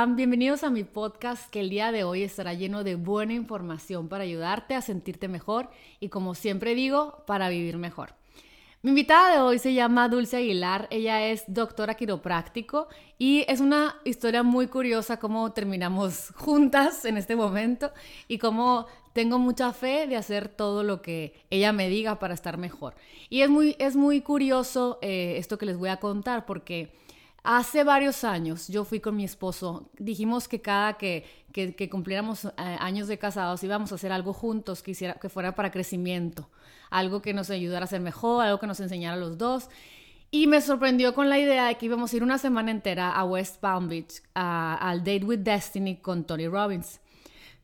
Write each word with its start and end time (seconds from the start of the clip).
están? 0.00 0.16
Bienvenidos 0.16 0.64
a 0.64 0.70
mi 0.70 0.82
podcast 0.82 1.50
que 1.50 1.60
el 1.60 1.68
día 1.68 1.92
de 1.92 2.04
hoy 2.04 2.22
estará 2.22 2.54
lleno 2.54 2.84
de 2.84 2.94
buena 2.94 3.34
información 3.34 4.08
para 4.08 4.24
ayudarte 4.24 4.74
a 4.74 4.80
sentirte 4.80 5.28
mejor 5.28 5.68
y 6.00 6.08
como 6.08 6.34
siempre 6.34 6.74
digo, 6.74 7.22
para 7.26 7.50
vivir 7.50 7.76
mejor. 7.76 8.14
Mi 8.80 8.90
invitada 8.92 9.34
de 9.34 9.40
hoy 9.40 9.58
se 9.58 9.74
llama 9.74 10.08
Dulce 10.08 10.38
Aguilar, 10.38 10.88
ella 10.90 11.26
es 11.26 11.44
doctora 11.48 11.96
quiropráctico 11.96 12.88
y 13.18 13.44
es 13.46 13.60
una 13.60 13.96
historia 14.06 14.42
muy 14.42 14.68
curiosa 14.68 15.18
cómo 15.18 15.52
terminamos 15.52 16.30
juntas 16.34 17.04
en 17.04 17.18
este 17.18 17.36
momento 17.36 17.92
y 18.26 18.38
cómo 18.38 18.86
tengo 19.12 19.38
mucha 19.38 19.74
fe 19.74 20.06
de 20.06 20.16
hacer 20.16 20.48
todo 20.48 20.82
lo 20.82 21.02
que 21.02 21.34
ella 21.50 21.74
me 21.74 21.90
diga 21.90 22.18
para 22.18 22.32
estar 22.32 22.56
mejor. 22.56 22.94
Y 23.28 23.42
es 23.42 23.50
muy, 23.50 23.76
es 23.78 23.96
muy 23.96 24.22
curioso 24.22 24.98
eh, 25.02 25.34
esto 25.36 25.58
que 25.58 25.66
les 25.66 25.76
voy 25.76 25.90
a 25.90 25.98
contar 25.98 26.46
porque 26.46 26.90
Hace 27.42 27.84
varios 27.84 28.24
años 28.24 28.68
yo 28.68 28.84
fui 28.84 29.00
con 29.00 29.16
mi 29.16 29.24
esposo, 29.24 29.90
dijimos 29.98 30.46
que 30.46 30.60
cada 30.60 30.98
que, 30.98 31.24
que, 31.52 31.88
cumpliéramos 31.88 32.44
eh, 32.44 32.50
años 32.56 33.08
de 33.08 33.18
casados 33.18 33.64
íbamos 33.64 33.92
a 33.92 33.94
hacer 33.94 34.12
algo 34.12 34.34
juntos 34.34 34.82
que, 34.82 34.92
que 34.92 35.28
fuera 35.30 35.54
para 35.54 35.70
crecimiento, 35.70 36.50
algo 36.90 37.22
que 37.22 37.32
nos 37.32 37.48
ayudara 37.48 37.84
a 37.84 37.88
ser 37.88 38.02
mejor, 38.02 38.44
algo 38.44 38.58
que 38.58 38.66
nos 38.66 38.80
enseñara 38.80 39.16
a 39.16 39.18
los 39.18 39.38
dos. 39.38 39.70
Y 40.30 40.46
me 40.46 40.60
sorprendió 40.60 41.14
con 41.14 41.28
la 41.28 41.38
idea 41.38 41.66
de 41.66 41.74
que 41.76 41.86
íbamos 41.86 42.12
a 42.12 42.16
ir 42.16 42.22
una 42.22 42.38
semana 42.38 42.70
entera 42.70 43.10
a 43.10 43.24
West 43.24 43.58
Palm 43.58 43.88
Beach 43.88 44.22
al 44.34 44.98
Date 45.00 45.24
with 45.24 45.40
Destiny 45.40 45.96
con 45.96 46.24
Tony 46.24 46.46
Robbins. 46.46 47.00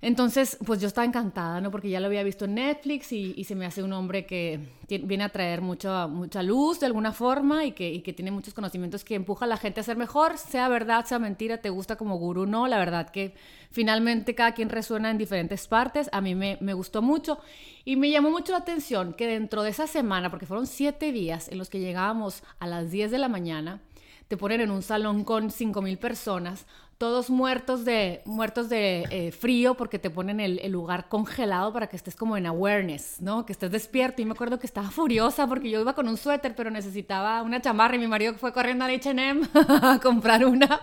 Entonces, 0.03 0.59
pues 0.65 0.81
yo 0.81 0.89
estaba 0.89 1.07
encantada, 1.07 1.61
¿no? 1.61 1.71
Porque 1.71 1.89
ya 1.89 2.01
lo 2.01 2.07
había 2.07 2.23
visto 2.23 2.45
en 2.45 2.55
Netflix 2.55 3.13
y, 3.13 3.43
se 3.45 3.55
me 3.55 3.65
hace 3.65 3.83
un 3.83 3.95
hombre 3.95 4.27
que 4.27 4.61
viene 4.89 5.25
a 5.25 5.31
traer 5.31 5.63
mucha, 5.63 6.07
mucha 6.07 6.43
luz 6.43 6.81
de 6.81 6.87
alguna 6.87 7.13
forma 7.13 7.65
y 7.65 7.73
que, 7.73 8.03
que, 8.03 8.13
tiene 8.13 8.31
muchos 8.31 8.53
conocimientos 8.53 9.05
que 9.05 9.15
empuja 9.15 9.47
a 9.47 9.49
la 9.49 9.57
gente 9.57 9.81
a 9.81 9.83
ser 9.83 9.97
mejor, 9.97 10.37
sea 10.37 10.69
verdad, 10.69 11.07
sea 11.07 11.19
mentira, 11.19 11.59
te 11.59 11.71
gusta 11.71 11.97
como 11.97 12.19
gurú, 12.19 12.47
no. 12.47 12.69
La 12.69 12.79
verdad 12.79 13.09
que 13.09 13.35
finalmente 13.71 14.35
cada 14.35 14.53
quien 14.53 14.69
resuena 14.69 15.11
en 15.11 15.17
diferentes 15.17 15.67
partes. 15.67 16.11
A 16.13 16.21
mí 16.21 16.35
me, 16.35 16.59
me 16.61 16.75
gustó 16.75 17.01
mucho 17.01 17.39
y 17.87 17.97
me 17.97 18.11
llamó 18.11 18.31
mucho 18.31 18.53
la 18.53 18.59
atención 18.59 19.15
que 19.15 19.27
dentro 19.27 19.63
de 19.63 19.71
esa 19.71 19.87
semana, 19.87 20.29
porque 20.31 20.45
fueron 20.45 20.67
siete 20.67 21.11
días 21.11 21.49
en 21.49 21.57
los 21.57 21.71
que 21.71 21.81
llegábamos 21.81 22.43
a 22.59 22.67
las 22.67 22.91
10 22.91 23.11
de 23.11 23.19
la 23.19 23.29
mañana, 23.29 23.81
te 24.29 24.37
ponen 24.37 24.61
en 24.61 24.71
un 24.71 24.83
salón 24.83 25.25
con 25.25 25.51
5.000 25.51 25.99
personas, 25.99 26.67
todos 26.99 27.29
muertos 27.29 27.85
de, 27.85 28.23
muertos 28.25 28.69
de 28.69 29.05
eh, 29.11 29.33
frío 29.33 29.75
porque 29.75 29.99
te 29.99 30.09
ponen 30.09 30.41
el, 30.41 30.73
lugar 30.73 31.09
congelado 31.09 31.73
para 31.73 31.89
que 31.89 31.97
estés 31.97 32.17
como 32.17 32.37
en 32.37 32.47
awareness, 32.47 33.21
¿no? 33.21 33.45
Que 33.45 33.53
estés 33.53 33.71
despierto. 33.71 34.23
Y 34.23 34.25
me 34.25 34.33
acuerdo 34.33 34.59
que 34.59 34.67
estaba 34.67 34.91
furiosa 34.91 35.47
porque 35.47 35.71
yo 35.71 35.81
iba 35.81 35.95
con 35.95 36.09
un 36.09 36.17
suéter, 36.17 36.55
pero 36.55 36.71
necesitaba 36.71 37.43
una 37.43 37.61
chamarra 37.61 37.97
y 37.97 37.99
mi 37.99 38.07
marido 38.07 38.35
fue 38.35 38.53
corriendo 38.53 38.85
al 38.85 38.95
H&M 38.95 39.43
a 39.55 39.99
comprar 40.03 40.45
una 40.47 40.81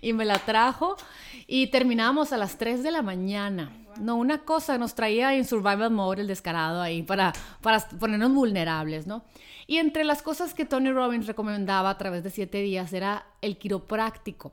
y 0.00 0.12
me 0.12 0.24
la 0.24 0.38
trajo. 0.38 0.96
Y 1.46 1.66
terminábamos 1.66 2.32
a 2.32 2.38
las 2.38 2.56
3 2.56 2.82
de 2.82 2.90
la 2.90 3.02
mañana. 3.02 3.72
No, 4.00 4.16
una 4.16 4.38
cosa 4.38 4.78
nos 4.78 4.94
traía 4.94 5.34
en 5.34 5.44
survival 5.44 5.90
mode 5.90 6.22
el 6.22 6.28
descarado 6.28 6.80
ahí 6.80 7.02
para, 7.02 7.34
para 7.60 7.78
ponernos 7.80 8.32
vulnerables, 8.32 9.06
¿no? 9.06 9.22
Y 9.66 9.76
entre 9.76 10.04
las 10.04 10.22
cosas 10.22 10.54
que 10.54 10.64
Tony 10.64 10.90
Robbins 10.90 11.26
recomendaba 11.26 11.90
a 11.90 11.98
través 11.98 12.24
de 12.24 12.30
siete 12.30 12.62
días 12.62 12.92
era 12.94 13.26
el 13.42 13.58
quiropráctico. 13.58 14.52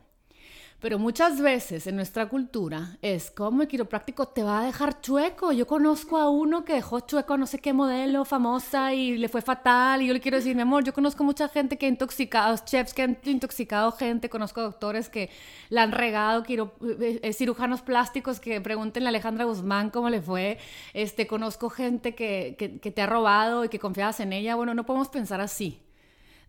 Pero 0.80 0.98
muchas 0.98 1.42
veces 1.42 1.88
en 1.88 1.98
nuestra 1.98 2.30
cultura 2.30 2.98
es 3.02 3.32
como 3.32 3.64
el 3.64 3.68
quiropráctico 3.68 4.30
te 4.30 4.44
va 4.44 4.62
a 4.62 4.66
dejar 4.66 5.02
chueco. 5.02 5.52
Yo 5.52 5.68
conozco 5.68 6.18
a 6.18 6.30
uno 6.30 6.64
que 6.64 6.74
dejó 6.74 7.02
chueco 7.02 7.34
a 7.34 7.38
no 7.38 7.48
sé 7.48 7.60
qué 7.60 7.74
modelo 7.74 8.24
famosa 8.24 8.94
y 8.94 9.18
le 9.18 9.28
fue 9.28 9.42
fatal. 9.42 10.02
Y 10.02 10.08
yo 10.08 10.14
le 10.14 10.22
quiero 10.22 10.38
decir, 10.38 10.56
mi 10.56 10.62
amor, 10.62 10.86
yo 10.86 10.94
conozco 10.94 11.26
mucha 11.26 11.50
gente 11.50 11.78
que 11.78 11.86
ha 11.86 11.90
intoxicado, 11.90 12.56
chefs 12.64 12.94
que 12.94 13.02
han 13.02 13.18
intoxicado 13.26 13.92
gente, 13.92 14.30
conozco 14.30 14.62
doctores 14.62 15.10
que 15.10 15.30
la 15.68 15.84
han 15.84 15.92
regado, 15.92 16.46
eh, 16.48 17.20
eh, 17.24 17.34
cirujanos 17.34 17.82
plásticos 17.82 18.40
que 18.40 18.62
pregunten 18.62 19.06
a 19.06 19.10
Alejandra 19.10 19.44
Guzmán 19.44 19.90
cómo 19.90 20.10
le 20.10 20.22
fue. 20.22 20.60
Este, 20.94 21.28
conozco 21.28 21.70
gente 21.70 22.16
que, 22.16 22.56
que, 22.58 22.80
que 22.80 22.92
te 22.92 23.02
ha 23.02 23.08
robado 23.08 23.66
y 23.66 23.70
que 23.70 23.80
confiabas 23.80 24.22
en 24.22 24.32
ella. 24.32 24.56
Bueno, 24.56 24.74
no 24.74 24.86
podemos 24.86 25.10
pensar 25.10 25.42
así 25.42 25.82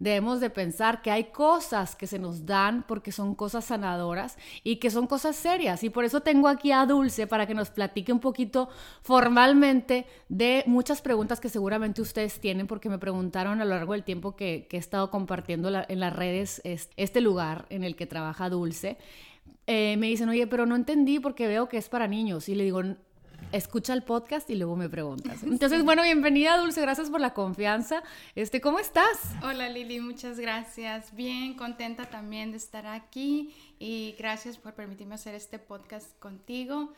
debemos 0.00 0.40
de 0.40 0.50
pensar 0.50 1.02
que 1.02 1.10
hay 1.10 1.24
cosas 1.24 1.94
que 1.94 2.08
se 2.08 2.18
nos 2.18 2.46
dan 2.46 2.84
porque 2.88 3.12
son 3.12 3.34
cosas 3.34 3.66
sanadoras 3.66 4.36
y 4.64 4.76
que 4.76 4.90
son 4.90 5.06
cosas 5.06 5.36
serias. 5.36 5.84
Y 5.84 5.90
por 5.90 6.04
eso 6.04 6.20
tengo 6.22 6.48
aquí 6.48 6.72
a 6.72 6.86
Dulce 6.86 7.26
para 7.26 7.46
que 7.46 7.54
nos 7.54 7.70
platique 7.70 8.12
un 8.12 8.18
poquito 8.18 8.70
formalmente 9.02 10.06
de 10.28 10.64
muchas 10.66 11.02
preguntas 11.02 11.38
que 11.38 11.50
seguramente 11.50 12.00
ustedes 12.00 12.40
tienen 12.40 12.66
porque 12.66 12.88
me 12.88 12.98
preguntaron 12.98 13.60
a 13.60 13.64
lo 13.64 13.76
largo 13.76 13.92
del 13.92 14.02
tiempo 14.02 14.34
que, 14.34 14.66
he 14.70 14.76
estado 14.76 15.10
compartiendo 15.10 15.68
en 15.88 16.00
las 16.00 16.16
redes 16.16 16.62
este 16.64 17.20
lugar 17.20 17.66
en 17.68 17.84
el 17.84 17.94
que 17.94 18.06
trabaja 18.06 18.48
Dulce. 18.48 18.96
Eh, 19.66 19.96
me 19.98 20.06
dicen, 20.06 20.28
oye, 20.30 20.46
pero 20.46 20.64
no 20.64 20.74
entendí 20.74 21.20
porque 21.20 21.46
veo 21.46 21.68
que 21.68 21.76
es 21.76 21.90
para 21.90 22.08
niños. 22.08 22.48
Y 22.48 22.54
le 22.54 22.64
digo, 22.64 22.82
escucha 23.52 23.92
el 23.92 24.02
podcast 24.02 24.48
y 24.50 24.54
luego 24.54 24.76
me 24.76 24.88
preguntas. 24.88 25.42
Entonces, 25.44 25.84
bueno, 25.84 26.02
bienvenida 26.02 26.56
Dulce, 26.56 26.80
gracias 26.80 27.10
por 27.10 27.20
la 27.20 27.34
confianza. 27.34 28.02
Este, 28.34 28.60
¿cómo 28.60 28.78
estás? 28.78 29.18
Hola 29.42 29.68
Lili, 29.68 30.00
muchas 30.00 30.38
gracias. 30.38 31.14
Bien, 31.14 31.54
contenta 31.54 32.06
también 32.06 32.50
de 32.50 32.56
estar 32.56 32.86
aquí 32.86 33.54
y 33.78 34.14
gracias 34.18 34.58
por 34.58 34.74
permitirme 34.74 35.14
hacer 35.14 35.34
este 35.34 35.58
podcast 35.58 36.18
contigo. 36.18 36.92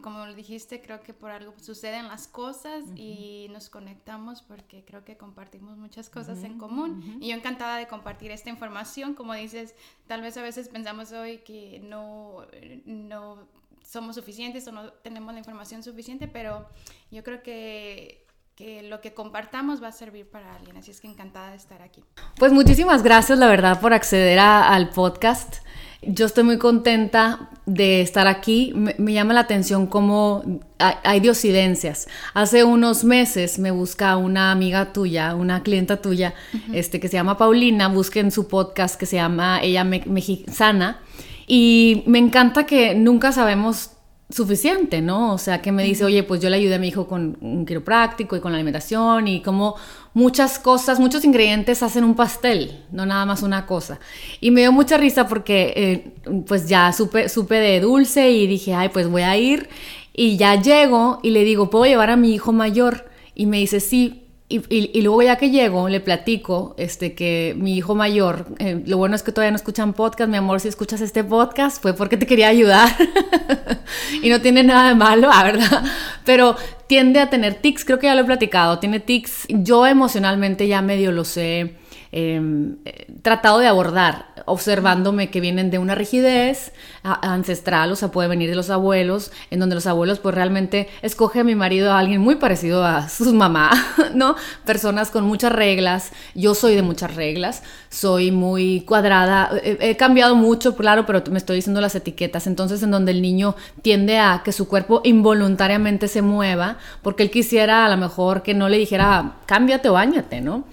Como 0.00 0.24
lo 0.24 0.34
dijiste, 0.34 0.80
creo 0.80 1.02
que 1.02 1.12
por 1.12 1.30
algo 1.30 1.52
suceden 1.60 2.08
las 2.08 2.26
cosas 2.28 2.84
y 2.96 3.48
nos 3.50 3.68
conectamos 3.68 4.40
porque 4.42 4.84
creo 4.84 5.04
que 5.04 5.16
compartimos 5.16 5.76
muchas 5.76 6.08
cosas 6.08 6.42
en 6.44 6.58
común. 6.58 7.18
Y 7.20 7.28
yo 7.28 7.36
encantada 7.36 7.76
de 7.76 7.86
compartir 7.86 8.30
esta 8.30 8.48
información. 8.48 9.14
Como 9.14 9.34
dices, 9.34 9.74
tal 10.06 10.22
vez 10.22 10.36
a 10.36 10.42
veces 10.42 10.68
pensamos 10.68 11.12
hoy 11.12 11.38
que 11.38 11.80
no, 11.80 12.46
no 12.86 13.48
somos 13.84 14.16
suficientes 14.16 14.66
o 14.68 14.72
no 14.72 14.92
tenemos 14.92 15.32
la 15.32 15.40
información 15.40 15.82
suficiente, 15.82 16.26
pero 16.26 16.68
yo 17.10 17.22
creo 17.22 17.42
que, 17.42 18.26
que 18.60 18.82
lo 18.82 19.00
que 19.00 19.14
compartamos 19.14 19.82
va 19.82 19.88
a 19.88 19.92
servir 19.92 20.26
para 20.26 20.54
alguien, 20.54 20.76
así 20.76 20.90
es 20.90 21.00
que 21.00 21.06
encantada 21.08 21.52
de 21.52 21.56
estar 21.56 21.80
aquí. 21.80 22.04
Pues 22.36 22.52
muchísimas 22.52 23.02
gracias, 23.02 23.38
la 23.38 23.46
verdad, 23.46 23.80
por 23.80 23.94
acceder 23.94 24.38
al 24.38 24.90
podcast. 24.90 25.64
Yo 26.02 26.26
estoy 26.26 26.44
muy 26.44 26.58
contenta 26.58 27.48
de 27.64 28.02
estar 28.02 28.26
aquí. 28.26 28.74
Me, 28.74 29.14
llama 29.14 29.32
la 29.32 29.40
atención 29.40 29.86
cómo 29.86 30.42
hay, 30.78 30.94
hay, 31.04 31.20
diosidencias. 31.20 32.06
Hace 32.34 32.62
unos 32.62 33.02
meses 33.02 33.58
me 33.58 33.70
busca 33.70 34.18
una 34.18 34.52
amiga 34.52 34.92
tuya, 34.92 35.34
una 35.34 35.62
clienta 35.62 36.02
tuya, 36.02 36.34
este, 36.74 37.00
que 37.00 37.08
se 37.08 37.14
llama 37.14 37.38
Paulina. 37.38 37.88
Busquen 37.88 38.30
su 38.30 38.46
podcast 38.46 39.00
que 39.00 39.06
se 39.06 39.16
llama 39.16 39.60
Ella 39.62 39.84
Mexicana. 39.84 41.00
Y 41.46 42.02
me 42.06 42.18
encanta 42.18 42.66
que 42.66 42.94
nunca 42.94 43.32
sabemos 43.32 43.92
suficiente, 44.30 45.00
¿no? 45.00 45.34
O 45.34 45.38
sea, 45.38 45.60
que 45.60 45.72
me 45.72 45.82
dice, 45.82 46.04
oye, 46.04 46.22
pues 46.22 46.40
yo 46.40 46.48
le 46.48 46.56
ayudé 46.56 46.76
a 46.76 46.78
mi 46.78 46.88
hijo 46.88 47.06
con 47.06 47.36
un 47.40 47.66
quiropráctico 47.66 48.36
y 48.36 48.40
con 48.40 48.52
la 48.52 48.58
alimentación 48.58 49.28
y 49.28 49.42
como 49.42 49.76
muchas 50.14 50.58
cosas, 50.58 51.00
muchos 51.00 51.24
ingredientes 51.24 51.82
hacen 51.82 52.04
un 52.04 52.14
pastel, 52.14 52.84
no 52.92 53.06
nada 53.06 53.26
más 53.26 53.42
una 53.42 53.66
cosa. 53.66 53.98
Y 54.40 54.50
me 54.50 54.62
dio 54.62 54.72
mucha 54.72 54.96
risa 54.96 55.26
porque 55.26 55.72
eh, 55.76 56.14
pues 56.46 56.68
ya 56.68 56.92
supe, 56.92 57.28
supe 57.28 57.56
de 57.56 57.80
dulce 57.80 58.30
y 58.30 58.46
dije, 58.46 58.74
ay, 58.74 58.88
pues 58.90 59.08
voy 59.08 59.22
a 59.22 59.36
ir. 59.36 59.68
Y 60.12 60.36
ya 60.36 60.60
llego 60.60 61.20
y 61.22 61.30
le 61.30 61.44
digo, 61.44 61.70
¿puedo 61.70 61.86
llevar 61.86 62.10
a 62.10 62.16
mi 62.16 62.32
hijo 62.32 62.52
mayor? 62.52 63.10
Y 63.34 63.46
me 63.46 63.58
dice, 63.58 63.80
sí, 63.80 64.29
y, 64.52 65.02
luego 65.02 65.22
ya 65.22 65.36
que 65.36 65.50
llego, 65.50 65.88
le 65.88 66.00
platico 66.00 66.74
este, 66.76 67.14
que 67.14 67.54
mi 67.56 67.76
hijo 67.76 67.94
mayor, 67.94 68.46
eh, 68.58 68.82
lo 68.84 68.96
bueno 68.96 69.14
es 69.14 69.22
que 69.22 69.30
todavía 69.30 69.52
no 69.52 69.56
escuchan 69.56 69.92
podcast, 69.92 70.28
mi 70.28 70.38
amor, 70.38 70.58
si 70.58 70.66
escuchas 70.66 71.00
este 71.00 71.22
podcast 71.22 71.80
fue 71.80 71.94
porque 71.94 72.16
te 72.16 72.26
quería 72.26 72.48
ayudar. 72.48 72.90
Y 74.22 74.28
no 74.28 74.40
tiene 74.40 74.62
nada 74.62 74.90
de 74.90 74.94
malo, 74.94 75.28
la 75.28 75.42
verdad, 75.42 75.84
pero 76.24 76.56
tiende 76.86 77.18
a 77.18 77.28
tener 77.28 77.54
tics, 77.54 77.84
creo 77.84 77.98
que 77.98 78.06
ya 78.06 78.14
lo 78.14 78.22
he 78.22 78.24
platicado, 78.24 78.78
tiene 78.78 79.00
tics, 79.00 79.46
yo 79.48 79.86
emocionalmente 79.86 80.68
ya 80.68 80.80
medio 80.80 81.10
lo 81.10 81.24
sé 81.24 81.74
Em, 82.12 82.78
tratado 83.22 83.60
de 83.60 83.68
abordar, 83.68 84.26
observándome 84.44 85.30
que 85.30 85.40
vienen 85.40 85.70
de 85.70 85.78
una 85.78 85.94
rigidez 85.94 86.72
ancestral, 87.04 87.92
o 87.92 87.96
sea, 87.96 88.10
puede 88.10 88.28
venir 88.28 88.50
de 88.50 88.56
los 88.56 88.68
abuelos, 88.68 89.30
en 89.52 89.60
donde 89.60 89.76
los 89.76 89.86
abuelos 89.86 90.18
pues 90.18 90.34
realmente 90.34 90.88
escoge 91.02 91.38
a 91.38 91.44
mi 91.44 91.54
marido 91.54 91.92
a 91.92 92.00
alguien 92.00 92.20
muy 92.20 92.34
parecido 92.34 92.84
a 92.84 93.08
su 93.08 93.32
mamá, 93.32 93.70
¿no? 94.14 94.34
Personas 94.64 95.12
con 95.12 95.24
muchas 95.24 95.52
reglas, 95.52 96.10
yo 96.34 96.56
soy 96.56 96.74
de 96.74 96.82
muchas 96.82 97.14
reglas, 97.14 97.62
soy 97.90 98.32
muy 98.32 98.80
cuadrada, 98.80 99.48
he, 99.62 99.90
he 99.90 99.96
cambiado 99.96 100.34
mucho, 100.34 100.74
claro, 100.74 101.06
pero 101.06 101.22
me 101.30 101.38
estoy 101.38 101.56
diciendo 101.56 101.80
las 101.80 101.94
etiquetas, 101.94 102.48
entonces 102.48 102.82
en 102.82 102.90
donde 102.90 103.12
el 103.12 103.22
niño 103.22 103.54
tiende 103.82 104.18
a 104.18 104.42
que 104.44 104.50
su 104.50 104.66
cuerpo 104.66 105.00
involuntariamente 105.04 106.08
se 106.08 106.22
mueva, 106.22 106.78
porque 107.02 107.22
él 107.22 107.30
quisiera 107.30 107.86
a 107.86 107.88
lo 107.88 107.96
mejor 107.96 108.42
que 108.42 108.52
no 108.52 108.68
le 108.68 108.78
dijera, 108.78 109.36
cámbiate 109.46 109.88
o 109.90 109.92
bañate, 109.92 110.40
¿no? 110.40 110.64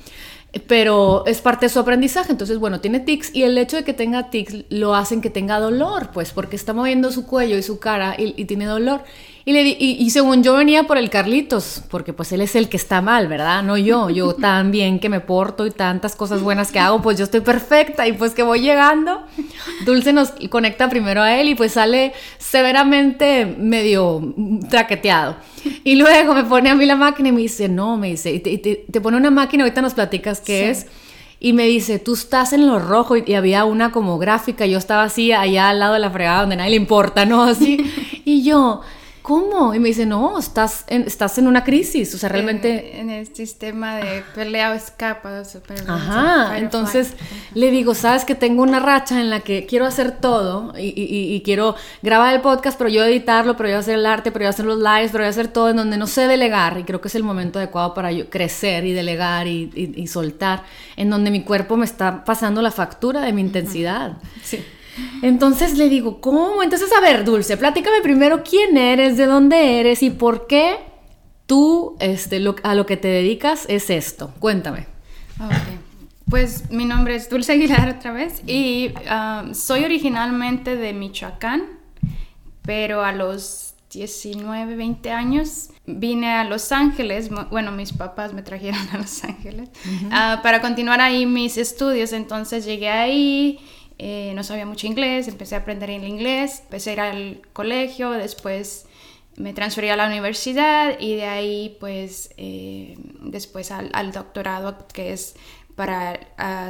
Pero 0.59 1.25
es 1.25 1.41
parte 1.41 1.65
de 1.65 1.69
su 1.69 1.79
aprendizaje. 1.79 2.31
Entonces, 2.31 2.57
bueno, 2.57 2.79
tiene 2.79 2.99
tics 2.99 3.33
y 3.33 3.43
el 3.43 3.57
hecho 3.57 3.77
de 3.77 3.83
que 3.83 3.93
tenga 3.93 4.29
tics 4.29 4.65
lo 4.69 4.95
hacen 4.95 5.21
que 5.21 5.29
tenga 5.29 5.59
dolor, 5.59 6.09
pues 6.13 6.31
porque 6.31 6.55
está 6.55 6.73
moviendo 6.73 7.11
su 7.11 7.25
cuello 7.25 7.57
y 7.57 7.63
su 7.63 7.79
cara 7.79 8.15
y, 8.17 8.45
tiene 8.45 8.65
dolor. 8.65 9.01
Y, 9.47 9.53
le 9.53 9.61
y, 9.79 10.09
según 10.09 10.43
yo 10.43 10.55
venía 10.55 10.83
por 10.83 10.97
el 10.97 11.09
Carlitos, 11.09 11.81
porque 11.89 12.11
pues 12.11 12.33
él 12.33 12.41
es 12.41 12.53
el 12.57 12.67
que 12.67 12.75
está 12.75 13.01
mal, 13.01 13.29
¿verdad? 13.29 13.63
No 13.63 13.77
yo, 13.77 14.09
yo 14.09 14.35
tan 14.41 14.71
bien 14.71 14.99
que 14.99 15.07
me 15.07 15.21
porto 15.21 15.65
y 15.65 15.71
tantas 15.71 16.17
cosas 16.17 16.41
buenas 16.41 16.69
que 16.69 16.79
hago, 16.79 17.01
pues 17.01 17.17
yo 17.17 17.23
estoy 17.23 17.39
perfecta 17.39 18.05
y 18.05 18.11
pues 18.11 18.33
que 18.33 18.43
voy 18.43 18.59
llegando. 18.59 19.23
Dulce 19.85 20.11
nos 20.11 20.33
conecta 20.49 20.89
primero 20.89 21.21
a 21.21 21.33
él 21.39 21.47
y 21.47 21.55
pues 21.55 21.71
sale 21.71 22.11
severamente 22.37 23.45
medio 23.45 24.35
traqueteado. 24.69 25.37
Y 25.85 25.95
luego 25.95 26.33
me 26.33 26.43
pone 26.43 26.69
a 26.69 26.75
mí 26.75 26.85
la 26.85 26.97
máquina 26.97 27.29
y 27.29 27.31
me 27.31 27.39
dice, 27.39 27.69
no, 27.69 27.95
me 27.95 28.07
dice, 28.09 28.31
y 28.31 28.39
te, 28.41 28.99
pone 28.99 29.15
una 29.15 29.31
máquina, 29.31 29.63
ahorita 29.63 29.81
nos 29.81 29.93
platicas 29.93 30.41
qué 30.41 30.71
es. 30.71 30.87
Y 31.39 31.53
me 31.53 31.63
dice, 31.67 31.99
tú 31.99 32.15
estás 32.15 32.51
en 32.51 32.67
lo 32.67 32.79
rojo 32.79 33.15
y, 33.15 33.33
había 33.33 33.63
una 33.63 33.93
como 33.93 34.17
gráfica, 34.17 34.65
yo 34.65 34.77
estaba 34.77 35.03
así 35.03 35.31
allá 35.31 35.69
al 35.69 35.79
lado 35.79 35.93
de 35.93 35.99
la 35.99 36.11
fregada 36.11 36.41
donde 36.41 36.57
nadie 36.57 36.71
le 36.71 36.75
importa, 36.75 37.25
¿no? 37.25 37.43
Así. 37.43 37.89
y 38.25 38.43
yo, 38.43 38.81
¿cómo? 39.27 39.75
Y 39.75 39.79
me 39.79 39.89
dice, 39.89 40.05
no, 40.05 40.39
estás 40.39 40.85
en, 40.87 41.01
estás 41.01 41.37
en 41.37 41.47
una 41.47 41.65
crisis, 41.65 42.15
o 42.15 42.17
sea, 42.17 42.29
realmente... 42.29 42.97
En, 42.97 43.09
el 43.09 43.35
sistema 43.35 43.97
de 43.97 44.23
pelea 44.33 44.71
o 44.71 44.73
escapa. 44.73 45.43
Ajá, 45.85 46.57
entonces 46.57 47.11
le 47.53 47.69
digo, 47.69 47.93
sabes 47.93 48.23
que 48.23 48.35
tengo 48.35 48.63
una 48.63 48.79
racha 48.79 49.19
en 49.19 49.29
la 49.29 49.41
que 49.41 49.65
quiero 49.65 49.85
hacer 49.85 50.21
todo 50.21 50.73
y, 50.79 50.93
y, 50.95 51.41
quiero 51.41 51.75
grabar 52.01 52.35
el 52.35 52.39
podcast, 52.39 52.77
pero 52.77 52.89
yo 52.89 53.03
editarlo, 53.03 53.57
pero 53.57 53.67
yo 53.67 53.79
hacer 53.79 53.95
el 53.95 54.05
arte, 54.05 54.31
pero 54.31 54.43
yo 54.43 54.49
hacer 54.49 54.63
los 54.65 54.77
lives, 54.77 55.11
pero 55.11 55.25
yo 55.25 55.29
hacer 55.29 55.49
todo 55.49 55.71
en 55.71 55.75
donde 55.75 55.97
no 55.97 56.07
sé 56.07 56.25
delegar 56.27 56.77
y 56.77 56.85
creo 56.85 57.01
que 57.01 57.09
es 57.09 57.15
el 57.15 57.23
momento 57.23 57.59
adecuado 57.59 57.93
para 57.93 58.13
yo 58.13 58.29
crecer 58.29 58.85
y 58.85 58.93
delegar 58.93 59.45
y, 59.45 59.69
y 59.75 60.07
soltar, 60.07 60.63
en 60.95 61.09
donde 61.09 61.31
mi 61.31 61.43
cuerpo 61.43 61.75
me 61.75 61.83
está 61.83 62.23
pasando 62.23 62.61
la 62.61 62.71
factura 62.71 63.19
de 63.19 63.33
mi 63.33 63.41
intensidad. 63.41 64.19
Sí. 64.41 64.63
Entonces 65.21 65.77
le 65.77 65.89
digo, 65.89 66.21
¿cómo? 66.21 66.63
Entonces, 66.63 66.89
a 66.91 67.01
ver, 67.01 67.23
Dulce, 67.23 67.57
platícame 67.57 68.01
primero 68.01 68.43
quién 68.43 68.77
eres, 68.77 69.17
de 69.17 69.25
dónde 69.25 69.79
eres 69.79 70.03
y 70.03 70.09
por 70.09 70.47
qué 70.47 70.77
tú 71.45 71.95
este, 71.99 72.43
a 72.63 72.75
lo 72.75 72.85
que 72.85 72.97
te 72.97 73.07
dedicas 73.07 73.65
es 73.67 73.89
esto. 73.89 74.33
Cuéntame. 74.39 74.85
Pues 76.29 76.69
mi 76.71 76.85
nombre 76.85 77.15
es 77.15 77.29
Dulce 77.29 77.53
Aguilar 77.53 77.95
otra 77.97 78.11
vez 78.11 78.41
y 78.45 78.91
um, 79.09 79.53
soy 79.53 79.85
originalmente 79.85 80.75
de 80.75 80.91
Michoacán, 80.91 81.63
pero 82.63 83.03
a 83.03 83.13
los 83.13 83.75
19, 83.91 84.75
20 84.75 85.11
años 85.11 85.69
vine 85.85 86.33
a 86.33 86.43
Los 86.43 86.73
Ángeles, 86.73 87.29
bueno, 87.49 87.71
mis 87.71 87.93
papás 87.93 88.33
me 88.33 88.41
trajeron 88.41 88.81
a 88.93 88.97
Los 88.97 89.23
Ángeles 89.23 89.69
ah, 90.11 90.41
para 90.43 90.59
continuar 90.59 90.99
ahí 90.99 91.25
mis 91.25 91.57
estudios, 91.57 92.11
entonces 92.11 92.65
llegué 92.65 92.89
ahí 92.89 93.59
eh, 93.99 94.31
no 94.35 94.43
sabía 94.43 94.65
mucho 94.65 94.85
inglés, 94.85 95.27
empecé 95.27 95.55
a 95.55 95.59
aprender 95.59 95.89
el 95.89 96.03
inglés, 96.03 96.61
empecé 96.61 96.91
a 96.91 96.93
ir 96.93 96.99
al 96.99 97.41
colegio, 97.53 98.11
después 98.11 98.85
me 99.37 99.53
transferí 99.53 99.89
a 99.89 99.95
la 99.95 100.07
universidad 100.07 100.99
y 100.99 101.15
de 101.15 101.25
ahí 101.25 101.77
pues 101.79 102.31
eh, 102.37 102.95
después 103.21 103.71
al, 103.71 104.11
doctorado 104.11 104.87
que 104.93 105.13
es 105.13 105.35
para 105.75 106.19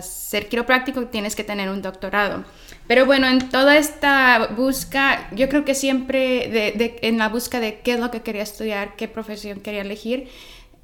ser 0.01 0.50
quiropráctico 0.50 1.06
tienes 1.07 1.35
que 1.35 1.45
tener 1.45 1.69
un 1.69 1.81
doctorado. 1.81 2.44
Pero 2.88 3.06
bueno, 3.06 3.27
en 3.27 3.50
toda 3.50 3.77
esta 3.77 4.47
busca, 4.56 5.30
yo 5.33 5.47
creo 5.47 5.63
que 5.63 5.75
siempre 5.75 6.50
de, 6.50 7.00
en 7.01 7.18
la 7.18 7.30
busca 7.30 7.62
de 7.62 7.80
qué 7.80 7.94
es 7.94 8.00
lo 8.00 8.12
que 8.12 8.21
quería 8.21 8.44
estudiar, 8.44 8.97
qué 8.97 9.07
profesión 9.07 9.62
quería 9.62 9.81
elegir, 9.81 10.30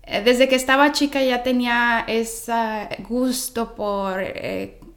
eh, 0.04 0.22
desde 0.24 0.48
que 0.48 0.56
estaba 0.56 0.94
chica 0.94 1.22
ya 1.22 1.44
tenía 1.44 2.06
ese 2.08 2.88
gusto 3.08 3.76
por 3.76 4.22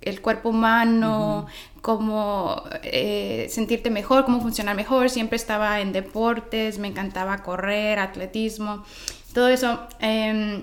el 0.07 0.21
cuerpo 0.21 0.51
humano, 0.51 1.47
cómo 1.83 2.65
eh, 2.83 3.47
sentirte 3.49 3.91
mejor, 3.91 4.25
cómo 4.25 4.41
funcionar 4.41 4.75
mejor. 4.75 5.11
Siempre 5.11 5.37
estaba 5.37 5.81
en 5.81 5.93
deportes, 5.93 6.79
me 6.79 6.89
encantaba 6.89 7.43
correr, 7.43 7.99
atletismo, 7.99 8.85
todo 9.33 9.49
eso. 9.49 9.81
Em, 10.01 10.63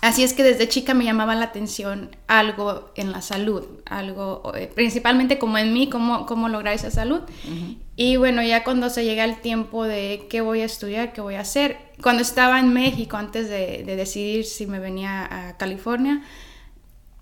así 0.00 0.22
es 0.22 0.32
que 0.32 0.42
desde 0.42 0.68
chica 0.68 0.94
me 0.94 1.04
llamaba 1.04 1.34
la 1.34 1.46
atención 1.46 2.16
algo 2.28 2.92
en 2.94 3.12
la 3.12 3.20
salud, 3.20 3.64
algo 3.84 4.52
eh, 4.54 4.70
principalmente 4.74 5.38
como 5.38 5.58
en 5.58 5.72
mí, 5.72 5.90
cómo, 5.90 6.24
cómo 6.24 6.48
lograr 6.48 6.74
esa 6.74 6.90
salud. 6.90 7.20
Y 7.96 8.16
bueno, 8.16 8.42
ya 8.42 8.64
cuando 8.64 8.90
se 8.90 9.04
llega 9.04 9.24
el 9.24 9.40
tiempo 9.40 9.84
de 9.84 10.28
qué 10.30 10.40
voy 10.40 10.60
a 10.60 10.64
estudiar, 10.64 11.12
qué 11.12 11.20
voy 11.20 11.34
a 11.34 11.40
hacer, 11.40 11.76
cuando 12.02 12.22
estaba 12.22 12.60
en 12.60 12.72
México, 12.72 13.16
antes 13.16 13.48
de, 13.48 13.82
de 13.84 13.96
decidir 13.96 14.44
si 14.44 14.66
me 14.66 14.78
venía 14.78 15.26
a 15.30 15.56
California, 15.56 16.22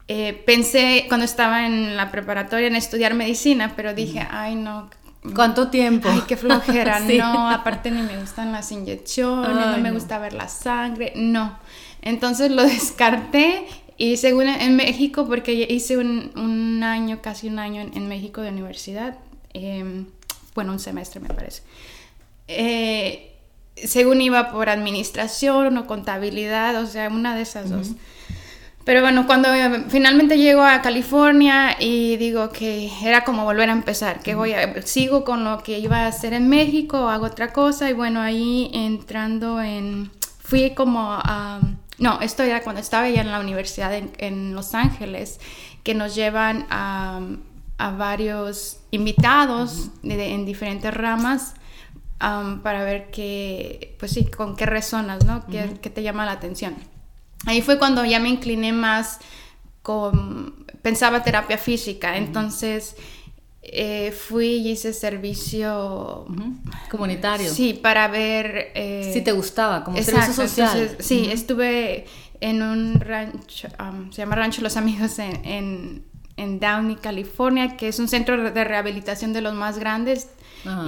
eh, 0.08 0.32
pensé 0.46 1.06
cuando 1.08 1.24
estaba 1.24 1.66
en 1.66 1.96
la 1.96 2.10
preparatoria 2.10 2.68
en 2.68 2.76
estudiar 2.76 3.14
medicina, 3.14 3.72
pero 3.76 3.94
dije, 3.94 4.26
ay 4.30 4.54
no. 4.54 4.88
¿Cuánto 5.34 5.68
tiempo? 5.68 6.08
Ay, 6.08 6.22
qué 6.28 6.36
flojera, 6.36 7.00
no, 7.18 7.50
aparte 7.50 7.90
ni 7.90 8.02
me 8.02 8.16
gustan 8.20 8.52
las 8.52 8.70
inyecciones, 8.70 9.66
no 9.66 9.78
me 9.78 9.90
gusta 9.90 10.18
ver 10.18 10.34
la 10.34 10.46
sangre, 10.48 11.12
no. 11.16 11.58
Entonces 12.02 12.52
lo 12.52 12.62
descarté 12.64 13.66
y 13.98 14.18
según 14.18 14.48
en 14.48 14.76
México, 14.76 15.26
porque 15.26 15.66
hice 15.68 15.96
un, 15.96 16.30
un 16.36 16.82
año, 16.82 17.20
casi 17.22 17.48
un 17.48 17.58
año 17.58 17.80
en, 17.80 18.08
México 18.08 18.42
de 18.42 18.50
universidad, 18.50 19.16
em, 19.54 20.06
bueno, 20.54 20.72
un 20.72 20.78
semestre 20.78 21.18
me 21.20 21.28
parece. 21.28 21.62
Eh, 22.46 23.32
según 23.74 24.20
iba 24.20 24.52
por 24.52 24.68
administración 24.68 25.76
o 25.78 25.86
contabilidad, 25.86 26.80
o 26.80 26.86
sea, 26.86 27.08
una 27.08 27.34
de 27.34 27.42
esas 27.42 27.70
dos. 27.70 27.92
Pero 28.86 29.00
bueno, 29.00 29.26
cuando 29.26 29.52
eh, 29.52 29.86
finalmente 29.88 30.38
llego 30.38 30.62
a 30.62 30.80
California 30.80 31.74
y 31.80 32.16
digo 32.18 32.50
que 32.50 32.88
era 33.02 33.24
como 33.24 33.42
volver 33.42 33.68
a 33.68 33.72
empezar, 33.72 34.20
que 34.20 34.36
voy 34.36 34.52
a, 34.52 34.80
sigo 34.82 35.24
con 35.24 35.42
lo 35.42 35.60
que 35.64 35.80
iba 35.80 36.04
a 36.04 36.06
hacer 36.06 36.32
en 36.32 36.48
México, 36.48 37.08
hago 37.08 37.26
otra 37.26 37.52
cosa 37.52 37.90
y 37.90 37.94
bueno, 37.94 38.20
ahí 38.20 38.70
entrando 38.72 39.60
en, 39.60 40.12
fui 40.38 40.70
como 40.70 41.14
a, 41.14 41.58
no, 41.98 42.20
esto 42.20 42.44
era 42.44 42.62
cuando 42.62 42.80
estaba 42.80 43.08
ya 43.10 43.22
en 43.22 43.32
la 43.32 43.40
universidad 43.40 43.92
en, 43.92 44.54
Los 44.54 44.72
Ángeles, 44.72 45.40
que 45.82 45.96
nos 45.96 46.14
llevan 46.14 46.64
a, 46.70 47.22
a 47.78 47.90
varios 47.90 48.82
invitados 48.92 49.90
en 50.04 50.46
diferentes 50.46 50.94
ramas. 50.94 51.54
para 52.18 52.84
ver 52.84 53.10
qué, 53.10 53.96
pues 53.98 54.12
sí, 54.12 54.26
con 54.26 54.54
qué 54.54 54.64
resonas, 54.64 55.24
¿no? 55.24 55.44
¿Qué, 55.48 55.90
te 55.90 56.04
llama 56.04 56.24
la 56.24 56.32
atención? 56.32 56.76
Ahí 57.44 57.60
fue 57.60 57.78
cuando 57.78 58.04
ya 58.04 58.18
me 58.20 58.28
incliné 58.28 58.72
más 58.72 59.18
con, 59.82 60.66
pensaba 60.82 61.22
terapia 61.22 61.58
física, 61.58 62.16
entonces 62.16 62.96
eh, 63.62 64.12
fui 64.12 64.46
y 64.46 64.70
hice 64.70 64.92
servicio 64.92 66.26
comunitario. 66.90 67.52
Sí, 67.52 67.74
para 67.74 68.08
ver... 68.08 68.70
Eh, 68.74 69.10
si 69.12 69.20
te 69.20 69.32
gustaba, 69.32 69.84
como 69.84 70.00
servicio 70.02 70.32
social. 70.32 70.96
sí, 70.98 71.28
estuve 71.30 72.06
en 72.40 72.62
un 72.62 73.00
rancho, 73.00 73.68
se 74.10 74.16
llama 74.16 74.36
Rancho 74.36 74.62
Los 74.62 74.76
Amigos 74.76 75.18
en, 75.18 76.04
en 76.36 76.60
Downey, 76.60 76.96
California, 76.96 77.76
que 77.76 77.88
es 77.88 77.98
un 77.98 78.08
centro 78.08 78.50
de 78.50 78.64
rehabilitación 78.64 79.32
de 79.32 79.40
los 79.40 79.54
más 79.54 79.78
grandes 79.78 80.28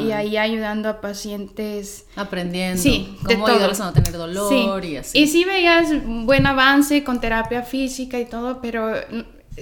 y 0.01 0.13
ahí 0.13 0.37
ayudando 0.37 0.89
a 0.89 1.01
pacientes. 1.01 2.07
Aprendiendo. 2.17 2.83
Sí, 2.83 3.17
cómo 3.25 3.47
ayudarlos 3.47 3.81
a 3.81 3.87
no 3.87 3.93
tener 3.93 4.13
dolor 4.13 4.85
y 4.85 4.97
así. 4.97 5.19
Y 5.19 5.27
sí 5.27 5.45
veías 5.45 5.89
buen 6.05 6.47
avance 6.47 7.05
con 7.05 7.21
terapia 7.21 7.63
física 7.63 8.19
y 8.19 8.25
todo, 8.25 8.61
pero 8.61 8.95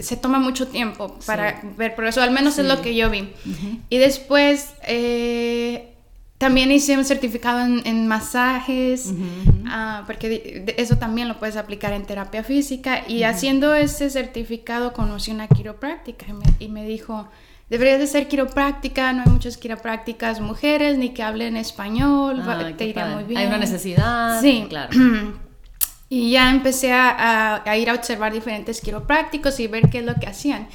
se 0.00 0.16
toma 0.16 0.38
mucho 0.38 0.68
tiempo 0.68 1.18
para 1.26 1.60
ver 1.76 1.94
progreso, 1.94 2.22
al 2.22 2.30
menos 2.30 2.58
es 2.58 2.66
lo 2.66 2.82
que 2.82 2.94
yo 2.94 3.10
vi. 3.10 3.28
Y 3.88 3.98
después 3.98 4.74
eh, 4.86 5.94
también 6.38 6.70
hice 6.70 6.96
un 6.98 7.04
certificado 7.04 7.60
en, 7.60 8.06
masajes, 8.06 9.12
ah, 9.66 10.04
porque 10.06 10.74
eso 10.76 10.96
también 10.96 11.28
lo 11.28 11.38
puedes 11.38 11.56
aplicar 11.56 11.92
en 11.92 12.04
terapia 12.04 12.42
física. 12.44 13.04
Y 13.08 13.22
haciendo 13.22 13.74
ese 13.74 14.10
certificado 14.10 14.92
conocí 14.92 15.30
una 15.30 15.48
quiropráctica 15.48 16.26
y 16.58 16.68
me 16.68 16.84
dijo, 16.84 17.28
deberías 17.68 17.98
de 17.98 18.06
ser 18.06 18.28
quiropráctica, 18.28 19.12
no 19.12 19.22
hay 19.24 19.30
muchas 19.30 19.56
quiroprácticas 19.56 20.40
mujeres 20.40 20.98
ni 20.98 21.10
que 21.10 21.22
hablen 21.22 21.56
español, 21.56 22.42
te 22.76 22.86
irá 22.86 23.06
muy 23.06 23.24
bien. 23.24 23.40
Hay 23.40 23.46
una 23.46 23.58
necesidad. 23.58 24.40
Sí, 24.40 24.66
claro. 24.68 24.90
Y 26.08 26.30
ya 26.30 26.50
empecé 26.50 26.92
a, 26.92 27.64
ir 27.76 27.90
a 27.90 27.94
observar 27.94 28.32
diferentes 28.32 28.80
quiroprácticos 28.80 29.58
y 29.58 29.66
ver 29.66 29.90
qué 29.90 29.98
es 29.98 30.04
lo 30.04 30.14
que 30.14 30.28
hacían. 30.28 30.68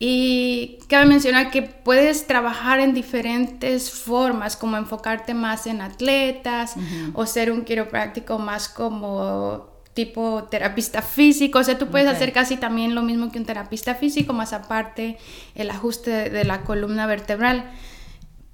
Y 0.00 0.80
cabe 0.88 1.06
mencionar 1.06 1.52
que 1.52 1.62
puedes 1.62 2.26
trabajar 2.26 2.80
en 2.80 2.92
diferentes 2.92 3.92
formas, 3.92 4.56
como 4.56 4.76
enfocarte 4.76 5.32
más 5.32 5.68
en 5.68 5.80
atletas 5.80 6.74
o 7.14 7.24
ser 7.24 7.52
un 7.52 7.64
quiropráctico 7.64 8.40
más 8.40 8.68
como 8.68 9.73
tipo 9.94 10.44
terapista 10.50 11.02
físico, 11.02 11.60
o 11.60 11.64
sea, 11.64 11.78
tú 11.78 11.86
puedes 11.86 12.08
hacer 12.08 12.32
casi 12.32 12.56
también 12.56 12.94
lo 12.94 13.02
mismo 13.02 13.30
que 13.30 13.38
un 13.38 13.46
terapista 13.46 13.94
físico, 13.94 14.32
más 14.32 14.52
aparte 14.52 15.16
el 15.54 15.70
ajuste 15.70 16.30
de 16.30 16.44
la 16.44 16.62
columna 16.62 17.06
vertebral. 17.06 17.70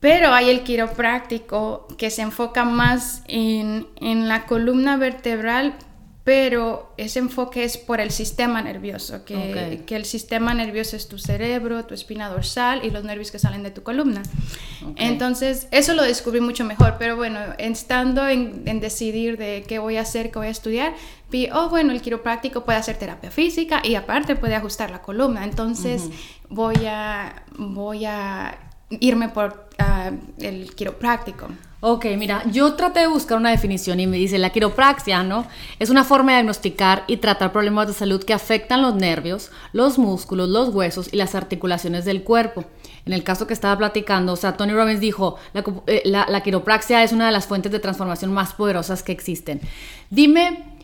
Pero 0.01 0.33
hay 0.33 0.49
el 0.49 0.63
quiropráctico 0.63 1.87
que 1.99 2.11
se 2.11 2.23
enfoca 2.23 2.65
más 2.65 3.23
en, 3.27 3.87
en 4.01 4.29
la 4.29 4.47
columna 4.47 4.97
vertebral, 4.97 5.75
pero 6.23 6.93
ese 6.99 7.19
enfoque 7.19 7.65
es 7.65 7.79
por 7.79 7.99
el 8.01 8.11
sistema 8.11 8.61
nervioso, 8.61 9.25
que, 9.25 9.83
que, 9.87 9.97
el 9.97 10.05
sistema 10.05 10.53
nervioso 10.53 10.95
es 10.95 11.09
tu 11.09 11.19
cerebro, 11.19 11.87
tu 11.87 11.95
espina 11.95 12.29
dorsal 12.29 12.85
y 12.85 12.91
los 12.91 13.05
nervios 13.05 13.31
que 13.31 13.39
salen 13.39 13.63
de 13.63 13.71
tu 13.71 13.83
columna. 13.83 14.23
Entonces, 14.97 15.67
eso 15.71 15.95
lo 15.95 16.03
descubrí 16.03 16.41
mucho 16.41 16.65
mejor, 16.65 16.97
pero 16.99 17.17
bueno, 17.17 17.41
estando 17.57 18.29
en, 18.29 18.65
en, 18.67 18.81
decidir 18.81 19.39
de 19.39 19.65
qué 19.67 19.79
voy 19.79 19.97
a 19.97 20.03
hacer, 20.03 20.31
qué 20.31 20.39
voy 20.39 20.49
a 20.49 20.51
estudiar, 20.51 20.95
vi, 21.31 21.49
oh, 21.53 21.71
bueno, 21.71 21.93
el 21.93 22.03
quiropráctico 22.03 22.67
puede 22.67 22.79
hacer 22.79 22.99
terapia 22.99 23.31
física 23.31 23.81
y 23.83 23.95
aparte 23.95 24.37
puede 24.37 24.55
ajustar 24.55 24.91
la 24.91 25.01
columna, 25.01 25.45
entonces 25.45 26.03
voy, 26.51 26.85
a, 26.87 27.45
voy 27.57 28.05
a 28.05 28.59
irme 28.91 29.31
por 29.31 29.69
uh, 29.79 30.45
el 30.45 30.75
quiropráctico. 30.75 31.49
Ok, 31.83 32.05
mira, 32.19 32.43
yo 32.51 32.75
traté 32.75 33.01
de 33.01 33.07
buscar 33.07 33.39
una 33.39 33.51
definición 33.51 34.01
y 34.01 34.07
me 34.07 34.19
dice, 34.19 34.39
la 34.39 34.51
quiropraxia, 34.51 35.23
¿no? 35.23 35.47
Es 35.79 35.89
una 35.89 36.05
forma 36.05 36.33
de 36.33 36.39
diagnosticar 36.39 37.05
y 37.07 37.17
tratar 37.17 37.53
problemas 37.53 37.87
de 37.87 37.95
salud 37.95 38.23
que 38.23 38.35
afectan 38.35 38.83
los 38.83 38.95
nervios, 38.97 39.51
los 39.73 39.97
músculos, 39.99 40.51
los 40.51 40.69
huesos 40.75 41.09
y 41.11 41.17
las 41.17 41.35
articulaciones 41.35 42.05
del 42.05 42.23
cuerpo. 42.23 42.67
En 43.07 43.15
el 43.15 43.25
caso 43.25 43.47
que 43.47 43.55
estaba 43.55 43.79
platicando, 43.79 44.35
o 44.35 44.37
sea, 44.37 44.59
Tony 44.59 44.75
Robbins 44.75 45.01
dijo, 45.01 45.37
la, 45.55 45.65
eh, 45.87 46.03
la 46.05 46.43
quiropraxia 46.43 47.03
es 47.03 47.13
una 47.13 47.25
de 47.25 47.33
las 47.33 47.47
fuentes 47.47 47.73
de 47.73 47.79
transformación 47.79 48.31
más 48.31 48.53
poderosas 48.53 49.03
que 49.03 49.13
existen. 49.13 49.63
Dime, 50.11 50.77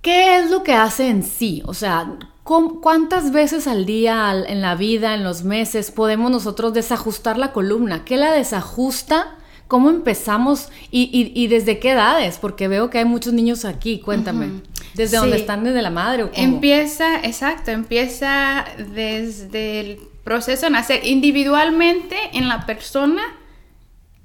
¿qué 0.00 0.38
es 0.38 0.50
lo 0.50 0.62
que 0.62 0.72
hace 0.72 1.08
en 1.08 1.24
sí? 1.24 1.62
O 1.66 1.74
sea, 1.74 2.10
¿cuántas 2.42 3.32
veces 3.32 3.66
al 3.66 3.84
día, 3.84 4.32
en 4.48 4.62
la 4.62 4.76
vida, 4.76 5.12
en 5.12 5.24
los 5.24 5.44
meses, 5.44 5.90
podemos 5.90 6.30
nosotros 6.30 6.72
desajustar 6.72 7.36
la 7.36 7.52
columna? 7.52 8.06
¿Qué 8.06 8.16
la 8.16 8.32
desajusta? 8.32 9.36
¿Cómo 9.72 9.88
empezamos 9.88 10.68
y, 10.90 11.46
desde 11.46 11.78
qué 11.78 11.92
edades? 11.92 12.36
Porque 12.36 12.68
veo 12.68 12.90
que 12.90 12.98
hay 12.98 13.06
muchos 13.06 13.32
niños 13.32 13.64
aquí, 13.64 14.00
cuéntame. 14.00 14.60
¿Desde 14.92 15.16
dónde 15.16 15.38
están? 15.38 15.64
¿Desde 15.64 15.80
la 15.80 15.88
madre 15.88 16.24
o 16.24 16.30
cómo? 16.30 16.42
Empieza, 16.44 17.20
exacto, 17.20 17.70
empieza 17.70 18.66
desde 18.76 19.80
el 19.80 19.98
proceso 20.24 20.66
de 20.66 20.72
nacer, 20.72 21.06
individualmente 21.06 22.18
en 22.34 22.48
la 22.48 22.66
persona, 22.66 23.22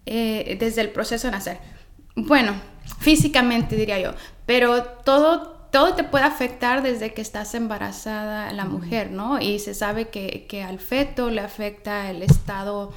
eh, 0.06 0.58
desde 0.60 0.82
el 0.82 0.90
proceso 0.90 1.28
de 1.28 1.32
nacer. 1.32 1.60
Bueno, 2.18 2.54
físicamente 3.00 3.78
diría 3.78 4.02
yo, 4.02 4.12
pero 4.46 4.84
todo 4.84 5.56
todo 5.72 5.94
te 5.94 6.04
puede 6.04 6.26
afectar 6.26 6.82
desde 6.84 7.14
que 7.14 7.22
estás 7.22 7.54
embarazada 7.56 8.52
la 8.52 8.66
mujer, 8.66 9.12
¿no? 9.12 9.40
Y 9.40 9.60
se 9.60 9.74
sabe 9.74 10.10
que, 10.10 10.46
que 10.50 10.64
al 10.64 10.80
feto 10.80 11.30
le 11.30 11.42
afecta 11.42 12.10
el 12.10 12.24
estado 12.24 12.94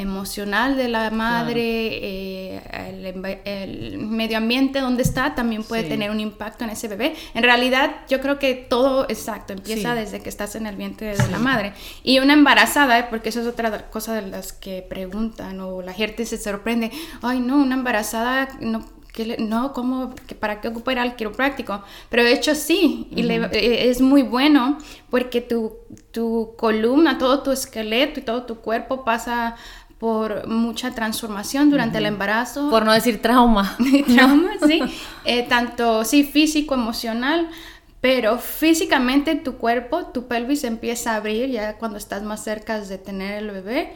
emocional 0.00 0.76
de 0.76 0.88
la 0.88 1.10
madre, 1.10 1.60
eh, 1.62 2.62
el, 3.54 3.98
medio 3.98 4.38
ambiente 4.38 4.80
donde 4.80 5.02
está 5.02 5.34
también 5.34 5.64
puede 5.64 5.84
tener 5.84 6.10
un 6.10 6.20
impacto 6.20 6.64
en 6.64 6.70
ese 6.70 6.88
bebé. 6.88 7.14
En 7.34 7.42
realidad 7.42 7.96
yo 8.08 8.20
creo 8.20 8.38
que 8.38 8.54
todo 8.54 9.04
exacto 9.08 9.52
empieza 9.52 9.94
desde 9.94 10.20
que 10.20 10.28
estás 10.28 10.54
en 10.54 10.66
el 10.66 10.76
vientre 10.76 11.16
de 11.16 11.28
la 11.28 11.38
madre. 11.38 11.72
Y 12.02 12.18
una 12.18 12.32
embarazada, 12.32 12.98
¿eh? 12.98 13.06
porque 13.10 13.30
eso 13.30 13.40
es 13.40 13.46
otra 13.46 13.90
cosa 13.90 14.14
de 14.14 14.22
las 14.28 14.52
que 14.52 14.86
preguntan 14.88 15.60
o 15.60 15.82
la 15.82 15.92
gente 15.92 16.24
se 16.26 16.38
sorprende, 16.38 16.90
ay 17.22 17.40
no, 17.40 17.56
una 17.56 17.74
embarazada 17.74 18.48
no 18.60 18.98
no, 19.38 19.72
¿cómo, 19.72 20.14
¿para 20.38 20.60
qué 20.60 20.68
ocupar 20.68 20.98
el 20.98 21.16
quiropráctico? 21.16 21.82
Pero 22.08 22.24
de 22.24 22.32
hecho 22.32 22.54
sí, 22.54 23.08
y 23.10 23.28
eh, 23.28 23.88
es 23.88 24.00
muy 24.00 24.22
bueno 24.22 24.78
porque 25.10 25.40
tu, 25.40 25.76
tu 26.12 26.54
columna, 26.56 27.18
todo 27.18 27.42
tu 27.42 27.50
esqueleto 27.50 28.20
y 28.20 28.22
todo 28.22 28.44
tu 28.44 28.56
cuerpo 28.60 29.04
pasa 29.04 29.56
por 29.98 30.46
mucha 30.46 30.94
transformación 30.94 31.70
durante 31.70 31.98
el 31.98 32.06
embarazo. 32.06 32.70
Por 32.70 32.84
no 32.84 32.92
decir 32.92 33.20
trauma. 33.20 33.76
trauma, 34.14 34.50
sí. 34.66 34.80
Eh, 35.24 35.46
tanto, 35.48 36.04
sí, 36.04 36.24
físico, 36.24 36.74
emocional, 36.74 37.48
pero 38.00 38.38
físicamente 38.38 39.34
tu 39.34 39.56
cuerpo, 39.56 40.06
tu 40.06 40.28
pelvis 40.28 40.64
empieza 40.64 41.12
a 41.12 41.16
abrir 41.16 41.50
ya 41.50 41.78
cuando 41.78 41.98
estás 41.98 42.22
más 42.22 42.44
cerca 42.44 42.80
de 42.80 42.98
tener 42.98 43.42
el 43.42 43.50
bebé 43.50 43.92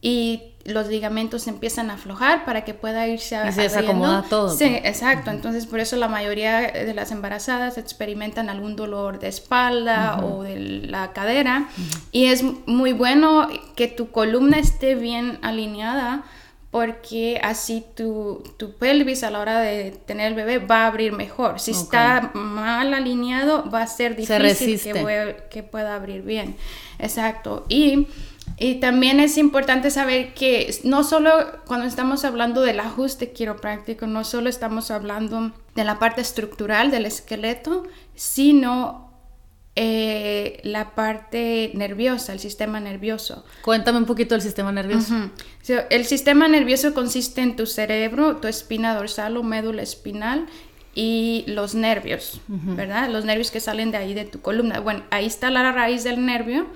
y 0.00 0.54
los 0.64 0.88
ligamentos 0.88 1.46
empiezan 1.46 1.90
a 1.90 1.94
aflojar 1.94 2.46
para 2.46 2.64
que 2.64 2.72
pueda 2.72 3.06
irse 3.06 3.36
a, 3.36 3.48
y 3.48 3.52
se 3.52 3.66
acomoda 3.78 4.24
todo. 4.28 4.48
Sí, 4.48 4.64
exacto. 4.64 5.30
Entonces, 5.30 5.66
por 5.66 5.78
eso 5.78 5.96
la 5.96 6.08
mayoría 6.08 6.60
de 6.60 6.94
las 6.94 7.10
embarazadas 7.10 7.76
experimentan 7.76 8.48
algún 8.48 8.76
dolor 8.76 9.18
de 9.18 9.28
espalda 9.28 10.24
o 10.24 10.42
de 10.42 10.58
la 10.58 11.12
cadera. 11.12 11.68
Y 12.12 12.26
es 12.26 12.42
muy 12.66 12.92
bueno 12.92 13.48
que 13.76 13.88
tu 13.88 14.10
columna 14.10 14.58
esté 14.58 14.94
bien 14.94 15.38
alineada 15.42 16.24
porque 16.74 17.38
así 17.40 17.84
tu, 17.94 18.42
tu, 18.56 18.72
pelvis 18.72 19.22
a 19.22 19.30
la 19.30 19.38
hora 19.38 19.60
de 19.60 19.92
tener 19.92 20.26
el 20.26 20.34
bebé 20.34 20.58
va 20.58 20.82
a 20.82 20.86
abrir 20.88 21.12
mejor. 21.12 21.60
Si 21.60 21.70
está 21.70 22.32
mal 22.34 22.92
alineado, 22.92 23.70
va 23.70 23.82
a 23.82 23.86
ser 23.86 24.16
difícil 24.16 24.80
que, 24.82 25.36
que 25.52 25.62
pueda 25.62 25.94
abrir 25.94 26.22
bien. 26.22 26.56
Exacto. 26.98 27.64
Y 27.68 28.08
y 28.56 28.76
también 28.76 29.20
es 29.20 29.38
importante 29.38 29.90
saber 29.90 30.34
que 30.34 30.80
no 30.84 31.02
solo 31.02 31.30
cuando 31.66 31.86
estamos 31.86 32.24
hablando 32.24 32.60
del 32.60 32.80
ajuste 32.80 33.32
quiropráctico, 33.32 34.06
no 34.06 34.24
solo 34.24 34.48
estamos 34.48 34.90
hablando 34.90 35.52
de 35.74 35.84
la 35.84 35.98
parte 35.98 36.20
estructural 36.20 36.90
del 36.90 37.06
esqueleto, 37.06 37.84
sino 38.14 39.03
eh, 39.76 40.60
la 40.62 40.94
parte 40.94 41.72
nerviosa, 41.74 42.32
el 42.32 42.38
sistema 42.38 42.78
nervioso. 42.78 43.44
Cuéntame 43.62 43.98
un 43.98 44.04
poquito 44.04 44.34
del 44.34 44.42
sistema 44.42 44.70
nervioso. 44.70 45.30
el 45.90 46.04
sistema 46.04 46.46
nervioso 46.46 46.94
consiste 46.94 47.40
en 47.40 47.56
tu 47.56 47.66
cerebro, 47.66 48.36
tu 48.36 48.46
espina 48.46 48.94
dorsal 48.94 49.36
o 49.36 49.42
médula 49.42 49.82
espinal 49.82 50.46
y 50.94 51.44
los 51.48 51.74
nervios, 51.74 52.40
¿verdad? 52.46 53.10
Los 53.10 53.24
nervios 53.24 53.50
que 53.50 53.58
salen 53.58 53.90
de 53.90 53.96
ahí 53.96 54.14
de 54.14 54.24
tu 54.24 54.40
columna. 54.40 54.78
Bueno, 54.78 55.02
ahí 55.10 55.26
está 55.26 55.50
la 55.50 55.72
raíz 55.72 56.04
del 56.04 56.24
nervio. 56.24 56.68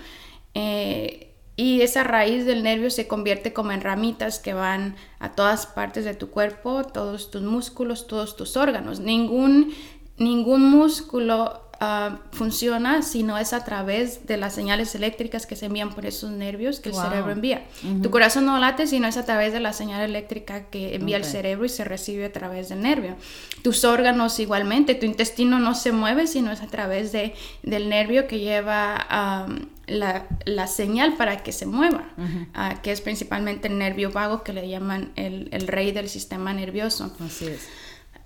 Eh, 0.54 1.32
y 1.54 1.82
esa 1.82 2.02
raíz 2.02 2.46
del 2.46 2.64
nervio 2.64 2.90
se 2.90 3.06
convierte 3.06 3.52
como 3.52 3.70
en 3.70 3.80
ramitas 3.80 4.40
que 4.40 4.54
van 4.54 4.96
a 5.20 5.32
todas 5.32 5.66
partes 5.66 6.04
de 6.04 6.14
tu 6.14 6.30
cuerpo, 6.30 6.84
todos 6.84 7.30
tus 7.30 7.42
músculos, 7.42 8.08
todos 8.08 8.36
tus 8.36 8.56
órganos. 8.56 8.98
Ningún, 8.98 9.72
ningún 10.16 10.68
músculo 10.68 11.67
uh, 11.80 12.16
funciona 12.32 13.02
si 13.02 13.22
no 13.22 13.38
es 13.38 13.52
a 13.52 13.64
través 13.64 14.26
de 14.26 14.36
las 14.36 14.54
señales 14.54 14.94
eléctricas 14.94 15.46
que 15.46 15.56
se 15.56 15.66
envían 15.66 15.94
por 15.94 16.06
esos 16.06 16.30
nervios 16.30 16.80
que 16.80 16.90
el 16.90 16.94
cerebro 16.94 17.32
envía. 17.32 17.64
Tu 18.02 18.10
corazón 18.10 18.46
no 18.46 18.58
late 18.58 18.86
si 18.86 19.00
no 19.00 19.08
es 19.08 19.16
a 19.16 19.24
través 19.24 19.52
de 19.52 19.60
la 19.60 19.72
señal 19.72 20.02
eléctrica 20.02 20.64
que 20.66 20.94
envía 20.94 21.16
el 21.16 21.24
cerebro 21.24 21.64
y 21.64 21.68
se 21.68 21.84
recibe 21.84 22.26
a 22.26 22.32
través 22.32 22.68
del 22.68 22.82
nervio. 22.82 23.16
Tus 23.62 23.84
órganos 23.84 24.38
igualmente, 24.38 24.94
tu 24.94 25.06
intestino 25.06 25.58
no 25.58 25.74
se 25.74 25.92
mueve 25.92 26.26
si 26.26 26.42
no 26.42 26.52
es 26.52 26.62
a 26.62 26.66
través 26.66 27.12
de, 27.12 27.34
del 27.62 27.88
nervio 27.88 28.26
que 28.26 28.40
lleva... 28.40 29.46
Um, 29.46 29.68
la, 29.88 30.26
la, 30.44 30.66
señal 30.66 31.14
para 31.14 31.42
que 31.42 31.50
se 31.50 31.64
mueva, 31.64 32.04
ah, 32.52 32.74
que 32.82 32.92
es 32.92 33.00
principalmente 33.00 33.68
el 33.68 33.78
nervio 33.78 34.12
vago 34.12 34.42
que 34.42 34.52
le 34.52 34.68
llaman 34.68 35.12
el, 35.16 35.48
el 35.50 35.66
rey 35.66 35.92
del 35.92 36.10
sistema 36.10 36.52
nervioso. 36.52 37.16
Así 37.24 37.46
es. 37.46 37.66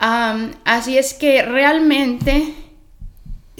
así 0.01 0.99
es 0.99 1.15
que 1.15 1.43
realmente 1.43 2.53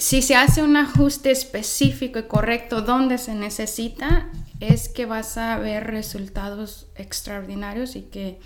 si 0.03 0.21
se 0.21 0.35
hace 0.35 0.61
un 0.61 0.75
ajuste 0.75 1.31
específico 1.31 2.19
y 2.19 2.23
correcto 2.23 2.81
donde 2.81 3.17
se 3.17 3.35
necesita, 3.35 4.29
es 4.59 4.89
que 4.89 5.05
vas 5.05 5.37
a 5.37 5.57
ver 5.57 5.87
resultados 5.87 6.87
extraordinarios 6.97 7.95
y 7.95 8.01
que 8.01 8.37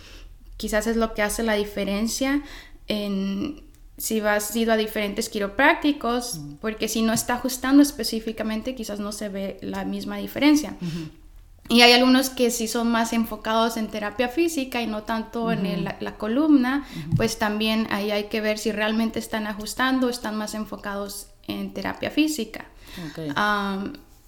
quizás 0.58 0.86
es 0.86 0.98
lo 0.98 1.16
que 1.16 1.24
hace 1.24 1.42
la 1.42 1.56
diferencia 1.56 2.44
en 2.88 3.64
si 3.98 4.22
vas 4.22 4.56
ido 4.56 4.72
a 4.72 4.78
diferentes 4.78 5.30
quiroprácticos, 5.30 6.42
porque 6.62 6.88
si 6.88 7.02
no 7.02 7.12
está 7.12 7.34
ajustando 7.34 7.82
específicamente, 7.82 8.76
quizás 8.76 9.00
no 9.00 9.12
se 9.12 9.28
ve 9.30 9.58
la 9.64 9.84
misma 9.84 10.18
diferencia. 10.18 10.76
Y 11.70 11.82
hay 11.82 11.94
algunos 11.94 12.30
que 12.30 12.52
sí 12.52 12.68
son 12.68 12.92
más 12.92 13.14
enfocados 13.14 13.78
en 13.78 13.88
terapia 13.88 14.30
física 14.30 14.84
y 14.84 14.86
no 14.86 15.04
tanto 15.04 15.52
en 15.52 15.84
la, 15.84 16.18
columna, 16.18 16.86
pues 17.16 17.40
también 17.40 17.88
ahí 17.90 18.12
hay 18.12 18.26
que 18.26 18.42
ver 18.42 18.60
si 18.60 18.72
realmente 18.72 19.18
están 19.18 19.48
ajustando, 19.48 20.08
están 20.08 20.38
más 20.38 20.54
enfocados 20.54 21.32
en 21.48 21.74
terapia 21.74 22.12
física. 22.12 22.66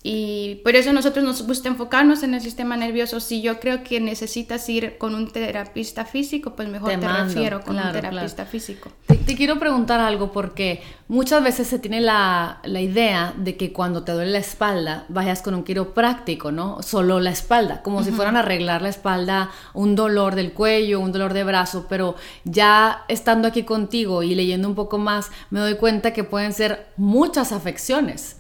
Y 0.02 0.62
por 0.64 0.78
eso 0.78 0.94
nosotros 0.94 1.26
nos 1.26 1.46
gusta 1.46 1.68
enfocarnos 1.68 2.24
en 2.24 2.34
el 2.34 2.40
sistema 2.40 2.78
nervioso. 2.78 3.20
Si 3.20 3.42
yo 3.42 3.60
creo 3.60 3.84
que 3.84 4.00
necesitas 4.00 4.70
ir 4.70 4.98
con 4.98 5.14
un 5.14 5.30
terapista 5.30 6.06
físico, 6.06 6.56
pues 6.56 6.70
mejor 6.70 6.98
te, 6.98 7.08
refiero 7.08 7.60
con 7.60 7.78
un 7.78 7.92
terapista 7.92 8.46
físico. 8.46 8.90
Te, 9.08 9.36
quiero 9.36 9.60
preguntar 9.60 10.00
algo 10.00 10.32
porque 10.32 10.82
muchas 11.10 11.44
veces 11.44 11.68
se 11.68 11.80
tiene 11.80 12.00
la, 12.00 12.60
la, 12.64 12.80
idea 12.80 13.34
de 13.38 13.58
que 13.58 13.74
cuando 13.74 14.04
te 14.04 14.14
duele 14.14 14.32
la 14.32 14.38
espalda 14.38 15.06
vayas 15.10 15.42
con 15.42 15.54
un 15.54 15.66
quiropráctico, 15.66 16.54
¿no? 16.54 16.82
Solo 16.82 17.20
la 17.20 17.32
espalda, 17.32 17.82
como 17.82 18.02
si 18.02 18.12
fueran 18.12 18.38
a 18.38 18.40
arreglar 18.40 18.82
la 18.82 18.90
espalda, 18.90 19.52
un 19.74 19.96
dolor 19.96 20.36
del 20.36 20.54
cuello, 20.54 21.02
un 21.02 21.12
dolor 21.12 21.34
de 21.34 21.44
brazo, 21.44 21.88
pero 21.90 22.16
ya 22.46 23.04
estando 23.10 23.50
aquí 23.50 23.64
contigo 23.64 24.24
y 24.24 24.34
leyendo 24.34 24.70
un 24.70 24.76
poco 24.76 24.98
más, 24.98 25.30
me 25.50 25.60
doy 25.60 25.76
cuenta 25.76 26.14
que 26.14 26.24
pueden 26.24 26.54
ser 26.54 26.88
muchas 26.96 27.52
afecciones. 27.52 28.38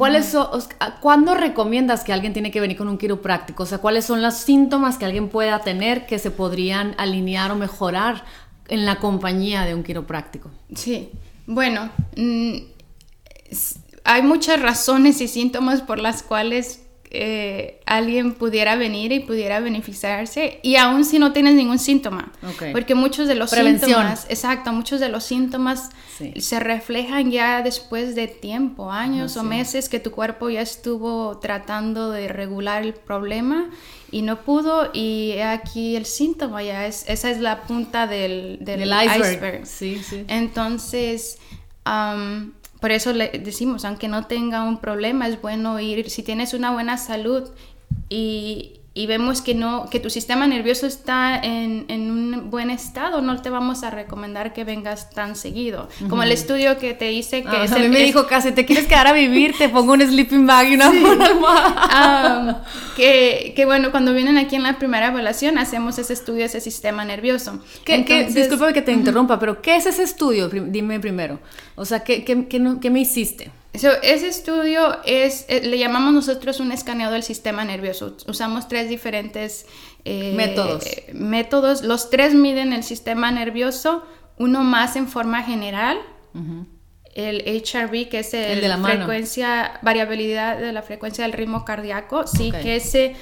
¿Cuáles 0.00 0.34
¿Cuándo 1.02 1.34
recomiendas 1.34 2.04
que 2.04 2.14
alguien 2.14 2.32
tiene 2.32 2.50
que 2.50 2.58
venir 2.58 2.78
con 2.78 2.88
un 2.88 2.96
quiropráctico? 2.96 3.64
O 3.64 3.66
sea, 3.66 3.76
¿cuáles 3.76 4.06
son 4.06 4.22
los 4.22 4.32
síntomas 4.32 4.96
que 4.96 5.04
alguien 5.04 5.28
pueda 5.28 5.58
tener 5.58 6.06
que 6.06 6.18
se 6.18 6.30
podrían 6.30 6.94
alinear 6.96 7.50
o 7.52 7.54
mejorar 7.54 8.24
en 8.68 8.86
la 8.86 8.96
compañía 8.96 9.66
de 9.66 9.74
un 9.74 9.82
quiropráctico? 9.82 10.50
Sí. 10.74 11.10
Bueno, 11.46 11.90
mm, 12.16 12.54
hay 14.04 14.22
muchas 14.22 14.62
razones 14.62 15.20
y 15.20 15.28
síntomas 15.28 15.82
por 15.82 15.98
las 15.98 16.22
cuales 16.22 16.80
eh, 17.12 17.80
alguien 17.86 18.34
pudiera 18.34 18.76
venir 18.76 19.10
y 19.10 19.18
pudiera 19.18 19.58
beneficiarse 19.58 20.60
y 20.62 20.76
aún 20.76 21.04
si 21.04 21.18
no 21.18 21.32
tienes 21.32 21.54
ningún 21.54 21.80
síntoma. 21.80 22.32
Porque 22.72 22.94
muchos 22.94 23.26
de 23.26 23.34
los 23.34 23.50
síntomas, 23.50 24.26
exacto, 24.28 24.72
muchos 24.72 25.00
de 25.00 25.08
los 25.08 25.24
síntomas 25.24 25.90
se 26.36 26.60
reflejan 26.60 27.32
ya 27.32 27.62
después 27.62 28.14
de 28.14 28.28
tiempo, 28.28 28.92
años 28.92 29.36
o 29.36 29.42
meses 29.42 29.88
que 29.88 29.98
tu 29.98 30.12
cuerpo 30.12 30.50
ya 30.50 30.60
estuvo 30.60 31.38
tratando 31.38 32.12
de 32.12 32.28
regular 32.28 32.82
el 32.82 32.94
problema 32.94 33.70
y 34.12 34.22
no 34.22 34.42
pudo 34.42 34.90
y 34.92 35.38
aquí 35.40 35.96
el 35.96 36.06
síntoma 36.06 36.62
ya 36.62 36.86
es, 36.86 37.04
esa 37.08 37.30
es 37.30 37.40
la 37.40 37.62
punta 37.62 38.06
del, 38.06 38.58
del, 38.60 38.88
iceberg. 38.88 39.66
Sí. 39.66 40.00
Entonces, 40.28 41.38
por 42.80 42.90
eso 42.90 43.12
le 43.12 43.28
decimos, 43.28 43.84
aunque 43.84 44.08
no 44.08 44.26
tenga 44.26 44.64
un 44.64 44.78
problema, 44.78 45.28
es 45.28 45.40
bueno 45.40 45.78
ir, 45.80 46.08
si 46.10 46.22
tienes 46.22 46.54
una 46.54 46.72
buena 46.72 46.96
salud 46.96 47.50
y, 48.08 48.79
y 48.92 49.06
vemos 49.06 49.40
que 49.40 49.54
no 49.54 49.88
que 49.88 50.00
tu 50.00 50.10
sistema 50.10 50.48
nervioso 50.48 50.84
está 50.84 51.38
en, 51.38 51.84
en, 51.86 52.10
un 52.10 52.50
buen 52.50 52.70
estado, 52.70 53.20
no 53.20 53.40
te 53.40 53.48
vamos 53.48 53.84
a 53.84 53.90
recomendar 53.90 54.52
que 54.52 54.64
vengas 54.64 55.10
tan 55.10 55.36
seguido. 55.36 55.88
Como 56.08 56.24
el 56.24 56.32
estudio 56.32 56.76
que 56.76 56.92
te 56.94 57.12
hice 57.12 57.42
que 57.42 57.48
ah, 57.48 57.66
a 57.70 57.78
mí 57.78 57.88
me 57.88 58.00
dijo 58.00 58.26
casi, 58.26 58.50
¿te 58.50 58.66
quieres 58.66 58.86
quedar 58.88 59.06
a 59.06 59.12
vivir? 59.12 59.54
Te 59.56 59.68
pongo 59.68 59.92
un 59.92 60.00
sleeping 60.00 60.44
bag 60.44 60.70
y 60.70 60.74
una, 60.74 60.88
almohada. 60.88 62.64
que, 62.96 63.52
que, 63.54 63.64
bueno, 63.64 63.92
cuando 63.92 64.12
vienen 64.12 64.38
aquí 64.38 64.56
en 64.56 64.64
la 64.64 64.76
primera 64.76 65.06
evaluación 65.06 65.58
hacemos 65.58 65.98
ese 65.98 66.12
estudio 66.12 66.44
ese 66.44 66.60
sistema 66.60 67.04
nervioso. 67.04 67.60
¿Qué, 67.84 68.28
disculpa 68.28 68.72
que 68.72 68.82
te 68.82 68.90
interrumpa, 68.90 69.38
pero 69.38 69.62
¿qué 69.62 69.76
es 69.76 69.86
ese 69.86 70.02
estudio? 70.02 70.48
Dime 70.48 70.98
primero. 70.98 71.38
O 71.76 71.84
sea, 71.84 72.00
¿qué, 72.00 72.24
qué, 72.24 72.44
qué 72.48 72.90
me 72.90 73.00
hiciste? 73.00 73.52
Ese 73.72 74.28
estudio 74.28 74.98
es, 75.04 75.46
eh, 75.48 75.62
le 75.62 75.78
llamamos 75.78 76.12
nosotros 76.12 76.60
un 76.60 76.72
escaneo 76.72 77.10
del 77.10 77.22
sistema 77.22 77.64
nervioso. 77.64 78.16
Usamos 78.26 78.68
tres 78.68 78.88
diferentes 78.88 79.66
eh, 80.04 80.32
métodos. 80.34 80.84
métodos. 81.12 81.82
Los 81.82 82.10
tres 82.10 82.34
miden 82.34 82.72
el 82.72 82.82
sistema 82.82 83.30
nervioso, 83.30 84.04
uno 84.38 84.64
más 84.64 84.96
en 84.96 85.08
forma 85.08 85.42
general. 85.42 85.98
El 87.14 87.40
HRV, 87.40 88.08
que 88.08 88.20
es 88.20 88.34
el, 88.34 88.60
de 88.60 88.68
la 88.68 88.78
frecuencia, 88.78 89.78
variabilidad 89.82 90.58
de 90.58 90.72
la 90.72 90.82
frecuencia 90.82 91.24
del 91.24 91.32
ritmo 91.32 91.64
cardíaco, 91.64 92.26
sí, 92.26 92.52
que 92.52 92.76
ese 92.76 93.16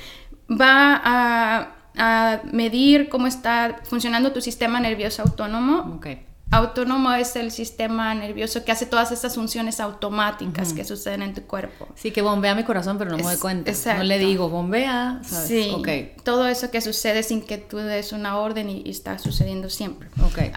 va 0.51 1.01
a, 1.03 1.75
a, 1.97 2.43
medir 2.53 3.09
cómo 3.09 3.27
está 3.27 3.81
funcionando 3.85 4.33
tu 4.33 4.41
sistema 4.43 4.79
nervioso 4.79 5.23
autónomo. 5.23 5.97
Okay. 5.97 6.28
Autónomo 6.51 7.13
es 7.13 7.37
el 7.37 7.51
sistema 7.51 8.15
nervioso 8.15 8.65
que 8.65 8.73
hace 8.73 8.87
todas 8.87 9.13
estas 9.13 9.35
funciones 9.35 9.81
automáticas 9.81 10.73
que 10.73 10.83
suceden 10.83 11.21
en 11.21 11.35
tu 11.35 11.43
cuerpo. 11.43 11.89
Sí, 11.95 12.11
que 12.11 12.23
bombea 12.23 12.55
mi 12.55 12.65
corazón, 12.65 12.97
pero 12.97 13.11
no 13.11 13.19
me 13.19 13.23
doy 13.23 13.37
cuenta. 13.37 13.71
No 13.99 14.05
le 14.05 14.19
digo, 14.19 14.49
bombea, 14.49 15.21
¿sabes? 15.25 15.47
Sí, 15.47 15.71
okay. 15.75 16.15
todo 16.25 16.49
eso 16.49 16.71
que 16.71 16.81
sucede 16.81 17.23
sin 17.23 17.43
que 17.43 17.59
tú 17.59 17.77
des 17.77 18.13
una 18.13 18.39
orden 18.39 18.71
y, 18.71 18.89
está 18.89 19.19
sucediendo 19.19 19.69
siempre. 19.69 20.09
Okay. 20.25 20.51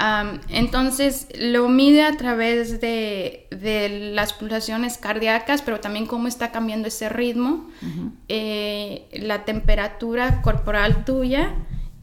entonces, 0.48 1.28
lo 1.38 1.68
mide 1.68 2.04
a 2.04 2.16
través 2.16 2.80
de, 2.80 3.48
de, 3.52 4.12
las 4.14 4.32
pulsaciones 4.32 4.98
cardíacas, 4.98 5.62
pero 5.62 5.82
también 5.82 6.08
cómo 6.08 6.30
está 6.30 6.52
cambiando 6.52 6.88
ese 6.88 7.10
ritmo, 7.10 7.70
eh, 8.30 9.10
la 9.12 9.44
temperatura 9.44 10.42
corporal 10.42 11.04
tuya 11.04 11.54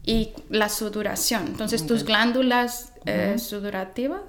y 0.03 0.31
la 0.49 0.69
sudoración. 0.69 1.47
Entonces, 1.47 1.85
tus 1.85 2.03
glándulas 2.03 2.93
eh, 3.05 3.35
sudorativas 3.37 4.21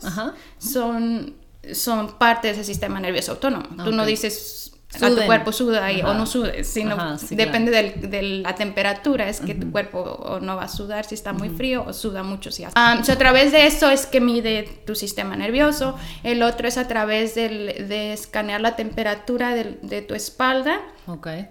son, 0.59 1.35
son 1.73 2.19
parte 2.19 2.49
de 2.49 2.55
ese 2.55 2.65
sistema 2.65 3.01
nervioso 3.01 3.33
autónomo. 3.33 3.85
Tú 3.85 3.93
no 3.93 4.05
dices 4.05 4.73
a 5.01 5.09
tu 5.09 5.25
cuerpo 5.25 5.53
suda 5.53 5.89
o 6.05 6.15
no 6.15 6.27
sudes, 6.27 6.67
sino 6.67 6.97
depende 7.31 7.71
de 7.71 8.23
la 8.23 8.55
temperatura, 8.55 9.29
es 9.29 9.41
que 9.41 9.55
tu 9.55 9.71
cuerpo 9.71 10.01
o 10.01 10.41
no 10.41 10.57
va 10.57 10.65
a 10.65 10.69
sudar 10.69 11.05
si 11.05 11.15
está 11.15 11.33
muy 11.33 11.49
frío 11.49 11.85
o 11.87 11.93
suda 11.93 12.23
mucho 12.23 12.51
si 12.51 12.65
hace. 12.65 12.75
Um, 12.77 13.01
a 13.01 13.17
través 13.17 13.53
de 13.53 13.67
eso 13.67 13.89
es 13.91 14.07
que 14.07 14.21
mide 14.21 14.83
tu 14.87 14.95
sistema 14.95 15.37
nervioso, 15.37 15.97
el 16.25 16.43
otro 16.43 16.67
es 16.67 16.77
a 16.77 16.89
través 16.89 17.37
de 17.37 18.13
escanear 18.13 18.61
la 18.61 18.75
temperatura 18.75 19.55
de, 19.55 19.79
de 19.83 20.03
tu 20.03 20.15
espalda 20.15 20.81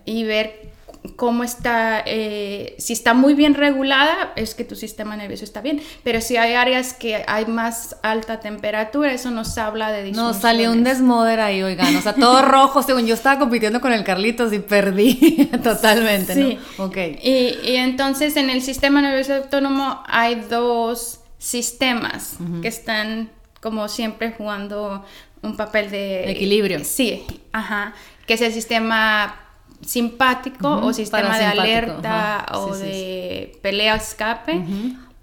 y 0.06 0.24
ver 0.26 0.79
cómo 1.16 1.44
está, 1.44 2.04
eh, 2.06 2.76
si 2.78 2.94
está 2.94 3.14
muy 3.14 3.34
bien 3.34 3.54
regulada, 3.54 4.34
es 4.36 4.56
que 4.56 4.64
tu 4.64 4.76
sistema 4.76 5.16
nervioso 5.16 5.44
está 5.44 5.62
bien, 5.62 5.82
pero 6.04 6.22
si 6.22 6.38
hay 6.38 6.54
áreas 6.54 6.94
que 6.94 7.24
hay 7.28 7.46
más 7.46 7.98
alta 8.04 8.40
temperatura, 8.40 9.14
eso 9.14 9.32
nos 9.32 9.58
habla 9.58 9.92
de 9.92 10.12
No, 10.12 10.34
salió 10.34 10.72
un 10.72 10.84
desmoder 10.84 11.40
ahí, 11.40 11.64
oigan, 11.64 11.96
o 11.96 12.02
sea, 12.02 12.14
todo 12.14 12.42
rojo, 12.46 12.84
según 12.84 13.06
yo 13.06 13.14
estaba 13.14 13.40
compitiendo 13.40 13.82
con 13.82 13.94
el 13.94 14.04
Carlitos 14.04 14.54
y 14.54 14.60
perdí 14.60 15.50
totalmente, 15.64 16.34
sí. 16.34 16.60
¿no? 16.78 16.92
Y, 16.96 17.58
y, 17.64 17.76
entonces 17.76 18.36
en 18.36 18.50
el 18.50 18.62
sistema 18.62 19.02
nervioso 19.02 19.36
autónomo 19.36 20.04
hay 20.08 20.36
dos 20.50 21.22
sistemas 21.38 22.38
que 22.62 22.68
están 22.68 23.32
como 23.62 23.88
siempre 23.88 24.34
jugando 24.38 25.04
un 25.42 25.56
papel 25.56 25.90
de... 25.90 26.32
Equilibrio. 26.32 26.84
Sí, 26.84 27.26
ajá, 27.52 27.94
que 28.26 28.34
es 28.34 28.42
el 28.42 28.54
sistema 28.54 29.49
simpático 29.86 30.70
o 30.70 30.94
sistema 30.94 31.38
de 31.38 31.46
alerta 31.46 32.46
o 32.54 32.76
de 32.76 33.58
pelea 33.62 33.96
escape. 33.96 34.64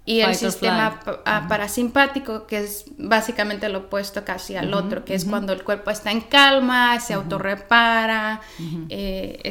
Y 0.05 0.21
el 0.21 0.35
sistema 0.35 1.01
ah, 1.25 1.47
parasimpático, 1.49 2.47
que 2.47 2.59
es 2.59 2.85
básicamente 2.97 3.67
lo 3.67 3.79
opuesto 3.79 4.23
casi 4.23 4.55
al 4.55 4.73
otro, 4.73 5.03
que 5.03 5.13
es 5.13 5.25
cuando 5.25 5.51
el 5.51 5.65
cuerpo 5.65 5.91
está 5.91 6.11
en 6.11 6.21
calma, 6.21 6.97
se 7.01 7.13
autorrepara, 7.13 8.39
eh, 8.87 9.41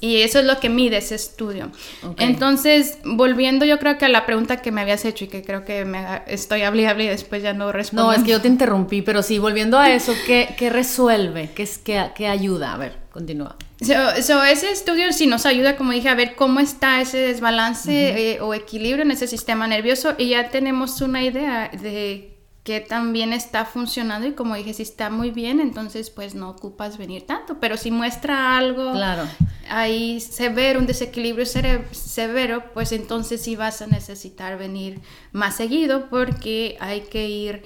y 0.00 0.22
eso 0.22 0.38
es 0.38 0.44
lo 0.44 0.60
que 0.60 0.68
mide 0.68 0.98
ese 0.98 1.14
estudio. 1.14 1.70
Entonces, 2.18 2.98
volviendo 3.04 3.64
yo 3.64 3.78
creo 3.78 3.98
que 3.98 4.04
a 4.04 4.08
la 4.08 4.24
pregunta 4.24 4.58
que 4.58 4.70
me 4.70 4.82
habías 4.82 5.04
hecho 5.04 5.24
y 5.24 5.28
que 5.28 5.42
creo 5.42 5.64
que 5.64 5.84
me 5.84 6.22
estoy 6.26 6.62
hablando 6.62 7.02
y 7.02 7.06
después 7.06 7.42
ya 7.42 7.52
no 7.54 7.72
respondo. 7.72 8.04
No, 8.04 8.12
es 8.12 8.22
que 8.22 8.30
yo 8.30 8.40
te 8.40 8.48
interrumpí, 8.56 9.02
pero 9.02 9.22
sí, 9.22 9.38
volviendo 9.38 9.78
a 9.78 9.90
eso, 9.90 10.12
¿qué, 10.26 10.54
qué 10.56 10.70
resuelve? 10.70 11.50
¿Qué, 11.54 11.62
es, 11.62 11.78
qué, 11.78 12.10
qué 12.14 12.28
ayuda? 12.28 12.74
A 12.74 12.76
ver, 12.76 12.96
continúa. 13.10 13.56
So, 13.80 14.42
ese 14.42 14.70
estudio 14.70 15.12
sí 15.12 15.26
nos 15.26 15.44
ayuda, 15.44 15.76
como 15.76 15.92
dije, 15.92 16.08
a 16.08 16.14
ver 16.14 16.34
cómo 16.34 16.60
está 16.60 17.00
ese 17.00 17.18
desbalance 17.18 17.92
eh, 18.32 18.40
o 18.40 18.54
equilibrio 18.54 19.02
en 19.02 19.10
ese 19.10 19.26
sistema 19.26 19.66
nervioso. 19.66 20.14
Y 20.16 20.30
ya 20.30 20.50
tenemos 20.50 21.00
una 21.02 21.22
idea 21.22 21.68
de 21.68 22.35
que 22.66 22.80
también 22.80 23.32
está 23.32 23.64
funcionando 23.64 24.26
y 24.26 24.32
como 24.32 24.56
dije, 24.56 24.74
si 24.74 24.82
está 24.82 25.08
muy 25.08 25.30
bien, 25.30 25.60
entonces 25.60 26.10
pues 26.10 26.34
no 26.34 26.50
ocupas 26.50 26.98
venir 26.98 27.24
tanto, 27.24 27.58
pero 27.60 27.76
si 27.76 27.92
muestra 27.92 28.58
algo 28.58 28.90
claro. 28.90 29.22
ahí 29.70 30.18
severo, 30.18 30.80
un 30.80 30.86
desequilibrio 30.88 31.46
severo, 31.46 32.64
pues 32.74 32.90
entonces 32.90 33.40
sí 33.40 33.54
vas 33.54 33.82
a 33.82 33.86
necesitar 33.86 34.58
venir 34.58 35.00
más 35.30 35.54
seguido 35.54 36.10
porque 36.10 36.76
hay 36.80 37.02
que 37.02 37.28
ir 37.28 37.62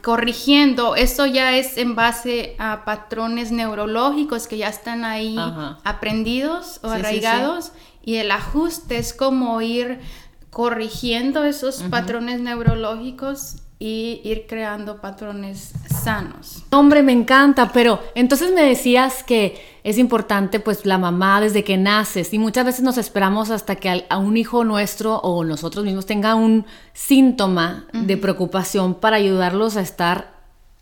corrigiendo. 0.00 0.96
Eso 0.96 1.26
ya 1.26 1.54
es 1.58 1.76
en 1.76 1.94
base 1.94 2.56
a 2.58 2.86
patrones 2.86 3.52
neurológicos 3.52 4.46
que 4.46 4.56
ya 4.56 4.70
están 4.70 5.04
ahí 5.04 5.36
aprendidos 5.84 6.80
o 6.82 6.88
arraigados 6.88 7.72
y 8.02 8.14
el 8.14 8.30
ajuste 8.30 8.96
es 8.96 9.12
como 9.12 9.60
ir 9.60 10.00
corrigiendo 10.48 11.44
esos 11.44 11.82
patrones 11.82 12.40
neurológicos 12.40 13.56
y 13.84 14.20
ir 14.22 14.46
creando 14.46 15.00
patrones 15.00 15.72
sanos. 16.04 16.62
Hombre, 16.70 17.02
me 17.02 17.10
encanta, 17.10 17.72
pero 17.72 17.98
entonces 18.14 18.52
me 18.54 18.62
decías 18.62 19.24
que 19.24 19.60
es 19.82 19.98
importante 19.98 20.60
pues 20.60 20.86
la 20.86 20.98
mamá 20.98 21.40
desde 21.40 21.64
que 21.64 21.76
naces 21.76 22.32
y 22.32 22.38
muchas 22.38 22.64
veces 22.64 22.82
nos 22.82 22.96
esperamos 22.96 23.50
hasta 23.50 23.74
que 23.74 24.06
a 24.08 24.18
un 24.18 24.36
hijo 24.36 24.62
nuestro 24.62 25.16
o 25.16 25.42
nosotros 25.42 25.84
mismos 25.84 26.06
tenga 26.06 26.36
un 26.36 26.64
síntoma 26.92 27.88
de 27.92 28.16
preocupación 28.16 28.94
para 28.94 29.16
ayudarlos 29.16 29.76
a 29.76 29.80
estar 29.80 30.30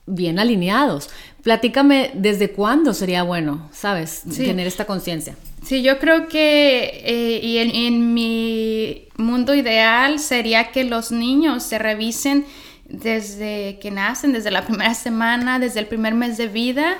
bien 0.04 0.38
alineados. 0.38 1.08
Platícame 1.42 2.10
desde 2.12 2.50
cuándo 2.50 2.92
sería 2.92 3.22
bueno, 3.22 3.66
¿sabes? 3.72 4.24
Tener 4.36 4.66
esta 4.66 4.84
conciencia. 4.84 5.36
Sí, 5.64 5.82
yo 5.82 5.98
creo 5.98 6.28
que 6.28 7.00
eh, 7.02 7.40
y 7.42 7.56
en 7.56 8.12
mi 8.12 9.08
mundo 9.16 9.54
ideal 9.54 10.18
sería 10.18 10.70
que 10.70 10.84
los 10.84 11.12
niños 11.12 11.62
se 11.62 11.78
revisen 11.78 12.44
desde 12.90 13.78
que 13.80 13.90
nacen, 13.90 14.32
desde 14.32 14.50
la 14.50 14.64
primera 14.64 14.94
semana, 14.94 15.58
desde 15.58 15.80
el 15.80 15.86
primer 15.86 16.14
mes 16.14 16.36
de 16.36 16.48
vida, 16.48 16.98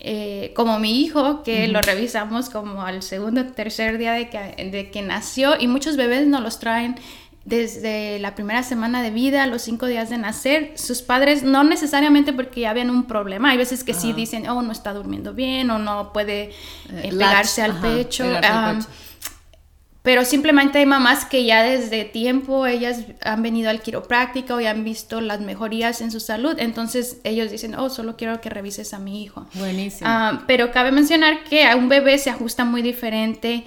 eh, 0.00 0.52
como 0.56 0.78
mi 0.78 1.00
hijo, 1.00 1.42
que 1.42 1.68
lo 1.68 1.80
revisamos 1.80 2.50
como 2.50 2.82
al 2.82 3.02
segundo 3.02 3.42
o 3.42 3.44
tercer 3.44 3.98
día 3.98 4.12
de 4.12 4.28
que, 4.30 4.70
de 4.70 4.90
que 4.90 5.02
nació, 5.02 5.60
y 5.60 5.68
muchos 5.68 5.96
bebés 5.96 6.26
nos 6.26 6.42
los 6.42 6.58
traen 6.58 6.96
desde 7.44 8.20
la 8.20 8.34
primera 8.36 8.62
semana 8.62 9.02
de 9.02 9.10
vida, 9.10 9.46
los 9.46 9.62
cinco 9.62 9.86
días 9.86 10.10
de 10.10 10.18
nacer, 10.18 10.72
sus 10.76 11.02
padres, 11.02 11.42
no 11.42 11.64
necesariamente 11.64 12.32
porque 12.32 12.60
ya 12.60 12.70
habían 12.70 12.88
un 12.90 13.04
problema, 13.04 13.50
hay 13.50 13.58
veces 13.58 13.82
que 13.82 13.94
sí 13.94 14.12
dicen, 14.12 14.48
oh, 14.48 14.62
no 14.62 14.70
está 14.70 14.92
durmiendo 14.92 15.34
bien 15.34 15.70
o 15.70 15.78
no 15.78 16.12
puede 16.12 16.50
eh, 16.90 17.08
pegarse 17.10 17.62
al 17.62 17.80
pecho 17.80 18.24
pero 20.02 20.24
simplemente 20.24 20.78
hay 20.78 20.86
mamás 20.86 21.24
que 21.24 21.44
ya 21.44 21.62
desde 21.62 22.04
tiempo 22.04 22.66
ellas 22.66 23.04
han 23.22 23.42
venido 23.42 23.70
al 23.70 23.80
quiropráctico 23.80 24.60
y 24.60 24.66
han 24.66 24.82
visto 24.84 25.20
las 25.20 25.40
mejorías 25.40 26.00
en 26.00 26.10
su 26.10 26.18
salud, 26.18 26.56
entonces 26.58 27.18
ellos 27.24 27.50
dicen, 27.50 27.74
oh, 27.76 27.88
solo 27.88 28.16
quiero 28.16 28.40
que 28.40 28.50
revises 28.50 28.94
a 28.94 28.98
mi 28.98 29.22
hijo. 29.22 29.46
Buenísimo. 29.54 30.10
Ah, 30.10 30.42
pero 30.46 30.72
cabe 30.72 30.90
mencionar 30.90 31.44
que 31.44 31.64
a 31.64 31.76
un 31.76 31.88
bebé 31.88 32.18
se 32.18 32.30
ajusta 32.30 32.64
muy 32.64 32.82
diferente 32.82 33.64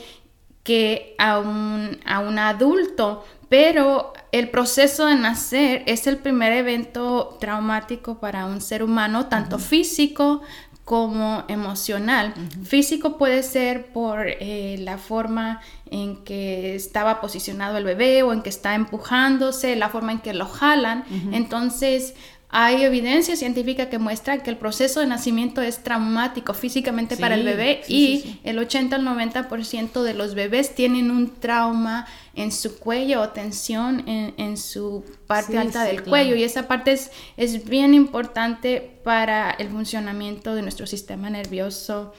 que 0.63 1.15
a 1.19 1.37
un, 1.37 1.99
a 2.05 2.19
un 2.19 2.39
adulto, 2.39 3.23
pero 3.49 4.13
el 4.31 4.49
proceso 4.49 5.05
de 5.05 5.15
nacer 5.15 5.83
es 5.85 6.07
el 6.07 6.17
primer 6.17 6.51
evento 6.51 7.37
traumático 7.39 8.19
para 8.19 8.47
un 8.47 8.59
ser 8.59 8.81
humano, 8.81 9.27
tanto 9.27 9.59
físico 9.59 10.41
como 10.85 11.43
emocional. 11.47 12.35
Físico 12.63 13.17
puede 13.17 13.41
ser 13.41 13.87
por 13.87 14.27
eh, 14.27 14.77
la 14.79 14.99
forma 14.99 15.59
en 15.89 16.23
que 16.23 16.75
estaba 16.75 17.19
posicionado 17.21 17.77
el 17.77 17.83
bebé 17.83 18.21
o 18.21 18.31
en 18.31 18.43
que 18.43 18.49
está 18.49 18.75
empujándose, 18.75 19.75
la 19.75 19.89
forma 19.89 20.11
en 20.11 20.19
que 20.19 20.33
lo 20.35 20.45
jalan. 20.45 21.03
Entonces, 21.31 22.13
hay 22.57 22.85
evidencia 22.85 23.35
científica 23.35 23.89
que 23.89 23.99
muestra 23.99 24.41
que 24.41 24.49
el 24.49 24.55
proceso 24.55 25.01
de 25.01 25.07
nacimiento 25.07 25.61
es 25.61 25.83
traumático 25.83 26.53
físicamente 26.53 27.17
para 27.17 27.35
el 27.35 27.43
bebé 27.43 27.81
y 27.89 28.39
el 28.45 28.57
80 28.57 28.95
al 28.95 29.05
90% 29.05 30.03
de 30.03 30.13
los 30.13 30.35
bebés 30.35 30.73
tienen 30.73 31.11
un 31.11 31.35
trauma 31.35 32.07
en 32.33 32.53
su 32.53 32.79
cuello 32.79 33.21
o 33.21 33.29
tensión 33.29 34.05
en, 34.07 34.55
su 34.55 35.03
parte 35.27 35.57
alta 35.57 35.83
del 35.83 36.03
cuello. 36.03 36.37
Y 36.37 36.45
esa 36.45 36.65
parte 36.65 36.93
es, 36.93 37.11
es 37.35 37.65
bien 37.65 37.93
importante 37.93 38.99
para 39.03 39.51
el 39.51 39.67
funcionamiento 39.67 40.55
de 40.55 40.61
nuestro 40.61 40.87
sistema 40.87 41.29
nervioso 41.29 42.13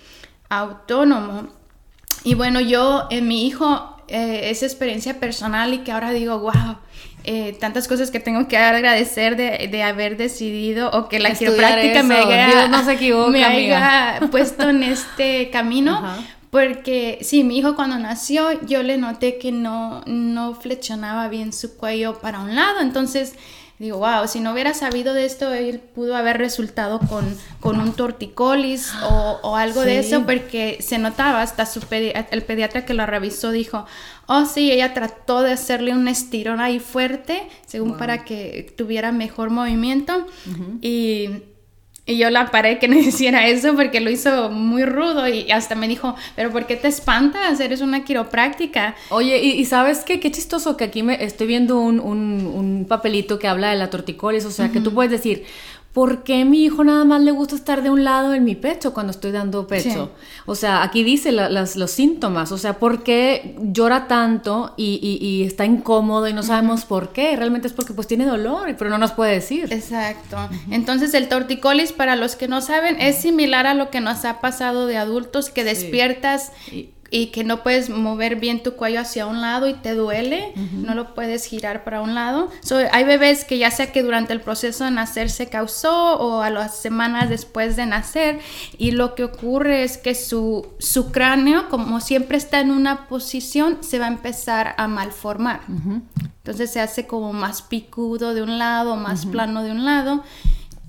autónomo. 0.51 1.49
Y 2.25 2.35
bueno, 2.35 2.61
yo 2.61 3.07
en 3.09 3.27
mi 3.27 3.46
hijo, 3.46 3.96
eh, 4.09 4.51
esa 4.51 4.66
experiencia 4.66 5.18
personal 5.18 5.72
y 5.72 5.79
que 5.79 5.92
ahora 5.92 6.11
digo, 6.11 6.38
wow, 6.40 6.77
eh, 7.26 7.56
tantas 7.58 7.88
cosas 7.88 8.12
que 8.12 8.20
tengo 8.20 8.46
que 8.46 8.56
agradecer 8.56 9.36
de, 9.36 9.68
de 9.68 9.82
haber 9.82 10.16
decidido 10.16 10.90
o 10.92 11.08
que 11.08 11.18
la 11.18 11.34
quiropráctica 11.34 12.04
me 12.04 12.16
haya, 12.16 12.68
no 12.68 12.84
se 12.84 12.92
equivoca, 12.92 13.30
me 13.30 13.44
haya 13.44 14.20
puesto 14.30 14.68
en 14.70 14.84
este 14.84 15.50
camino. 15.52 16.02
Porque 16.50 17.18
sí, 17.22 17.42
mi 17.42 17.58
hijo 17.58 17.74
cuando 17.74 17.98
nació 17.98 18.64
yo 18.66 18.82
le 18.84 18.96
noté 18.96 19.38
que 19.38 19.50
no, 19.50 20.02
no 20.06 20.54
flexionaba 20.54 21.28
bien 21.28 21.52
su 21.52 21.76
cuello 21.76 22.20
para 22.20 22.38
un 22.38 22.54
lado. 22.54 22.80
Entonces 22.80 23.34
digo, 23.78 23.98
wow, 23.98 24.26
si 24.26 24.40
no 24.40 24.52
hubiera 24.52 24.72
sabido 24.72 25.12
de 25.12 25.26
esto, 25.26 25.52
él 25.52 25.80
pudo 25.80 26.16
haber 26.16 26.38
resultado 26.38 26.98
con, 26.98 27.36
con 27.60 27.78
un 27.78 27.92
torticolis 27.92 28.92
o, 29.02 29.38
o 29.42 29.56
algo 29.56 29.82
de 29.82 29.98
eso, 29.98 30.24
porque 30.24 30.78
se 30.80 30.98
notaba, 30.98 31.42
hasta 31.42 31.66
su 31.66 31.80
el 31.90 32.42
pediatra 32.42 32.86
que 32.86 32.94
lo 32.94 33.04
revisó 33.04 33.50
dijo, 33.50 33.86
oh 34.26 34.46
sí, 34.46 34.70
ella 34.72 34.94
trató 34.94 35.42
de 35.42 35.52
hacerle 35.52 35.92
un 35.92 36.08
estirón 36.08 36.60
ahí 36.60 36.80
fuerte, 36.80 37.48
según 37.66 37.98
para 37.98 38.24
que 38.24 38.74
tuviera 38.76 39.12
mejor 39.12 39.50
movimiento. 39.50 40.26
Y 40.80 41.42
y 42.07 42.19
yo 42.19 42.31
la 42.31 42.51
paré 42.53 42.79
que 42.79 42.87
no 42.88 42.97
hiciera 42.97 43.47
eso 43.49 43.75
porque 43.75 44.01
lo 44.01 44.11
hizo 44.11 44.49
muy 44.51 44.85
rudo 44.85 45.29
y 45.29 45.51
hasta 45.51 45.75
me 45.75 45.88
dijo, 45.88 46.14
pero 46.37 46.53
¿por 46.53 46.66
qué 46.66 46.77
te 46.77 46.88
espantas? 46.88 47.59
Eres 47.61 47.81
una 47.81 48.05
quiropráctica. 48.05 48.95
Oye, 49.11 49.38
y, 49.38 49.64
sabes 49.64 50.05
qué, 50.05 50.21
qué 50.21 50.31
chistoso 50.31 50.77
que 50.77 50.85
aquí 50.85 51.03
me 51.03 51.23
estoy 51.23 51.49
viendo 51.49 51.79
un, 51.79 51.99
un, 52.01 52.87
papelito 52.87 53.40
que 53.40 53.49
habla 53.49 53.71
de 53.71 53.77
la 53.77 53.90
torticolis, 53.90 54.45
o 54.45 54.51
sea, 54.53 54.71
que 54.71 54.81
tú 54.81 54.95
puedes 54.95 55.11
decir, 55.11 55.45
¿por 55.96 56.24
qué 56.24 56.44
mi 56.44 56.62
hijo 56.62 56.85
nada 56.85 57.06
más 57.06 57.22
le 57.22 57.30
gusta 57.30 57.54
estar 57.54 57.82
de 57.82 57.88
un 57.88 58.04
lado 58.04 58.35
en 58.35 58.44
mi 58.44 58.54
pecho 58.54 58.92
cuando 58.92 59.12
estoy 59.12 59.32
dando 59.32 59.66
pecho? 59.66 60.11
O 60.44 60.54
sea, 60.54 60.82
aquí 60.82 61.02
dice 61.02 61.32
los 61.32 61.90
síntomas, 61.90 62.52
o 62.52 62.59
sea, 62.59 62.78
¿por 62.78 63.02
qué 63.02 63.56
llora 63.59 64.06
tanto 64.06 64.74
y, 64.76 65.42
está 65.46 65.64
incómodo 65.64 66.28
y 66.28 66.35
no 66.35 66.42
sabemos 66.42 66.85
por 66.85 67.14
qué? 67.14 67.35
Realmente 67.35 67.66
es 67.68 67.72
porque 67.72 67.94
pues 67.94 68.06
tiene 68.06 68.26
dolor, 68.26 68.76
pero 68.76 68.90
no 68.90 68.98
nos 68.98 69.12
puede 69.12 69.32
decir. 69.32 69.72
Exacto. 69.72 70.37
Entonces 70.70 71.14
el 71.14 71.30
torticolis, 71.30 71.92
para 71.92 72.14
los 72.14 72.37
que 72.37 72.46
no 72.46 72.61
saben, 72.61 73.00
es 73.00 73.16
similar 73.16 73.66
a 73.66 73.72
lo 73.72 73.88
que 73.88 74.02
nos 74.02 74.26
ha 74.26 74.42
pasado 74.42 74.87
de 74.87 74.98
adultos, 74.98 75.48
que 75.48 75.64
despiertas 75.64 76.52
y 76.70 76.90
que 77.11 77.45
no 77.45 77.62
puedes 77.62 77.88
mover 77.88 78.37
bien 78.37 78.62
tu 78.62 78.75
cuello 78.75 79.01
hacia 79.01 79.27
un 79.27 79.40
lado 79.40 79.69
y 79.69 79.75
te 79.75 79.95
duele, 79.95 80.53
no 80.73 80.95
lo 80.95 81.14
puedes 81.14 81.47
girar 81.47 81.85
para 81.85 82.01
un 82.01 82.14
lado. 82.14 82.51
hay 82.92 83.05
bebés 83.05 83.45
que 83.45 83.59
ya 83.59 83.71
sea 83.71 83.92
que 83.92 84.03
durante 84.03 84.33
el 84.33 84.40
proceso 84.40 84.85
de 84.85 84.90
nacer 84.90 85.31
se 85.31 85.49
causó 85.49 86.16
o 86.19 86.42
a 86.42 86.51
las 86.51 86.77
semanas 86.77 87.29
después 87.29 87.77
de 87.77 87.87
nacer 87.87 88.40
y 88.77 88.90
lo 88.90 89.14
que 89.14 89.25
ocurre 89.25 89.85
es 89.85 89.99
que 89.99 90.14
su, 90.14 90.66
su 90.79 91.12
cráneo, 91.12 91.69
como 91.69 92.01
siempre 92.01 92.37
está 92.37 92.61
en 92.61 92.71
una 92.71 93.09
posición, 93.09 93.79
se 93.83 93.99
va 93.99 94.07
a 94.07 94.09
empezar 94.09 94.75
a 94.77 94.88
malformar. 94.88 95.61
Entonces 95.69 96.73
se 96.73 96.81
hace 96.81 97.07
como 97.07 97.33
más 97.33 97.62
picudo 97.62 98.35
de 98.35 98.42
un 98.42 98.59
lado, 98.59 98.97
más 98.97 99.27
plano 99.27 99.62
de 99.62 99.71
un 99.71 99.85
lado 99.85 100.23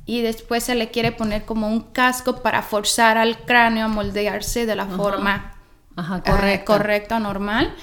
y 0.05 0.21
después 0.21 0.63
se 0.63 0.73
le 0.73 0.89
quiere 0.89 1.11
poner 1.11 1.45
como 1.45 1.67
un 1.67 1.81
casco 1.81 2.41
para 2.41 2.61
forzar 2.61 3.17
al 3.17 3.39
cráneo 3.39 3.85
a 3.85 3.89
moldearse 3.89 4.65
de 4.65 4.75
la 4.75 4.85
forma 4.85 5.56
Ajá, 5.97 6.15
ah, 6.15 6.23
correcto. 6.23 6.71
correcto, 6.71 7.19
normal. 7.19 7.73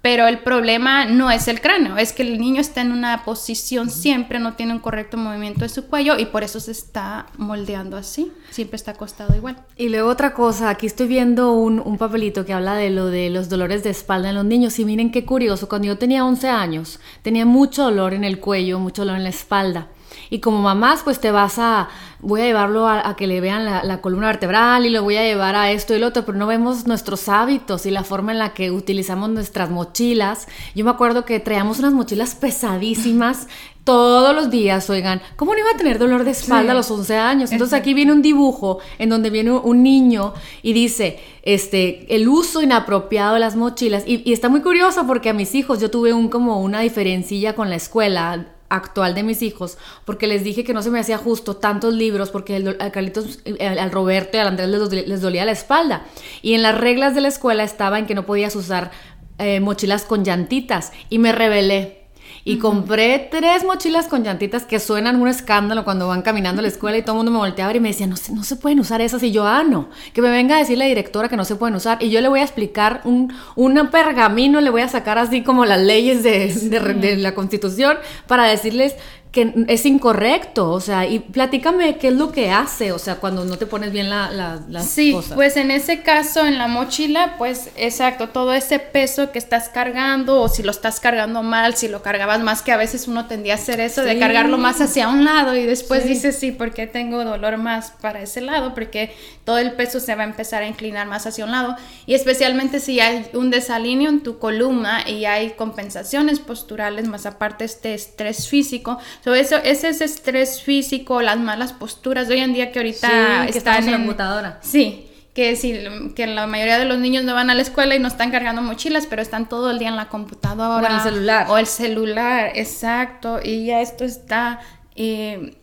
Pero 0.00 0.26
el 0.26 0.40
problema 0.40 1.06
no 1.06 1.30
es 1.30 1.48
el 1.48 1.62
cráneo, 1.62 1.96
es 1.96 2.12
que 2.12 2.20
el 2.20 2.38
niño 2.38 2.60
está 2.60 2.82
en 2.82 2.92
una 2.92 3.24
posición 3.24 3.88
siempre, 3.88 4.38
no 4.38 4.52
tiene 4.52 4.74
un 4.74 4.78
correcto 4.78 5.16
movimiento 5.16 5.60
de 5.60 5.70
su 5.70 5.86
cuello 5.86 6.18
y 6.18 6.26
por 6.26 6.44
eso 6.44 6.60
se 6.60 6.72
está 6.72 7.24
moldeando 7.38 7.96
así, 7.96 8.30
siempre 8.50 8.76
está 8.76 8.90
acostado 8.90 9.34
igual. 9.34 9.56
Y 9.78 9.88
luego 9.88 10.10
otra 10.10 10.34
cosa, 10.34 10.68
aquí 10.68 10.86
estoy 10.86 11.06
viendo 11.06 11.54
un, 11.54 11.80
un, 11.80 11.96
papelito 11.96 12.44
que 12.44 12.52
habla 12.52 12.74
de 12.74 12.90
lo 12.90 13.06
de 13.06 13.30
los 13.30 13.48
dolores 13.48 13.82
de 13.82 13.88
espalda 13.88 14.28
en 14.28 14.34
los 14.34 14.44
niños 14.44 14.78
y 14.78 14.84
miren 14.84 15.10
qué 15.10 15.24
curioso, 15.24 15.70
cuando 15.70 15.88
yo 15.88 15.96
tenía 15.96 16.26
11 16.26 16.50
años 16.50 17.00
tenía 17.22 17.46
mucho 17.46 17.84
dolor 17.84 18.12
en 18.12 18.24
el 18.24 18.40
cuello, 18.40 18.78
mucho 18.78 19.06
dolor 19.06 19.16
en 19.16 19.24
la 19.24 19.30
espalda. 19.30 19.88
Y 20.30 20.40
como 20.40 20.60
mamás, 20.60 21.02
pues 21.02 21.20
te 21.20 21.30
vas 21.30 21.58
a, 21.58 21.88
voy 22.20 22.40
a 22.40 22.44
llevarlo 22.44 22.88
a, 22.88 23.14
que 23.16 23.26
le 23.26 23.40
vean 23.40 23.64
la, 23.64 24.00
columna 24.00 24.26
vertebral 24.28 24.86
y 24.86 24.90
lo 24.90 25.02
voy 25.02 25.16
a 25.16 25.24
llevar 25.24 25.54
a 25.54 25.70
esto 25.70 25.94
y 25.94 25.98
lo 25.98 26.08
otro, 26.08 26.24
pero 26.24 26.38
no 26.38 26.46
vemos 26.46 26.86
nuestros 26.86 27.28
hábitos 27.28 27.86
y 27.86 27.90
la 27.90 28.02
forma 28.02 28.32
en 28.32 28.38
la 28.38 28.54
que 28.54 28.70
utilizamos 28.70 29.30
nuestras 29.30 29.70
mochilas. 29.70 30.48
Yo 30.74 30.84
me 30.84 30.90
acuerdo 30.90 31.24
que 31.24 31.40
traíamos 31.40 31.78
unas 31.78 31.92
mochilas 31.92 32.34
pesadísimas 32.34 33.46
todos 33.84 34.34
los 34.34 34.50
días, 34.50 34.88
oigan, 34.88 35.20
¿cómo 35.36 35.52
no 35.52 35.58
iba 35.58 35.68
a 35.74 35.76
tener 35.76 35.98
dolor 35.98 36.24
de 36.24 36.30
espalda 36.30 36.72
a 36.72 36.74
los 36.74 36.90
11 36.90 37.16
años? 37.16 37.52
Entonces 37.52 37.78
aquí 37.78 37.92
viene 37.92 38.12
un 38.12 38.22
dibujo 38.22 38.78
en 38.98 39.10
donde 39.10 39.28
viene 39.28 39.52
un 39.52 39.82
niño 39.82 40.32
y 40.62 40.72
dice, 40.72 41.20
este, 41.42 42.14
el 42.14 42.26
uso 42.26 42.62
inapropiado 42.62 43.34
de 43.34 43.40
las 43.40 43.56
mochilas. 43.56 44.04
Y, 44.06 44.22
y 44.24 44.32
está 44.32 44.48
muy 44.48 44.62
curioso 44.62 45.06
porque 45.06 45.28
a 45.28 45.34
mis 45.34 45.54
hijos 45.54 45.80
yo 45.80 45.90
tuve 45.90 46.14
un 46.14 46.30
como 46.30 46.62
una 46.62 46.80
diferencilla 46.80 47.54
con 47.54 47.68
la 47.68 47.76
escuela 47.76 48.46
actual 48.74 49.14
de 49.14 49.22
mis 49.22 49.42
hijos, 49.42 49.78
porque 50.04 50.26
les 50.26 50.44
dije 50.44 50.64
que 50.64 50.74
no 50.74 50.82
se 50.82 50.90
me 50.90 51.00
hacía 51.00 51.18
justo 51.18 51.56
tantos 51.56 51.94
libros, 51.94 52.30
porque 52.30 52.56
al 52.56 52.92
Carlitos, 52.92 53.40
al 53.60 53.90
Roberto 53.90 54.36
y 54.36 54.40
al 54.40 54.48
Andrés 54.48 54.68
les, 55.06 55.20
dolía 55.20 55.44
la 55.44 55.52
espalda. 55.52 56.06
Y 56.42 56.54
en 56.54 56.62
las 56.62 56.76
reglas 56.76 57.14
de 57.14 57.20
la 57.20 57.28
escuela 57.28 57.64
estaba 57.64 57.98
en 57.98 58.06
que 58.06 58.14
no 58.14 58.26
podías 58.26 58.54
usar 58.56 58.90
eh, 59.38 59.60
mochilas 59.60 60.04
con 60.04 60.24
llantitas. 60.24 60.92
Y 61.10 61.18
me 61.18 61.32
rebelé. 61.32 62.03
Y 62.46 62.58
compré 62.58 63.28
tres 63.30 63.64
mochilas 63.64 64.06
con 64.06 64.22
llantitas 64.22 64.64
que 64.66 64.78
suenan 64.78 65.20
un 65.20 65.28
escándalo 65.28 65.82
cuando 65.82 66.08
van 66.08 66.20
caminando 66.20 66.60
a 66.60 66.62
la 66.62 66.68
escuela 66.68 66.98
y 66.98 67.02
todo 67.02 67.12
el 67.12 67.16
mundo 67.16 67.32
me 67.32 67.38
volteaba 67.38 67.74
y 67.74 67.80
me 67.80 67.88
decía, 67.88 68.06
no, 68.06 68.16
no 68.34 68.44
se 68.44 68.56
pueden 68.56 68.80
usar 68.80 69.00
esas. 69.00 69.22
Y 69.22 69.32
yo, 69.32 69.46
ah, 69.46 69.64
no, 69.64 69.88
que 70.12 70.20
me 70.20 70.28
venga 70.28 70.56
a 70.56 70.58
decir 70.58 70.76
la 70.76 70.84
directora 70.84 71.30
que 71.30 71.38
no 71.38 71.46
se 71.46 71.56
pueden 71.56 71.74
usar. 71.74 72.02
Y 72.02 72.10
yo 72.10 72.20
le 72.20 72.28
voy 72.28 72.40
a 72.40 72.42
explicar 72.42 73.00
un, 73.04 73.32
un 73.56 73.88
pergamino, 73.88 74.60
le 74.60 74.68
voy 74.68 74.82
a 74.82 74.88
sacar 74.88 75.16
así 75.16 75.42
como 75.42 75.64
las 75.64 75.80
leyes 75.80 76.22
de, 76.22 76.52
de 76.52 77.16
la 77.16 77.34
constitución 77.34 77.96
para 78.26 78.44
decirles 78.44 78.94
que 79.34 79.52
es 79.66 79.84
incorrecto, 79.84 80.70
o 80.70 80.80
sea, 80.80 81.08
y 81.08 81.18
platícame 81.18 81.98
qué 81.98 82.08
es 82.08 82.14
lo 82.14 82.30
que 82.30 82.52
hace, 82.52 82.92
o 82.92 83.00
sea, 83.00 83.16
cuando 83.16 83.44
no 83.44 83.58
te 83.58 83.66
pones 83.66 83.90
bien 83.90 84.08
la, 84.08 84.30
la, 84.30 84.60
las 84.68 84.88
sí, 84.88 85.18
pues 85.34 85.56
en 85.56 85.72
ese 85.72 86.02
caso, 86.02 86.46
en 86.46 86.56
la 86.56 86.68
mochila, 86.68 87.34
pues 87.36 87.70
exacto, 87.74 88.28
todo 88.28 88.54
ese 88.54 88.78
peso 88.78 89.32
que 89.32 89.40
estás 89.40 89.68
cargando, 89.68 90.40
o 90.40 90.48
si 90.48 90.62
lo 90.62 90.70
estás 90.70 91.00
cargando 91.00 91.42
mal, 91.42 91.74
si 91.74 91.88
lo 91.88 92.00
cargabas 92.00 92.44
más, 92.44 92.62
que 92.62 92.70
a 92.70 92.76
veces 92.76 93.08
uno 93.08 93.26
tendía 93.26 93.54
a 93.54 93.56
hacer 93.56 93.80
eso, 93.80 94.02
de 94.02 94.20
cargarlo 94.20 94.56
más 94.56 94.80
hacia 94.80 95.08
un 95.08 95.24
lado 95.24 95.56
y 95.56 95.64
después 95.64 96.06
dices, 96.06 96.38
sí, 96.38 96.52
porque 96.52 96.86
tengo 96.86 97.24
dolor 97.24 97.56
más 97.56 97.90
para 98.00 98.22
ese 98.22 98.40
lado, 98.40 98.72
porque 98.72 99.12
todo 99.42 99.58
el 99.58 99.72
peso 99.72 99.98
se 99.98 100.14
va 100.14 100.22
a 100.22 100.26
empezar 100.26 100.62
a 100.62 100.68
inclinar 100.68 101.08
más 101.08 101.26
hacia 101.26 101.44
un 101.44 101.50
lado, 101.50 101.74
y 102.06 102.14
especialmente 102.14 102.78
si 102.78 103.00
hay 103.00 103.26
un 103.32 103.50
desalineo 103.50 104.10
en 104.10 104.22
tu 104.22 104.38
columna 104.38 105.10
y 105.10 105.24
hay 105.24 105.50
compensaciones 105.54 106.38
posturales, 106.38 107.08
más 107.08 107.26
aparte 107.26 107.64
este 107.64 107.94
estrés 107.94 108.46
físico, 108.48 109.00
eso, 109.32 109.56
ese 109.56 109.88
es 109.88 110.02
estrés 110.02 110.60
físico, 110.62 111.22
las 111.22 111.38
malas 111.38 111.72
posturas 111.72 112.28
de 112.28 112.34
hoy 112.34 112.40
en 112.40 112.52
día 112.52 112.72
que 112.72 112.80
ahorita 112.80 113.46
están 113.46 113.84
en 113.84 113.90
la 113.92 113.96
computadora. 113.96 114.58
Sí, 114.60 115.08
que, 115.32 115.56
si, 115.56 115.72
que 116.14 116.26
la 116.26 116.46
mayoría 116.46 116.78
de 116.78 116.84
los 116.84 116.98
niños 116.98 117.24
no 117.24 117.32
van 117.32 117.48
a 117.48 117.54
la 117.54 117.62
escuela 117.62 117.94
y 117.94 117.98
no 117.98 118.08
están 118.08 118.30
cargando 118.30 118.60
mochilas, 118.60 119.06
pero 119.06 119.22
están 119.22 119.48
todo 119.48 119.70
el 119.70 119.78
día 119.78 119.88
en 119.88 119.96
la 119.96 120.08
computadora. 120.08 120.86
O 120.86 120.90
en 120.90 120.96
el 120.96 121.00
celular. 121.00 121.46
O 121.48 121.58
el 121.58 121.66
celular, 121.66 122.52
exacto. 122.54 123.40
Y 123.42 123.66
ya 123.66 123.80
esto 123.80 124.04
está... 124.04 124.60
Eh, 124.94 125.56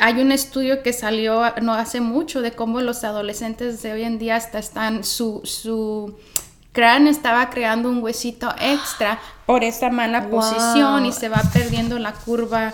hay 0.00 0.20
un 0.20 0.32
estudio 0.32 0.82
que 0.82 0.92
salió 0.92 1.42
no 1.60 1.74
hace 1.74 2.00
mucho 2.00 2.40
de 2.40 2.52
cómo 2.52 2.80
los 2.80 3.04
adolescentes 3.04 3.82
de 3.82 3.92
hoy 3.92 4.02
en 4.02 4.18
día 4.18 4.36
hasta 4.36 4.58
están 4.58 5.04
su, 5.04 5.42
su 5.44 6.18
cráneo 6.78 7.10
estaba 7.10 7.50
creando 7.50 7.90
un 7.90 8.00
huesito 8.04 8.54
extra 8.60 9.18
por 9.46 9.64
esa 9.64 9.90
mala 9.90 10.28
posición 10.30 11.06
y 11.06 11.12
se 11.12 11.28
va 11.28 11.42
perdiendo 11.52 11.98
la 11.98 12.12
curva, 12.12 12.72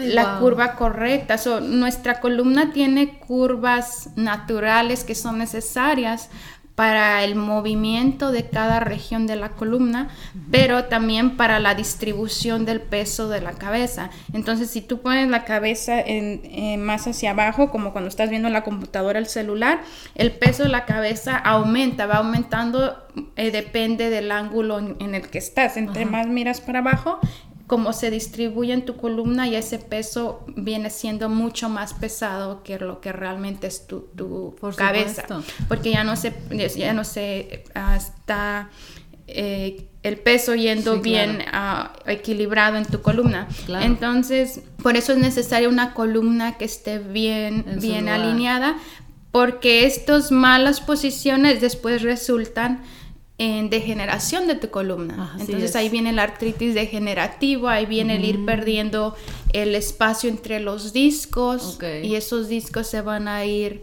la 0.00 0.40
curva 0.40 0.74
correcta. 0.74 1.36
nuestra 1.60 2.18
columna 2.18 2.72
tiene 2.72 3.20
curvas 3.20 4.10
naturales 4.16 5.04
que 5.04 5.14
son 5.14 5.38
necesarias 5.38 6.30
para 6.74 7.22
el 7.22 7.36
movimiento 7.36 8.32
de 8.32 8.48
cada 8.48 8.80
región 8.80 9.28
de 9.28 9.36
la 9.36 9.50
columna, 9.50 10.08
pero 10.50 10.86
también 10.86 11.36
para 11.36 11.60
la 11.60 11.76
distribución 11.76 12.64
del 12.64 12.80
peso 12.80 13.28
de 13.28 13.40
la 13.40 13.52
cabeza. 13.52 14.10
Entonces, 14.32 14.70
si 14.70 14.80
tú 14.80 15.00
pones 15.00 15.28
la 15.28 15.44
cabeza 15.44 16.00
en, 16.00 16.82
más 16.82 17.06
hacia 17.06 17.30
abajo, 17.30 17.70
como 17.70 17.92
cuando 17.92 18.08
estás 18.08 18.28
viendo 18.28 18.48
la 18.48 18.64
computadora, 18.64 19.20
el 19.20 19.26
celular, 19.26 19.82
el 20.16 20.32
peso 20.32 20.64
de 20.64 20.68
la 20.68 20.84
cabeza 20.84 21.36
aumenta, 21.36 22.06
va 22.06 22.16
aumentando, 22.16 23.06
eh, 23.36 23.52
depende 23.52 24.10
del 24.10 24.32
ángulo 24.32 24.80
en, 24.80 25.14
el 25.14 25.28
que 25.30 25.38
estás. 25.38 25.76
Entre 25.76 26.06
más 26.06 26.26
miras 26.26 26.60
para 26.60 26.80
abajo, 26.80 27.20
como 27.66 27.92
se 27.92 28.10
distribuye 28.10 28.74
en 28.74 28.84
tu 28.84 28.96
columna 28.96 29.48
y 29.48 29.54
ese 29.54 29.78
peso 29.78 30.44
viene 30.54 30.90
siendo 30.90 31.28
mucho 31.28 31.68
más 31.68 31.94
pesado 31.94 32.62
que 32.62 32.78
lo 32.78 33.00
que 33.00 33.12
realmente 33.12 33.66
es 33.66 33.86
tu, 33.86 34.08
tu 34.14 34.54
cabeza. 34.76 35.24
Porque 35.68 35.90
ya 35.90 36.04
no 36.04 36.16
se, 36.16 36.34
ya 36.76 36.92
no 36.92 37.04
se 37.04 37.64
ah, 37.74 37.96
está 37.96 38.68
eh, 39.26 39.86
el 40.02 40.18
peso 40.18 40.54
yendo 40.54 41.00
bien 41.00 41.42
ah, 41.50 41.94
equilibrado 42.06 42.76
en 42.76 42.84
tu 42.84 43.00
columna. 43.00 43.48
Entonces, 43.80 44.60
por 44.82 44.96
eso 44.96 45.12
es 45.12 45.18
necesaria 45.18 45.68
una 45.70 45.94
columna 45.94 46.58
que 46.58 46.66
esté 46.66 46.98
bien, 46.98 47.64
bien 47.80 48.10
alineada, 48.10 48.76
porque 49.32 49.86
estas 49.86 50.30
malas 50.30 50.82
posiciones 50.82 51.62
después 51.62 52.02
resultan 52.02 52.82
en 53.38 53.68
degeneración 53.68 54.46
de 54.46 54.54
tu 54.54 54.70
columna. 54.70 55.36
Entonces 55.40 55.74
ahí 55.74 55.88
viene 55.88 56.12
la 56.12 56.22
artritis 56.22 56.74
degenerativa, 56.74 57.72
ahí 57.72 57.86
viene 57.86 58.16
el 58.16 58.24
ir 58.24 58.38
mm. 58.38 58.46
perdiendo 58.46 59.16
el 59.52 59.74
espacio 59.74 60.30
entre 60.30 60.60
los 60.60 60.92
discos 60.92 61.78
y 62.02 62.14
esos 62.14 62.48
discos 62.48 62.86
se 62.86 63.00
van 63.00 63.26
a 63.26 63.44
ir 63.44 63.82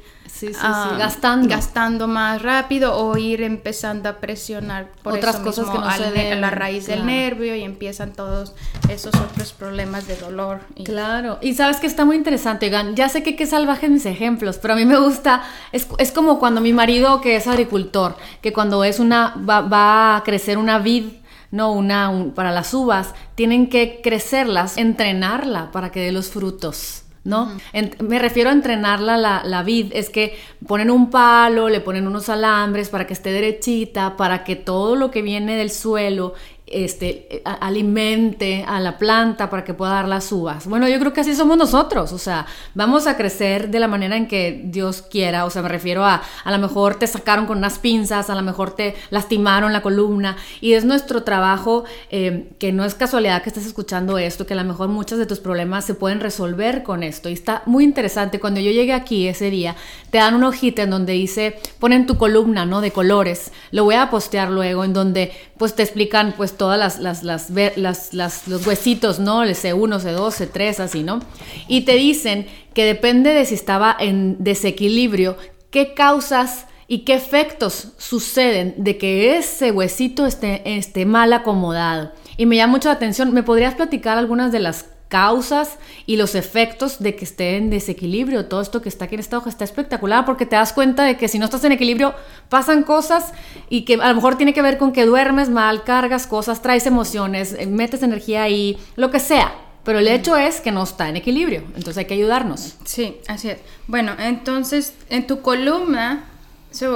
Ah, 0.59 0.95
gastando. 0.97 1.47
gastando 1.47 2.07
más 2.07 2.41
rápido 2.41 2.95
o 2.95 3.17
ir 3.17 3.41
empezando 3.41 4.09
a 4.09 4.13
presionar 4.19 4.87
por 5.03 5.13
otras 5.13 5.37
cosas 5.37 5.69
que 5.69 5.77
no 5.77 5.91
se 5.91 6.35
la 6.35 6.49
raíz 6.49 6.87
del 6.87 7.05
nervio 7.05 7.55
y 7.55 7.63
empiezan 7.63 8.13
todos 8.13 8.53
esos 8.89 9.13
otros 9.15 9.53
problemas 9.53 10.07
de 10.07 10.15
dolor. 10.15 10.61
Claro, 10.83 11.37
y 11.41 11.53
sabes 11.53 11.77
que 11.77 11.87
está 11.87 12.05
muy 12.05 12.15
interesante, 12.15 12.69
Gan. 12.69 12.95
Ya 12.95 13.09
sé 13.09 13.23
que 13.23 13.35
qué 13.35 13.45
salvajes 13.45 13.89
mis 13.89 14.05
ejemplos, 14.05 14.57
pero 14.57 14.73
a 14.73 14.77
mí 14.77 14.85
me 14.85 14.97
gusta, 14.97 15.43
es, 15.71 15.87
es 15.97 16.11
como 16.11 16.39
cuando 16.39 16.61
mi 16.61 16.73
marido 16.73 17.21
que 17.21 17.35
es 17.35 17.47
agricultor, 17.47 18.15
que 18.41 18.53
cuando 18.53 18.83
es 18.83 18.99
una, 18.99 19.35
va, 19.47 19.61
va 19.61 20.17
a 20.17 20.23
crecer 20.23 20.57
una 20.57 20.79
vid 20.79 21.05
no 21.51 21.73
una 21.73 22.31
para 22.33 22.51
las 22.51 22.73
uvas, 22.73 23.13
tienen 23.35 23.69
que 23.69 23.99
crecerlas, 24.01 24.77
entrenarla 24.77 25.69
para 25.71 25.91
que 25.91 25.99
dé 25.99 26.13
los 26.13 26.29
frutos. 26.29 27.03
¿No? 27.23 27.51
me 27.99 28.19
refiero 28.19 28.49
a 28.49 28.53
entrenarla 28.53 29.17
la, 29.17 29.43
la 29.45 29.63
vid, 29.63 29.91
es 29.93 30.09
que 30.09 30.37
ponen 30.67 30.89
un 30.89 31.09
palo, 31.09 31.69
le 31.69 31.79
ponen 31.79 32.07
unos 32.07 32.29
alambres 32.29 32.89
para 32.89 33.05
que 33.05 33.13
esté 33.13 33.31
derechita, 33.31 34.17
para 34.17 34.43
que 34.43 34.55
todo 34.55 34.95
lo 34.95 35.11
que 35.11 35.21
viene 35.21 35.55
del 35.55 35.69
suelo 35.69 36.33
este, 36.71 37.41
alimente 37.45 38.63
a 38.67 38.79
la 38.79 38.97
planta 38.97 39.49
para 39.49 39.63
que 39.63 39.73
pueda 39.73 39.93
dar 39.93 40.07
las 40.07 40.31
uvas. 40.31 40.67
Bueno, 40.67 40.87
yo 40.87 40.99
creo 40.99 41.13
que 41.13 41.21
así 41.21 41.35
somos 41.35 41.57
nosotros, 41.57 42.11
o 42.13 42.17
sea, 42.17 42.45
vamos 42.73 43.07
a 43.07 43.17
crecer 43.17 43.69
de 43.69 43.79
la 43.79 43.87
manera 43.87 44.15
en 44.15 44.27
que 44.27 44.61
Dios 44.65 45.01
quiera, 45.01 45.45
o 45.45 45.49
sea, 45.49 45.61
me 45.61 45.69
refiero 45.69 46.05
a, 46.05 46.21
a 46.43 46.51
lo 46.51 46.57
mejor 46.57 46.95
te 46.95 47.07
sacaron 47.07 47.45
con 47.45 47.57
unas 47.57 47.79
pinzas, 47.79 48.29
a 48.29 48.35
lo 48.35 48.41
mejor 48.41 48.71
te 48.71 48.95
lastimaron 49.09 49.73
la 49.73 49.81
columna, 49.81 50.37
y 50.59 50.73
es 50.73 50.85
nuestro 50.85 51.23
trabajo, 51.23 51.83
eh, 52.09 52.49
que 52.59 52.71
no 52.71 52.85
es 52.85 52.95
casualidad 52.95 53.41
que 53.43 53.49
estés 53.49 53.65
escuchando 53.65 54.17
esto, 54.17 54.45
que 54.45 54.53
a 54.53 54.57
lo 54.57 54.63
mejor 54.63 54.89
muchos 54.89 55.19
de 55.19 55.25
tus 55.25 55.39
problemas 55.39 55.85
se 55.85 55.93
pueden 55.93 56.19
resolver 56.19 56.83
con 56.83 57.03
esto, 57.03 57.29
y 57.29 57.33
está 57.33 57.63
muy 57.65 57.83
interesante, 57.83 58.39
cuando 58.39 58.59
yo 58.59 58.71
llegué 58.71 58.93
aquí 58.93 59.27
ese 59.27 59.49
día, 59.49 59.75
te 60.09 60.17
dan 60.17 60.35
una 60.35 60.49
hojita 60.49 60.83
en 60.83 60.89
donde 60.89 61.13
dice, 61.13 61.59
ponen 61.79 62.05
tu 62.05 62.17
columna, 62.17 62.65
¿no? 62.65 62.81
De 62.81 62.91
colores, 62.91 63.51
lo 63.71 63.83
voy 63.83 63.95
a 63.95 64.09
postear 64.09 64.49
luego, 64.49 64.83
en 64.83 64.93
donde 64.93 65.31
pues 65.57 65.75
te 65.75 65.83
explican 65.83 66.33
pues 66.35 66.53
todas 66.61 66.77
las, 66.77 67.23
las, 67.23 67.49
las, 67.49 68.13
las, 68.13 68.47
los 68.47 68.67
huesitos, 68.67 69.19
¿no? 69.19 69.41
El 69.41 69.55
C1, 69.55 69.99
C2, 69.99 70.51
C3, 70.51 70.79
así, 70.81 71.01
¿no? 71.01 71.19
Y 71.67 71.81
te 71.85 71.93
dicen 71.93 72.45
que 72.75 72.85
depende 72.85 73.33
de 73.33 73.45
si 73.45 73.55
estaba 73.55 73.97
en 73.99 74.35
desequilibrio, 74.43 75.37
qué 75.71 75.95
causas 75.95 76.67
y 76.87 76.99
qué 76.99 77.15
efectos 77.15 77.93
suceden 77.97 78.75
de 78.77 78.99
que 78.99 79.37
ese 79.37 79.71
huesito 79.71 80.27
esté, 80.27 80.77
esté 80.77 81.07
mal 81.07 81.33
acomodado. 81.33 82.11
Y 82.37 82.45
me 82.45 82.57
llama 82.57 82.73
mucho 82.73 82.89
la 82.89 82.93
atención, 82.93 83.33
¿me 83.33 83.41
podrías 83.41 83.73
platicar 83.73 84.19
algunas 84.19 84.51
de 84.51 84.59
las 84.59 84.85
causas 85.11 85.77
y 86.05 86.15
los 86.15 86.35
efectos 86.35 86.99
de 86.99 87.17
que 87.17 87.25
esté 87.25 87.57
en 87.57 87.69
desequilibrio. 87.69 88.45
Todo 88.45 88.61
esto 88.61 88.81
que 88.81 88.87
está 88.87 89.05
aquí 89.05 89.15
en 89.15 89.19
esta 89.19 89.37
hoja 89.37 89.49
está 89.49 89.65
espectacular 89.65 90.23
porque 90.25 90.45
te 90.45 90.55
das 90.55 90.71
cuenta 90.71 91.03
de 91.03 91.17
que 91.17 91.27
si 91.27 91.37
no 91.37 91.45
estás 91.45 91.65
en 91.65 91.73
equilibrio 91.73 92.15
pasan 92.47 92.83
cosas 92.83 93.33
y 93.69 93.81
que 93.81 93.95
a 93.95 94.07
lo 94.07 94.15
mejor 94.15 94.37
tiene 94.37 94.53
que 94.53 94.61
ver 94.61 94.77
con 94.77 94.93
que 94.93 95.05
duermes 95.05 95.49
mal, 95.49 95.83
cargas 95.83 96.27
cosas, 96.27 96.61
traes 96.61 96.85
emociones, 96.85 97.53
eh, 97.59 97.67
metes 97.67 98.03
energía 98.03 98.43
ahí, 98.43 98.79
lo 98.95 99.11
que 99.11 99.19
sea. 99.19 99.53
Pero 99.83 99.99
el 99.99 100.07
hecho 100.07 100.37
es 100.37 100.61
que 100.61 100.71
no 100.71 100.83
está 100.83 101.09
en 101.09 101.17
equilibrio, 101.17 101.63
entonces 101.75 101.97
hay 101.97 102.05
que 102.05 102.13
ayudarnos. 102.13 102.75
Sí, 102.85 103.17
así 103.27 103.49
es. 103.49 103.57
Bueno, 103.87 104.13
entonces 104.17 104.93
en 105.09 105.27
tu 105.27 105.41
columna, 105.41 106.23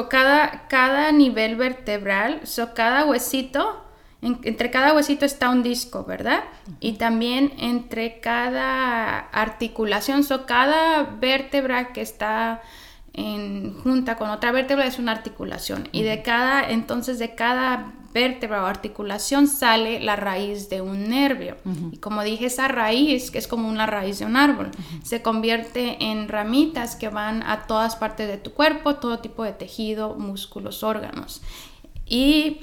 cada, 0.10 0.68
cada 0.70 1.12
nivel 1.12 1.58
vertebral, 1.58 2.42
so, 2.46 2.74
cada 2.74 3.04
huesito 3.04 3.85
entre 4.26 4.72
cada 4.72 4.94
huesito 4.94 5.26
está 5.26 5.50
un 5.50 5.62
disco, 5.62 6.04
¿verdad? 6.04 6.44
Y 6.80 6.94
también 6.94 7.54
entre 7.58 8.20
cada 8.20 9.20
articulación, 9.20 10.24
so 10.24 10.46
cada 10.46 11.04
vértebra 11.04 11.94
que 11.94 12.02
está 12.02 12.62
en 13.14 13.74
junta 13.82 14.18
con 14.18 14.30
otra 14.30 14.52
vértebra 14.52 14.86
es 14.88 15.00
una 15.00 15.12
articulación. 15.12 15.88
Y 15.92 16.04
de 16.04 16.22
cada, 16.22 16.70
entonces 16.70 17.20
de 17.20 17.36
cada 17.36 17.94
vértebra 18.14 18.64
o 18.64 18.66
articulación 18.66 19.48
sale 19.48 20.00
la 20.00 20.16
raíz 20.16 20.70
de 20.70 20.82
un 20.82 21.10
nervio. 21.10 21.58
Y 21.92 21.98
como 21.98 22.24
dije, 22.24 22.46
esa 22.46 22.68
raíz, 22.68 23.30
que 23.30 23.38
es 23.38 23.48
como 23.48 23.68
una 23.68 23.86
raíz 23.86 24.20
de 24.20 24.26
un 24.26 24.38
árbol, 24.38 24.72
se 25.04 25.22
convierte 25.22 25.98
en 26.04 26.30
ramitas 26.30 26.96
que 26.96 27.10
van 27.10 27.44
a 27.44 27.68
todas 27.68 27.98
partes 27.98 28.28
de 28.28 28.38
tu 28.38 28.54
cuerpo, 28.54 28.96
todo 28.96 29.20
tipo 29.20 29.44
de 29.44 29.52
tejido, 29.52 30.16
músculos, 30.16 30.82
órganos. 30.82 31.42
Y 32.06 32.60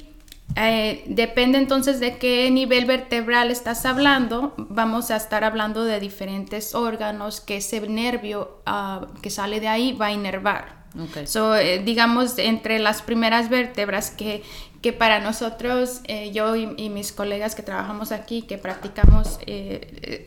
eh, 0.54 1.04
depende 1.06 1.58
entonces 1.58 1.98
de 1.98 2.18
qué 2.18 2.50
nivel 2.50 2.84
vertebral 2.84 3.50
estás 3.50 3.86
hablando, 3.86 4.52
vamos 4.56 5.10
a 5.10 5.16
estar 5.16 5.44
hablando 5.44 5.84
de 5.84 5.98
diferentes 5.98 6.74
órganos 6.74 7.40
que 7.40 7.56
ese 7.56 7.80
nervio 7.88 8.60
ah, 8.66 9.06
que 9.22 9.30
sale 9.30 9.60
de 9.60 9.68
ahí 9.68 9.92
va 9.92 10.06
a 10.06 10.12
inervar. 10.12 10.82
So, 11.24 11.56
eh, 11.56 11.78
digamos, 11.82 12.36
entre 12.36 12.78
las 12.78 13.00
primeras 13.00 13.48
vértebras 13.48 14.10
que, 14.10 14.42
que 14.82 14.92
para 14.92 15.20
nosotros, 15.20 16.02
eh, 16.04 16.32
yo 16.32 16.54
y, 16.54 16.66
mis 16.90 17.12
colegas 17.12 17.54
que 17.54 17.62
trabajamos 17.62 18.12
aquí, 18.12 18.42
que 18.42 18.58
practicamos 18.58 19.38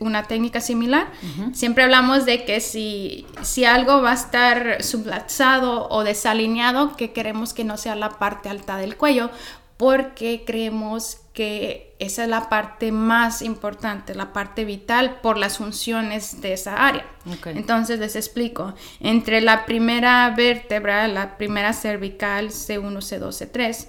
una 0.00 0.24
técnica 0.24 0.60
similar, 0.60 1.06
siempre 1.52 1.84
hablamos 1.84 2.26
de 2.26 2.44
que 2.44 2.58
si, 2.58 3.28
si 3.42 3.64
algo 3.64 4.02
va 4.02 4.10
a 4.10 4.14
estar 4.14 4.82
subluxado 4.82 5.88
o 5.88 6.02
desalineado, 6.02 6.96
que 6.96 7.12
queremos 7.12 7.54
que 7.54 7.62
no 7.62 7.76
sea 7.76 7.94
la 7.94 8.18
parte 8.18 8.48
alta 8.48 8.76
del 8.76 8.96
cuello, 8.96 9.30
porque 9.76 10.44
creemos 10.46 11.18
que 11.32 11.94
esa 11.98 12.24
es 12.24 12.30
la 12.30 12.48
parte 12.48 12.92
más 12.92 13.42
importante, 13.42 14.14
la 14.14 14.32
parte 14.32 14.64
vital 14.64 15.20
por 15.20 15.36
las 15.36 15.58
funciones 15.58 16.40
de 16.40 16.54
esa 16.54 16.86
área. 16.86 17.04
Entonces 17.44 17.98
les 17.98 18.16
explico, 18.16 18.74
entre 19.00 19.40
la 19.40 19.66
primera 19.66 20.32
vértebra, 20.36 21.08
la 21.08 21.36
primera 21.36 21.72
cervical, 21.72 22.48
C1, 22.48 22.98
C2, 22.98 23.52
C3, 23.52 23.86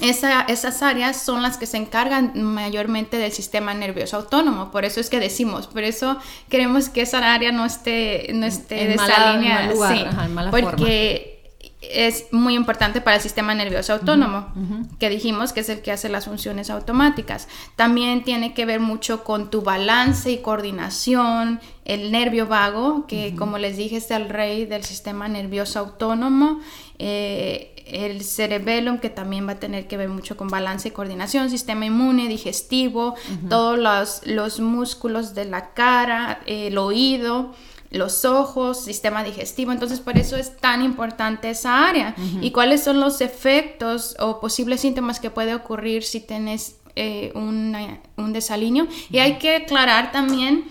esas 0.00 0.82
áreas 0.82 1.20
son 1.20 1.42
las 1.42 1.58
que 1.58 1.66
se 1.66 1.76
encargan 1.76 2.32
mayormente 2.40 3.18
del 3.18 3.32
sistema 3.32 3.74
nervioso 3.74 4.16
autónomo. 4.16 4.70
Por 4.70 4.84
eso 4.84 5.00
es 5.00 5.10
que 5.10 5.18
decimos, 5.18 5.66
por 5.66 5.82
eso 5.82 6.18
queremos 6.48 6.88
que 6.88 7.02
esa 7.02 7.34
área 7.34 7.50
no 7.52 7.64
esté, 7.64 8.30
no 8.32 8.46
esté 8.46 8.86
desalineada. 8.86 9.72
sí, 9.92 10.04
porque 10.50 11.37
es 11.80 12.26
muy 12.32 12.54
importante 12.54 13.00
para 13.00 13.16
el 13.16 13.22
sistema 13.22 13.54
nervioso 13.54 13.92
autónomo, 13.92 14.52
que 14.98 15.08
dijimos 15.08 15.52
que 15.52 15.60
es 15.60 15.68
el 15.68 15.80
que 15.80 15.92
hace 15.92 16.08
las 16.08 16.24
funciones 16.24 16.70
automáticas. 16.70 17.46
También 17.76 18.24
tiene 18.24 18.52
que 18.52 18.66
ver 18.66 18.80
mucho 18.80 19.22
con 19.22 19.48
tu 19.48 19.62
balance 19.62 20.30
y 20.30 20.38
coordinación, 20.38 21.60
el 21.84 22.10
nervio 22.10 22.46
vago, 22.46 23.06
que 23.06 23.34
como 23.36 23.58
les 23.58 23.76
dije 23.76 23.96
es 23.96 24.10
el 24.10 24.28
rey 24.28 24.66
del 24.66 24.82
sistema 24.82 25.28
nervioso 25.28 25.78
autónomo, 25.78 26.60
eh, 26.98 27.74
el 27.86 28.22
cerebellum, 28.22 28.98
que 28.98 29.08
también 29.08 29.46
va 29.46 29.52
a 29.52 29.60
tener 29.60 29.86
que 29.86 29.96
ver 29.96 30.08
mucho 30.08 30.36
con 30.36 30.48
balance 30.48 30.88
y 30.88 30.90
coordinación, 30.90 31.48
sistema 31.48 31.86
inmune, 31.86 32.28
digestivo, 32.28 33.14
todos 33.48 33.78
los, 33.78 34.26
los, 34.26 34.60
músculos 34.60 35.34
de 35.34 35.46
la 35.46 35.72
cara, 35.72 36.40
el 36.44 36.76
oído, 36.76 37.54
los 37.90 38.24
ojos, 38.24 38.84
sistema 38.84 39.24
digestivo. 39.24 39.72
Entonces, 39.72 40.00
por 40.00 40.18
eso 40.18 40.36
es 40.36 40.56
tan 40.56 40.82
importante 40.82 41.50
esa 41.50 41.88
área. 41.88 42.14
¿Y 42.40 42.50
cuáles 42.50 42.82
son 42.82 43.00
los 43.00 43.20
efectos 43.20 44.16
o 44.18 44.40
posibles 44.40 44.80
síntomas 44.80 45.20
que 45.20 45.30
puede 45.30 45.54
ocurrir 45.54 46.02
si 46.02 46.20
tienes 46.20 46.76
eh, 46.96 47.32
un 47.34 48.32
desalineo? 48.32 48.86
Y 49.10 49.18
hay 49.18 49.38
que 49.38 49.56
aclarar 49.56 50.12
también 50.12 50.64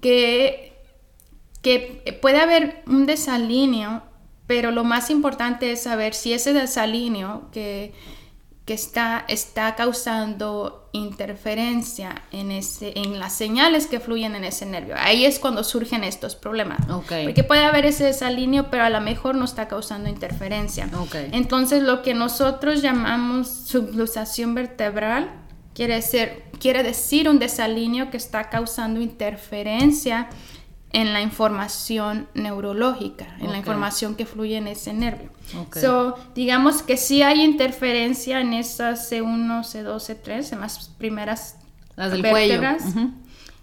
que, 0.00 0.72
que 1.62 2.18
puede 2.20 2.40
haber 2.40 2.82
un 2.86 3.06
desalineo, 3.06 4.02
pero 4.46 4.70
lo 4.70 4.84
más 4.84 5.10
importante 5.10 5.72
es 5.72 5.82
saber 5.82 6.14
si 6.14 6.32
ese 6.32 6.52
desalineo 6.52 7.48
que 7.52 7.92
que 8.68 8.74
está, 8.74 9.24
está 9.28 9.76
causando 9.76 10.90
interferencia 10.92 12.20
en, 12.32 12.50
ese, 12.50 12.92
en 12.96 13.18
las 13.18 13.32
señales 13.32 13.86
que 13.86 13.98
fluyen 13.98 14.36
en 14.36 14.44
ese 14.44 14.66
nervio. 14.66 14.94
Ahí 14.98 15.24
es 15.24 15.38
cuando 15.38 15.64
surgen 15.64 16.04
estos 16.04 16.36
problemas. 16.36 16.80
Porque 16.86 17.44
puede 17.44 17.64
haber 17.64 17.86
ese 17.86 18.04
desalineo, 18.04 18.66
pero 18.70 18.82
a 18.82 18.90
lo 18.90 19.00
mejor 19.00 19.36
no 19.36 19.46
está 19.46 19.68
causando 19.68 20.10
interferencia. 20.10 20.90
Entonces, 21.32 21.82
lo 21.82 22.02
que 22.02 22.12
nosotros 22.12 22.82
llamamos 22.82 23.48
subluxación 23.48 24.54
vertebral 24.54 25.30
quiere, 25.72 26.02
ser, 26.02 26.42
quiere 26.60 26.82
decir 26.82 27.30
un 27.30 27.38
desalineo 27.38 28.10
que 28.10 28.18
está 28.18 28.50
causando 28.50 29.00
interferencia 29.00 30.28
en 30.92 31.12
la 31.12 31.20
información 31.20 32.28
neurológica, 32.34 33.26
en 33.40 33.52
la 33.52 33.58
información 33.58 34.14
que 34.14 34.24
fluye 34.24 34.56
en 34.56 34.68
ese 34.68 34.92
nervio. 34.92 35.30
So, 35.74 36.16
digamos 36.34 36.82
que 36.82 36.96
si 36.96 37.22
hay 37.22 37.42
interferencia 37.42 38.40
en 38.40 38.54
esas 38.54 39.10
C1, 39.10 39.60
C2, 39.60 39.96
C3, 39.96 40.52
en 40.52 40.60
las 40.60 40.88
primeras 40.98 41.56
las 41.96 42.12
del 42.12 42.22
vértebras. 42.22 42.84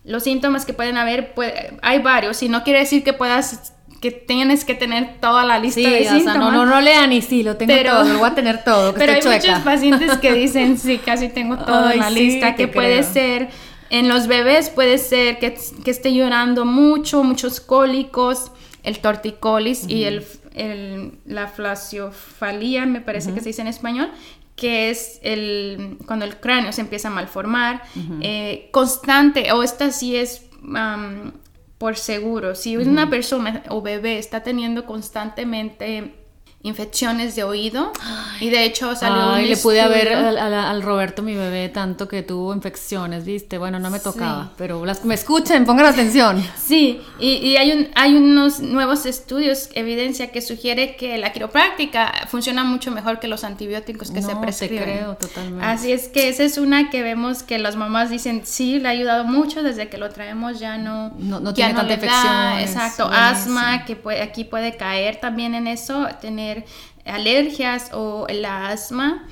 Los 0.03 0.23
síntomas 0.23 0.65
que 0.65 0.73
pueden 0.73 0.97
haber, 0.97 1.33
hay 1.81 1.99
varios, 1.99 2.43
y 2.43 2.49
no 2.49 2.63
quiere 2.63 2.79
decir 2.79 3.03
que 3.03 3.13
puedas 3.13 3.73
que 4.01 4.11
tienes 4.11 4.65
que 4.65 4.75
tener 4.75 5.19
toda 5.19 5.45
la 5.45 5.57
lista 5.57 5.89
de 5.89 6.07
síntomas. 6.07 6.37
no, 6.37 6.51
no, 6.51 6.65
no 6.67 6.81
lean 6.81 7.11
y 7.11 7.23
sí, 7.23 7.41
lo 7.41 7.57
tengo 7.57 7.73
todo, 7.73 8.03
lo 8.03 8.19
voy 8.19 8.29
a 8.29 8.35
tener 8.35 8.63
todo. 8.63 8.93
pero 8.97 9.13
hay 9.13 9.21
muchos 9.23 9.59
pacientes 9.61 10.17
que 10.19 10.33
dicen, 10.35 10.77
sí, 10.77 10.99
casi 10.99 11.29
tengo 11.29 11.57
toda 11.57 11.95
la 11.95 12.11
lista, 12.11 12.55
que 12.55 12.67
puede 12.67 13.01
ser 13.01 13.49
en 13.89 14.07
los 14.07 14.27
bebés 14.27 14.69
puede 14.69 14.97
ser 14.97 15.39
que, 15.39 15.57
esté 15.85 16.13
llorando 16.13 16.65
mucho, 16.65 17.23
muchos 17.23 17.59
cólicos, 17.59 18.51
el 18.83 18.99
torticolis 18.99 19.87
y 19.87 20.03
el, 20.03 20.25
la 21.25 21.47
flaciofalía, 21.47 22.85
me 22.85 23.01
parece 23.01 23.33
que 23.33 23.41
se 23.41 23.49
dice 23.49 23.61
en 23.61 23.67
español, 23.67 24.11
que 24.55 24.89
es 24.89 25.19
el, 25.21 25.97
cuando 26.05 26.25
el 26.25 26.37
cráneo 26.37 26.71
se 26.71 26.81
empieza 26.81 27.09
a 27.09 27.11
malformar, 27.11 27.83
eh, 28.21 28.69
constante, 28.71 29.51
o 29.51 29.63
esta 29.63 29.91
sí 29.91 30.15
es 30.15 30.45
por 31.77 31.97
seguro, 31.97 32.55
si 32.55 32.77
una 32.77 33.09
persona 33.09 33.63
o 33.69 33.81
bebé 33.81 34.17
está 34.17 34.43
teniendo 34.43 34.85
constantemente 34.85 36.15
infecciones 36.65 37.35
de 37.35 37.43
oído. 37.43 37.91
Y 38.39 38.49
de 38.49 38.65
hecho 38.65 38.95
salió 38.95 39.33
Ay, 39.33 39.47
le 39.47 39.57
pude 39.57 39.87
ver 39.87 40.13
al, 40.13 40.81
Roberto 40.81 41.21
mi 41.21 41.35
bebé 41.35 41.69
tanto 41.69 42.07
que 42.07 42.23
tuvo 42.23 42.53
infecciones 42.53 43.23
viste 43.23 43.57
bueno 43.57 43.79
no 43.79 43.89
me 43.89 43.99
tocaba 43.99 44.51
pero 44.57 44.85
las 44.85 45.05
me 45.05 45.13
escuchen 45.13 45.65
pongan 45.65 45.85
atención. 45.85 46.43
Sí 46.65 46.99
y, 47.19 47.55
hay 47.57 47.71
un 47.71 47.87
hay 47.95 48.15
unos 48.15 48.59
nuevos 48.59 49.05
estudios 49.05 49.69
evidencia 49.73 50.31
que 50.31 50.41
sugiere 50.41 50.95
que 50.95 51.17
la 51.17 51.31
quiropráctica 51.31 52.11
funciona 52.27 52.63
mucho 52.63 52.91
mejor 52.91 53.19
que 53.19 53.27
los 53.27 53.43
antibióticos 53.43 54.09
que 54.09 54.21
se 54.21 54.35
prescriben. 54.35 54.83
creo 54.83 55.15
totalmente. 55.15 55.63
Así 55.63 55.91
es 55.91 56.07
que 56.07 56.29
esa 56.29 56.43
es 56.43 56.57
una 56.57 56.89
que 56.89 57.03
vemos 57.03 57.43
que 57.43 57.59
las 57.59 57.75
mamás 57.75 58.09
dicen 58.09 58.41
sí 58.45 58.79
le 58.79 58.87
ha 58.87 58.91
ayudado 58.91 59.25
mucho 59.25 59.61
desde 59.61 59.87
que 59.89 59.97
lo 59.97 60.09
traemos 60.09 60.59
ya 60.59 60.77
no 60.77 61.11
no, 61.19 61.53
tiene 61.53 61.75
tanta 61.75 61.93
infección 61.93 62.59
exacto 62.59 63.07
asma 63.11 63.85
que 63.85 63.95
puede, 63.95 64.21
aquí 64.21 64.43
puede 64.43 64.75
caer 64.75 65.17
también 65.17 65.53
en 65.53 65.67
eso 65.67 66.07
tener 66.21 66.54
alergias 67.05 67.91
o 67.93 68.25
el 68.27 68.45
asma, 68.45 69.27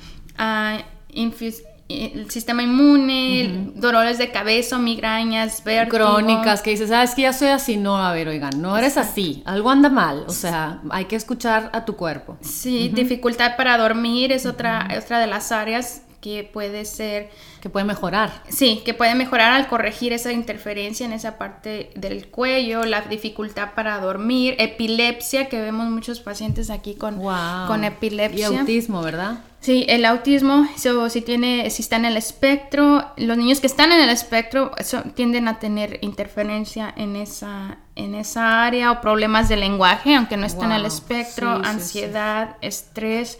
el 1.88 2.30
sistema 2.30 2.62
inmune, 2.62 3.72
dolores 3.74 4.18
de 4.18 4.30
cabeza, 4.30 4.78
migrañas, 4.78 5.62
vértigo. 5.64 5.96
Crónicas, 5.96 6.62
que 6.62 6.70
dices, 6.70 6.88
sabes 6.88 7.14
que 7.14 7.22
ya 7.22 7.32
soy 7.32 7.48
así. 7.48 7.76
No, 7.76 7.96
a 7.96 8.12
ver, 8.12 8.28
oigan, 8.28 8.60
no 8.60 8.76
eres 8.76 8.96
así. 8.96 9.42
Algo 9.44 9.70
anda 9.70 9.88
mal. 9.88 10.24
O 10.26 10.32
sea, 10.32 10.80
hay 10.90 11.04
que 11.04 11.16
escuchar 11.16 11.70
a 11.72 11.84
tu 11.84 11.96
cuerpo. 11.96 12.38
Sí, 12.40 12.90
dificultad 12.94 13.56
para 13.56 13.76
dormir 13.76 14.32
es 14.32 14.46
otra, 14.46 14.88
otra 14.98 15.18
de 15.18 15.26
las 15.26 15.52
áreas 15.52 16.02
que 16.24 16.42
puede 16.42 16.86
ser... 16.86 17.28
Que 17.60 17.68
puede 17.68 17.84
mejorar. 17.84 18.42
Sí, 18.48 18.80
que 18.82 18.94
puede 18.94 19.14
mejorar 19.14 19.52
al 19.52 19.68
corregir 19.68 20.14
esa 20.14 20.32
interferencia 20.32 21.04
en 21.04 21.12
esa 21.12 21.36
parte 21.36 21.90
del 21.96 22.28
cuello, 22.28 22.84
la 22.84 23.02
dificultad 23.02 23.74
para 23.74 24.00
dormir, 24.00 24.54
epilepsia, 24.58 25.50
que 25.50 25.60
vemos 25.60 25.90
muchos 25.90 26.20
pacientes 26.20 26.70
aquí 26.70 26.94
con, 26.94 27.20
con 27.66 27.84
epilepsia. 27.84 28.48
Y 28.50 28.56
autismo, 28.56 29.02
¿verdad? 29.02 29.40
Sí, 29.60 29.84
el 29.86 30.06
autismo, 30.06 30.66
si, 31.10 31.20
tiene, 31.20 31.68
si 31.68 31.82
está 31.82 31.96
en 31.96 32.06
el 32.06 32.16
espectro, 32.16 33.04
los 33.18 33.36
niños 33.36 33.60
que 33.60 33.66
están 33.66 33.92
en 33.92 34.00
el 34.00 34.08
espectro 34.08 34.70
tienden 35.14 35.46
a 35.46 35.58
tener 35.58 35.98
interferencia 36.00 36.92
en 36.96 37.16
esa, 37.16 37.76
en 37.96 38.14
esa 38.14 38.64
área 38.64 38.92
o 38.92 39.02
problemas 39.02 39.50
de 39.50 39.56
lenguaje, 39.56 40.14
aunque 40.14 40.38
no 40.38 40.46
están 40.46 40.72
en 40.72 40.78
el 40.78 40.86
espectro, 40.86 41.50
ansiedad, 41.50 42.56
estrés 42.62 43.38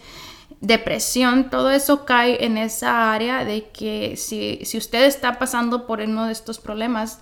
depresión, 0.65 1.49
todo 1.49 1.71
eso 1.71 2.05
cae 2.05 2.45
en 2.45 2.57
esa 2.57 3.13
área 3.13 3.45
de 3.45 3.69
que 3.69 4.15
si, 4.17 4.59
si 4.63 4.77
usted 4.77 5.05
está 5.05 5.39
pasando 5.39 5.85
por 5.85 6.01
uno 6.01 6.25
de 6.25 6.31
estos 6.31 6.59
problemas, 6.59 7.19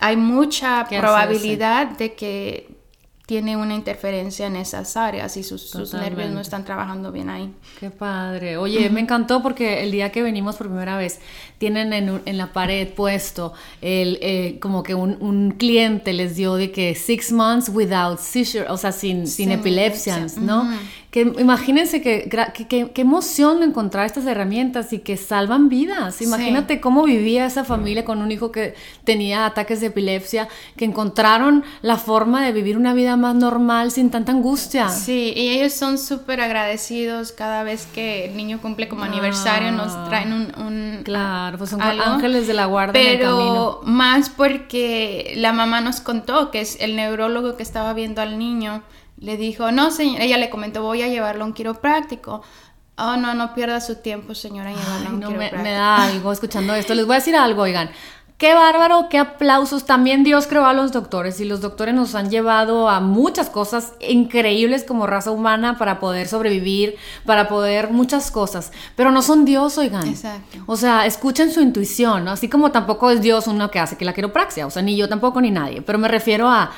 hay 0.00 0.16
mucha 0.16 0.86
probabilidad 0.88 1.98
de 1.98 2.14
que 2.14 2.82
tiene 3.26 3.56
una 3.56 3.74
interferencia 3.74 4.46
en 4.46 4.56
esas 4.56 4.96
áreas 4.96 5.36
y 5.36 5.44
sus, 5.44 5.94
nervios 5.94 6.30
no 6.30 6.40
están 6.40 6.64
trabajando 6.64 7.12
bien 7.12 7.30
ahí. 7.30 7.54
Qué 7.78 7.88
padre. 7.88 8.56
Oye, 8.56 8.90
me 8.90 9.00
encantó 9.00 9.42
porque 9.42 9.84
el 9.84 9.92
día 9.92 10.10
que 10.10 10.22
venimos 10.22 10.56
por 10.56 10.66
primera 10.66 10.98
vez 10.98 11.20
tienen 11.58 11.92
en, 11.92 12.20
en 12.26 12.36
la 12.36 12.52
pared 12.52 12.88
puesto 12.88 13.54
el, 13.80 14.18
eh, 14.20 14.58
como 14.60 14.82
que 14.82 14.94
un, 14.94 15.16
un, 15.20 15.52
cliente 15.52 16.12
les 16.12 16.36
dio 16.36 16.56
de 16.56 16.72
que 16.72 16.94
six 16.94 17.32
months 17.32 17.70
without 17.72 18.18
seizure, 18.18 18.66
o 18.68 18.76
sea, 18.76 18.92
sin, 18.92 19.26
sin, 19.26 19.52
epilepsias, 19.52 20.36
¿no? 20.36 20.68
Que 21.12 21.20
imagínense 21.20 22.00
que, 22.00 22.26
qué 22.66 23.00
emoción 23.02 23.62
encontrar 23.62 24.06
estas 24.06 24.24
herramientas 24.24 24.94
y 24.94 25.00
que 25.00 25.18
salvan 25.18 25.68
vidas. 25.68 26.22
Imagínate 26.22 26.80
cómo 26.80 27.02
vivía 27.02 27.44
esa 27.44 27.64
familia 27.64 28.06
con 28.06 28.22
un 28.22 28.32
hijo 28.32 28.50
que 28.50 28.74
tenía 29.04 29.44
ataques 29.44 29.82
de 29.82 29.88
epilepsia, 29.88 30.48
que 30.74 30.86
encontraron 30.86 31.64
la 31.82 31.98
forma 31.98 32.42
de 32.42 32.52
vivir 32.52 32.78
una 32.78 32.94
vida 32.94 33.18
más 33.18 33.34
normal 33.34 33.90
sin 33.90 34.10
tanta 34.10 34.32
angustia. 34.32 34.88
Sí, 34.88 35.34
y 35.36 35.50
ellos 35.50 35.74
son 35.74 35.98
súper 35.98 36.40
agradecidos 36.40 37.32
cada 37.32 37.62
vez 37.62 37.86
que 37.94 38.24
el 38.24 38.34
niño 38.34 38.62
cumple 38.62 38.88
como 38.88 39.04
aniversario, 39.04 39.70
nos 39.70 39.92
ah. 39.92 40.06
traen 40.08 40.32
un... 40.32 41.02
claro, 41.04 41.58
pues 41.58 41.68
son 41.68 41.82
ángeles 41.82 42.46
de 42.46 42.54
la 42.54 42.64
guarda. 42.64 42.94
Pero 42.94 43.82
más 43.84 44.30
porque 44.30 45.34
la 45.36 45.52
mamá 45.52 45.82
nos 45.82 46.00
contó 46.00 46.50
que 46.50 46.62
es 46.62 46.80
el 46.80 46.96
neurólogo 46.96 47.54
que 47.58 47.62
estaba 47.62 47.92
viendo 47.92 48.22
al 48.22 48.38
niño 48.38 48.82
le 49.22 49.36
dijo, 49.36 49.70
no, 49.70 49.90
señora, 49.92 50.24
ella 50.24 50.36
le 50.36 50.50
comentó, 50.50 50.82
voy 50.82 51.02
a 51.02 51.08
llevarlo 51.08 51.44
a 51.44 51.46
un 51.46 51.52
quiropráctico. 51.52 52.42
Oh, 52.98 53.16
no, 53.16 53.34
no 53.34 53.54
pierda 53.54 53.80
su 53.80 53.96
tiempo, 53.96 54.34
señora, 54.34 54.70
llevarlo 54.70 55.08
a 55.08 55.12
un 55.12 55.20
no 55.20 55.28
quiropráctico. 55.28 55.62
Me, 55.62 55.70
me, 55.70 55.74
da 55.74 56.04
algo 56.04 56.32
escuchando 56.32 56.74
esto. 56.74 56.94
Les 56.94 57.06
voy 57.06 57.14
a 57.14 57.18
decir 57.20 57.36
algo, 57.36 57.62
oigan. 57.62 57.90
Qué 58.36 58.54
bárbaro, 58.54 59.06
qué 59.08 59.18
aplausos. 59.18 59.86
También 59.86 60.24
Dios 60.24 60.48
creó 60.48 60.66
a 60.66 60.72
los 60.72 60.90
doctores 60.90 61.38
y 61.38 61.44
los 61.44 61.60
doctores 61.60 61.94
nos 61.94 62.16
han 62.16 62.28
llevado 62.28 62.88
a 62.88 62.98
muchas 62.98 63.48
cosas 63.48 63.92
increíbles 64.00 64.82
como 64.82 65.06
raza 65.06 65.30
humana 65.30 65.78
para 65.78 66.00
poder 66.00 66.26
sobrevivir, 66.26 66.96
para 67.24 67.46
poder 67.46 67.92
muchas 67.92 68.32
cosas. 68.32 68.72
Pero 68.96 69.12
no 69.12 69.22
son 69.22 69.44
Dios, 69.44 69.78
oigan. 69.78 70.08
Exacto. 70.08 70.58
O 70.66 70.76
sea, 70.76 71.06
escuchen 71.06 71.52
su 71.52 71.60
intuición, 71.60 72.24
¿no? 72.24 72.32
así 72.32 72.48
como 72.48 72.72
tampoco 72.72 73.12
es 73.12 73.20
Dios 73.20 73.46
uno 73.46 73.70
que 73.70 73.78
hace 73.78 73.96
que 73.96 74.04
la 74.04 74.12
quiropraxia. 74.12 74.66
O 74.66 74.70
sea, 74.70 74.82
ni 74.82 74.96
yo 74.96 75.08
tampoco 75.08 75.40
ni 75.40 75.52
nadie. 75.52 75.80
Pero 75.80 76.00
me 76.00 76.08
refiero 76.08 76.48
a 76.48 76.72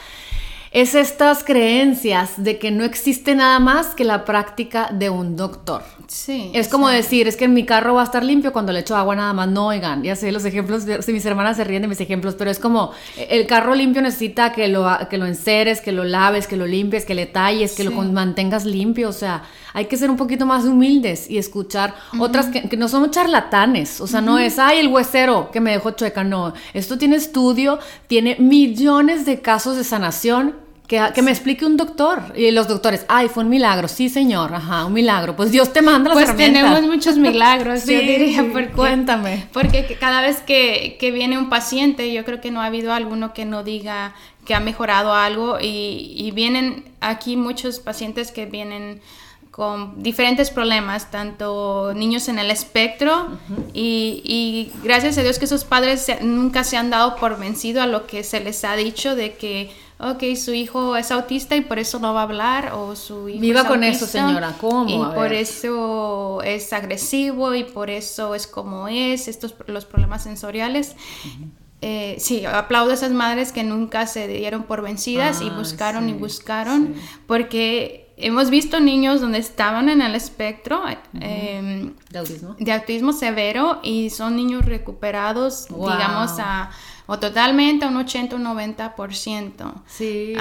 es 0.75 0.97
estas 0.97 1.45
creencias 1.45 2.33
de 2.37 2.59
que 2.59 2.73
no 2.73 2.83
existe 2.83 3.37
nada 3.37 3.61
más 3.61 3.95
que 3.95 4.03
la 4.03 4.25
práctica 4.25 4.91
de 4.93 5.09
un 5.09 5.37
doctor. 5.37 5.83
Sí. 6.09 6.51
Es 6.53 6.67
como 6.67 6.89
decir, 6.89 7.29
es 7.29 7.37
que 7.37 7.47
mi 7.47 7.65
carro 7.65 7.95
va 7.95 8.01
a 8.01 8.05
estar 8.05 8.25
limpio 8.25 8.53
cuando 8.53 8.73
le 8.73 8.81
echo 8.81 8.97
agua 8.97 9.15
nada 9.15 9.33
más. 9.33 9.49
No, 9.49 9.69
oigan, 9.69 10.03
ya 10.03 10.17
sé 10.17 10.33
los 10.33 10.45
ejemplos, 10.45 10.83
si 11.01 11.13
mis 11.13 11.25
hermanas 11.27 11.57
se 11.59 11.65
ríen 11.65 11.83
de 11.83 11.89
mis 11.89 12.01
ejemplos, 12.01 12.35
pero 12.37 12.51
es 12.51 12.59
como, 12.59 12.91
el 13.17 13.47
carro 13.47 13.77
limpio 13.77 14.03
necesita 14.03 14.53
que 14.53 14.67
lo, 14.67 14.85
que 15.09 15.17
lo 15.17 15.27
enceres, 15.27 15.81
que 15.81 15.93
lo 15.93 16.03
laves, 16.03 16.49
que 16.49 16.57
lo 16.57 16.67
limpies, 16.67 17.05
que 17.05 17.15
le 17.15 17.27
talles, 17.27 17.73
que 17.75 17.85
lo 17.85 17.93
mantengas 17.93 18.65
limpio. 18.65 19.09
O 19.09 19.13
sea, 19.13 19.45
hay 19.75 19.85
que 19.85 19.97
ser 19.97 20.11
un 20.11 20.17
poquito 20.17 20.45
más 20.45 20.65
humildes 20.65 21.31
y 21.31 21.39
escuchar 21.39 21.95
otras 22.19 22.47
que, 22.47 22.77
no 22.77 22.89
son 22.89 23.09
charlatanes. 23.13 24.01
O 24.01 24.09
sea, 24.09 24.21
no 24.21 24.41
es, 24.41 24.59
ay, 24.59 24.81
el 24.81 24.89
huesero 24.89 25.53
que 25.53 25.61
me 25.61 25.71
dejó 25.71 25.93
chueca. 25.93 26.25
No, 26.25 26.53
esto 26.75 26.99
tiene 26.99 27.15
estudio, 27.15 27.79
tiene 28.09 28.37
millones 28.41 29.25
de 29.25 29.41
casos 29.41 29.77
de 29.77 29.85
sanación 29.85 30.64
Que, 30.87 31.03
que, 31.15 31.23
me 31.23 31.31
explique 31.31 31.65
un 31.65 31.79
doctor. 31.79 32.23
Y 32.37 32.51
los 32.51 32.69
doctores, 32.69 33.07
ay, 33.09 33.29
fue 33.29 33.43
un 33.45 33.49
milagro. 33.49 33.89
Sí, 33.89 34.11
señor, 34.11 34.55
ajá, 34.55 34.85
un 34.85 34.93
milagro. 34.93 35.35
Pues 35.35 35.51
Dios 35.51 35.73
te 35.73 35.81
manda 35.81 36.15
las 36.15 36.25
pues 36.25 36.37
tenemos 36.37 36.83
muchos 36.83 37.17
milagros, 37.17 37.87
yo 37.87 37.99
diría. 37.99 38.45
Porque, 38.53 38.71
cuéntame. 38.71 39.47
Porque 39.53 39.97
cada 39.99 40.21
vez 40.21 40.43
que, 40.43 40.99
que, 41.01 41.11
viene 41.11 41.39
un 41.39 41.49
paciente, 41.49 42.13
yo 42.13 42.25
creo 42.25 42.41
que 42.43 42.51
no 42.51 42.61
ha 42.61 42.67
habido 42.67 42.93
alguno 42.93 43.33
que 43.33 43.47
no 43.47 43.65
diga 43.65 44.15
que 44.45 44.55
ha 44.55 44.61
mejorado 44.61 45.15
algo. 45.15 45.59
Y, 45.59 46.13
y 46.17 46.31
vienen 46.33 46.85
aquí 47.01 47.37
muchos 47.37 47.79
pacientes 47.81 48.31
que 48.31 48.45
vienen 48.45 49.01
con 49.55 50.03
diferentes 50.03 50.51
problemas, 50.51 51.13
tanto 51.13 51.93
niños 51.95 52.27
en 52.29 52.41
el 52.41 52.51
espectro 52.51 53.39
y, 53.73 54.21
y, 54.25 54.73
gracias 54.83 55.17
a 55.17 55.23
Dios 55.23 55.39
que 55.39 55.45
esos 55.45 55.65
padres 55.65 56.09
nunca 56.23 56.65
se 56.65 56.77
han 56.77 56.91
dado 56.91 57.15
por 57.15 57.39
vencido 57.39 57.81
a 57.81 57.87
lo 57.87 58.09
que 58.09 58.25
se 58.25 58.41
les 58.41 58.65
ha 58.65 58.75
dicho 58.75 59.15
de 59.15 59.35
que, 59.35 59.71
ok, 59.99 60.23
su 60.37 60.53
hijo 60.53 60.97
es 60.97 61.11
autista 61.11 61.57
y 61.57 61.61
por 61.61 61.79
eso 61.79 61.99
no 61.99 62.15
va 62.15 62.21
a 62.21 62.25
hablar 62.25 62.73
o 62.75 62.97
su 62.97 63.29
hijo 63.29 63.41
Viva 63.41 63.65
con 63.65 63.85
eso, 63.85 64.07
señora, 64.07 64.55
¿cómo? 64.61 64.89
Y 64.89 65.15
por 65.15 65.33
eso 65.33 66.43
es 66.43 66.73
agresivo 66.73 67.55
y 67.55 67.65
por 67.65 67.91
eso 67.91 68.35
es 68.35 68.47
como 68.47 68.89
es, 68.89 69.29
estos 69.29 69.55
los 69.67 69.85
problemas 69.85 70.23
sensoriales. 70.23 70.97
Eh, 71.81 72.17
sí, 72.19 72.47
aplaudo 72.47 72.93
a 72.93 72.95
esas 72.95 73.13
madres 73.13 73.53
que 73.53 73.63
nunca 73.63 74.07
se 74.07 74.27
dieron 74.27 74.63
por 74.63 74.81
vencidas 74.81 75.43
y 75.43 75.51
buscaron 75.51 76.09
y 76.09 76.15
buscaron, 76.15 76.95
porque 77.27 78.05
hemos 78.17 78.51
visto 78.51 78.81
niños 78.81 79.21
donde 79.21 79.39
estaban 79.39 79.89
en 79.89 80.01
el 80.01 80.15
espectro 80.15 80.83
em, 81.21 81.95
¿De, 82.11 82.73
autismo? 82.73 83.13
severo 83.13 83.81
y 83.83 84.11
son 84.11 84.37
niños 84.37 84.65
recuperados, 84.65 85.67
digamos, 85.69 86.39
a, 86.39 86.71
o 87.07 87.19
totalmente 87.19 87.85
a 87.85 87.89
un 87.89 87.97
80 87.99 88.37
o 88.37 88.39
90%. 88.39 89.75
Sí, 89.87 90.35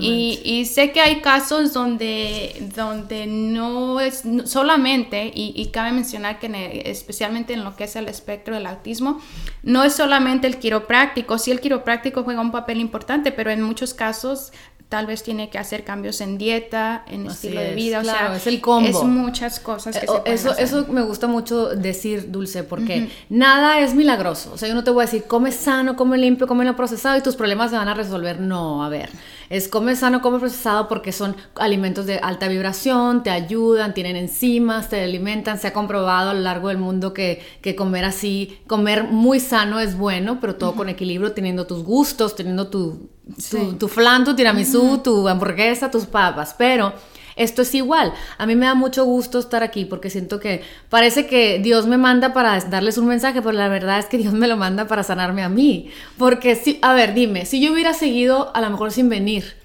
y, 0.00 0.40
y, 0.44 0.64
sé 0.66 0.92
que 0.92 1.00
hay 1.00 1.20
casos 1.20 1.72
donde, 1.72 2.70
donde 2.74 3.26
no 3.26 3.98
es 3.98 4.22
solamente, 4.44 5.32
y, 5.34 5.66
cabe 5.72 5.90
mencionar 5.90 6.38
que 6.38 6.82
especialmente 6.84 7.52
en 7.54 7.64
lo 7.64 7.74
que 7.74 7.84
es 7.84 7.96
el 7.96 8.08
espectro 8.08 8.54
del 8.54 8.66
autismo, 8.66 9.20
no 9.64 9.82
es 9.82 9.94
solamente 9.94 10.46
el 10.46 10.58
quiropráctico, 10.58 11.38
sí 11.38 11.50
el 11.50 11.60
quiropráctico 11.60 12.22
juega 12.22 12.40
un 12.40 12.52
papel 12.52 12.80
importante, 12.80 13.32
pero 13.32 13.50
en 13.50 13.62
muchos 13.62 13.92
casos 13.92 14.52
tal 14.94 15.06
vez 15.06 15.24
tiene 15.24 15.50
que 15.50 15.58
hacer 15.58 15.82
cambios 15.82 16.20
en 16.20 16.38
dieta, 16.38 17.02
en 17.08 17.26
estilo 17.26 17.60
de 17.60 17.74
vida, 17.74 17.98
o 17.98 18.04
sea, 18.04 18.36
es 18.36 18.46
el 18.46 18.60
combo. 18.60 18.88
Es 18.88 19.02
muchas 19.02 19.58
cosas 19.58 19.98
que 19.98 20.06
eh, 20.06 20.08
se 20.08 20.34
eso, 20.34 20.50
hacer. 20.52 20.64
eso 20.64 20.86
me 20.88 21.02
gusta 21.02 21.26
mucho 21.26 21.70
decir, 21.70 22.30
Dulce, 22.30 22.62
porque 22.62 23.10
nada 23.28 23.80
es 23.80 23.92
milagroso. 23.92 24.52
O 24.54 24.56
sea, 24.56 24.68
yo 24.68 24.74
no 24.76 24.84
te 24.84 24.92
voy 24.92 25.02
a 25.02 25.06
decir, 25.06 25.24
come 25.24 25.50
sano, 25.50 25.96
come 25.96 26.16
limpio, 26.16 26.46
come 26.46 26.64
lo 26.64 26.76
procesado 26.76 27.18
y 27.18 27.22
tus 27.22 27.34
problemas 27.34 27.72
se 27.72 27.76
van 27.76 27.88
a 27.88 27.94
resolver. 27.94 28.38
No, 28.38 28.84
a 28.84 28.88
ver. 28.88 29.10
Es 29.50 29.68
come 29.68 29.96
sano, 29.96 30.20
come 30.22 30.38
procesado 30.38 30.88
porque 30.88 31.12
son 31.12 31.36
alimentos 31.56 32.06
de 32.06 32.18
alta 32.18 32.48
vibración, 32.48 33.22
te 33.22 33.30
ayudan, 33.30 33.94
tienen 33.94 34.16
enzimas, 34.16 34.88
te 34.88 35.02
alimentan. 35.02 35.58
Se 35.58 35.68
ha 35.68 35.72
comprobado 35.72 36.30
a 36.30 36.34
lo 36.34 36.40
largo 36.40 36.68
del 36.68 36.78
mundo 36.78 37.12
que, 37.12 37.42
que 37.60 37.74
comer 37.74 38.04
así, 38.04 38.58
comer 38.66 39.04
muy 39.04 39.40
sano 39.40 39.80
es 39.80 39.96
bueno, 39.96 40.38
pero 40.40 40.56
todo 40.56 40.74
con 40.74 40.88
equilibrio, 40.88 41.32
teniendo 41.32 41.66
tus 41.66 41.84
gustos, 41.84 42.36
teniendo 42.36 42.68
tu, 42.68 43.10
tu, 43.78 43.88
flan, 43.88 44.24
tu 44.24 44.34
tiramisú, 44.34 44.98
tu 44.98 45.28
hamburguesa, 45.28 45.90
tus 45.90 46.06
papas, 46.06 46.54
pero 46.56 46.92
esto 47.36 47.62
es 47.62 47.74
igual. 47.74 48.12
A 48.38 48.46
mí 48.46 48.56
me 48.56 48.66
da 48.66 48.74
mucho 48.74 49.04
gusto 49.04 49.38
estar 49.38 49.62
aquí 49.62 49.84
porque 49.84 50.10
siento 50.10 50.40
que 50.40 50.62
parece 50.88 51.26
que 51.26 51.58
Dios 51.58 51.86
me 51.86 51.98
manda 51.98 52.32
para 52.32 52.58
darles 52.60 52.98
un 52.98 53.06
mensaje, 53.06 53.42
pero 53.42 53.52
la 53.52 53.68
verdad 53.68 53.98
es 53.98 54.06
que 54.06 54.18
Dios 54.18 54.32
me 54.32 54.48
lo 54.48 54.56
manda 54.56 54.86
para 54.86 55.02
sanarme 55.02 55.42
a 55.42 55.48
mí. 55.48 55.90
Porque 56.18 56.56
si, 56.56 56.78
a 56.82 56.94
ver, 56.94 57.14
dime, 57.14 57.46
si 57.46 57.60
yo 57.60 57.72
hubiera 57.72 57.94
seguido 57.94 58.54
a 58.54 58.60
lo 58.60 58.70
mejor 58.70 58.92
sin 58.92 59.08
venir, 59.08 59.63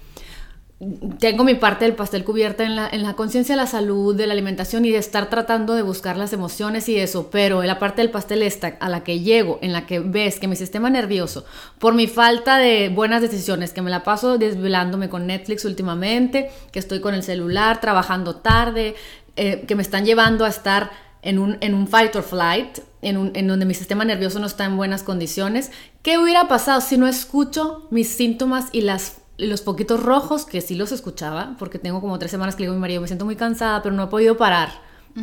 tengo 1.18 1.44
mi 1.44 1.54
parte 1.56 1.84
del 1.84 1.94
pastel 1.94 2.24
cubierta 2.24 2.64
en 2.64 2.74
la, 2.74 2.88
en 2.88 3.02
la 3.02 3.12
conciencia 3.12 3.54
de 3.54 3.60
la 3.60 3.66
salud, 3.66 4.16
de 4.16 4.26
la 4.26 4.32
alimentación 4.32 4.86
y 4.86 4.90
de 4.90 4.96
estar 4.96 5.28
tratando 5.28 5.74
de 5.74 5.82
buscar 5.82 6.16
las 6.16 6.32
emociones 6.32 6.88
y 6.88 6.96
eso, 6.96 7.28
pero 7.30 7.62
la 7.62 7.78
parte 7.78 8.00
del 8.00 8.10
pastel 8.10 8.42
esta 8.42 8.78
a 8.80 8.88
la 8.88 9.04
que 9.04 9.20
llego, 9.20 9.58
en 9.60 9.74
la 9.74 9.84
que 9.84 10.00
ves 10.00 10.40
que 10.40 10.48
mi 10.48 10.56
sistema 10.56 10.88
nervioso, 10.88 11.44
por 11.78 11.92
mi 11.92 12.06
falta 12.06 12.56
de 12.56 12.88
buenas 12.88 13.20
decisiones, 13.20 13.74
que 13.74 13.82
me 13.82 13.90
la 13.90 14.04
paso 14.04 14.38
desvelándome 14.38 15.10
con 15.10 15.26
Netflix 15.26 15.66
últimamente, 15.66 16.50
que 16.72 16.78
estoy 16.78 17.00
con 17.00 17.12
el 17.12 17.24
celular, 17.24 17.82
trabajando 17.82 18.36
tarde, 18.36 18.94
eh, 19.36 19.64
que 19.68 19.74
me 19.74 19.82
están 19.82 20.06
llevando 20.06 20.46
a 20.46 20.48
estar 20.48 20.90
en 21.20 21.38
un, 21.38 21.58
en 21.60 21.74
un 21.74 21.88
fight 21.88 22.16
or 22.16 22.22
flight, 22.22 22.78
en, 23.02 23.18
un, 23.18 23.32
en 23.34 23.46
donde 23.46 23.66
mi 23.66 23.74
sistema 23.74 24.06
nervioso 24.06 24.38
no 24.38 24.46
está 24.46 24.64
en 24.64 24.78
buenas 24.78 25.02
condiciones, 25.02 25.72
¿qué 26.02 26.18
hubiera 26.18 26.48
pasado 26.48 26.80
si 26.80 26.96
no 26.96 27.06
escucho 27.06 27.86
mis 27.90 28.08
síntomas 28.08 28.70
y 28.72 28.80
las 28.80 29.19
los 29.40 29.62
poquitos 29.62 30.02
rojos 30.02 30.44
que 30.44 30.60
sí 30.60 30.74
los 30.74 30.92
escuchaba, 30.92 31.56
porque 31.58 31.78
tengo 31.78 32.00
como 32.00 32.18
tres 32.18 32.30
semanas 32.30 32.54
que 32.54 32.60
le 32.60 32.66
digo 32.66 32.74
a 32.74 32.76
mi 32.76 32.80
marido, 32.80 33.00
me 33.00 33.06
siento 33.06 33.24
muy 33.24 33.36
cansada, 33.36 33.82
pero 33.82 33.94
no 33.94 34.04
he 34.04 34.06
podido 34.08 34.36
parar, 34.36 34.70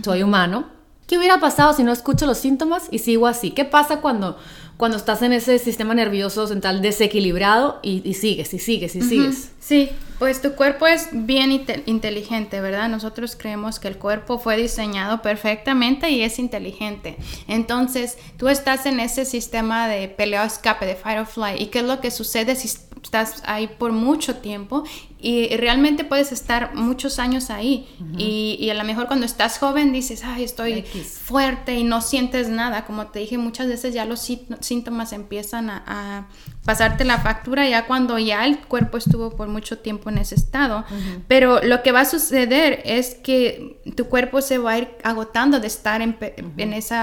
soy 0.03 0.23
humano. 0.23 0.77
¿Qué 1.07 1.17
hubiera 1.17 1.39
pasado 1.39 1.73
si 1.73 1.83
no 1.83 1.93
escucho 1.93 2.25
los 2.25 2.37
síntomas 2.37 2.87
y 2.91 2.99
sigo 2.99 3.27
así? 3.27 3.51
¿Qué 3.51 3.63
pasa 3.63 4.01
cuando, 4.01 4.37
cuando 4.75 4.97
estás 4.97 5.21
en 5.21 5.31
ese 5.31 5.57
sistema 5.57 5.93
nervioso 5.93 6.45
central 6.47 6.81
desequilibrado 6.81 7.79
y, 7.81 8.13
sigues, 8.13 8.53
y 8.53 8.59
sigues, 8.59 8.93
y 8.93 9.01
sigues? 9.01 9.51
Sí, 9.61 9.89
pues 10.19 10.41
tu 10.41 10.53
cuerpo 10.55 10.85
es 10.85 11.07
bien 11.13 11.65
inteligente, 11.85 12.59
¿verdad? 12.59 12.89
Nosotros 12.89 13.37
creemos 13.37 13.79
que 13.79 13.87
el 13.87 13.97
cuerpo 13.97 14.37
fue 14.37 14.57
diseñado 14.57 15.21
perfectamente 15.21 16.09
y 16.09 16.23
es 16.23 16.39
inteligente. 16.39 17.15
Entonces, 17.47 18.17
tú 18.37 18.49
estás 18.49 18.85
en 18.85 18.99
ese 18.99 19.23
sistema 19.23 19.87
de 19.87 20.09
pelea 20.09 20.43
escape, 20.43 20.85
de 20.85 20.95
fight 20.95 21.19
or 21.19 21.25
flight. 21.25 21.61
¿Y 21.61 21.67
qué 21.67 21.79
es 21.79 21.85
lo 21.85 22.01
que 22.01 22.11
sucede 22.11 22.55
si 22.55 22.67
estás 23.07 23.41
ahí 23.45 23.67
por 23.67 23.93
mucho 23.93 24.35
tiempo 24.35 24.83
y 25.17 25.55
realmente 25.55 26.03
puedes 26.03 26.33
estar 26.33 26.75
muchos 26.75 27.19
años 27.19 27.49
ahí. 27.49 27.87
Y, 28.17 28.57
y, 28.59 28.69
a 28.69 28.73
lo 28.73 28.83
mejor 28.83 29.07
cuando 29.07 29.25
estás 29.25 29.57
joven 29.57 29.93
dices, 29.93 30.23
ay, 30.25 30.43
estoy 30.43 30.83
fuerte 30.83 31.75
y 31.75 31.83
no 31.83 32.01
sientes 32.01 32.49
nada, 32.49 32.85
como 32.85 33.07
te 33.07 33.19
dije, 33.19 33.37
muchas 33.37 33.67
veces 33.67 33.93
ya 33.93 34.05
los 34.05 34.19
síntomas 34.59 35.13
empiezan 35.13 35.69
a, 35.69 36.27
pasarte 36.67 37.05
la 37.05 37.19
factura 37.19 37.65
ya 37.65 37.87
cuando 37.87 38.19
ya 38.19 38.45
el 38.45 38.59
cuerpo 38.59 38.97
estuvo 38.97 39.29
por 39.37 39.47
mucho 39.47 39.79
tiempo 39.79 40.09
en 40.09 40.17
ese 40.17 40.35
estado, 40.35 40.83
pero 41.29 41.63
lo 41.63 41.81
que 41.81 41.93
va 41.93 42.01
a 42.01 42.05
suceder 42.05 42.81
es 42.83 43.15
que 43.15 43.79
tu 43.95 44.07
cuerpo 44.07 44.41
se 44.41 44.57
va 44.57 44.73
a 44.73 44.77
ir 44.79 44.89
agotando 45.01 45.61
de 45.61 45.67
estar 45.67 46.01
en, 46.01 46.17
en 46.57 46.73
ese 46.73 46.93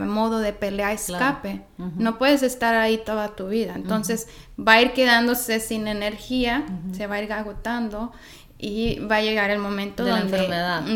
modo 0.00 0.40
de 0.40 0.52
pelea 0.52 0.92
escape, 0.92 1.62
no 1.78 2.18
puedes 2.18 2.42
estar 2.42 2.74
ahí 2.74 2.98
toda 2.98 3.34
tu 3.34 3.48
vida, 3.48 3.72
entonces 3.76 4.28
va 4.58 4.74
a 4.74 4.82
ir 4.82 4.92
quedándose 4.92 5.58
sin 5.58 5.88
energía, 5.88 6.66
se 6.92 7.06
va 7.06 7.14
a 7.14 7.22
ir 7.22 7.32
agotando 7.32 8.12
y 8.64 8.98
va 9.00 9.16
a 9.16 9.20
llegar 9.20 9.50
el 9.50 9.58
momento 9.58 10.06
donde, 10.06 10.48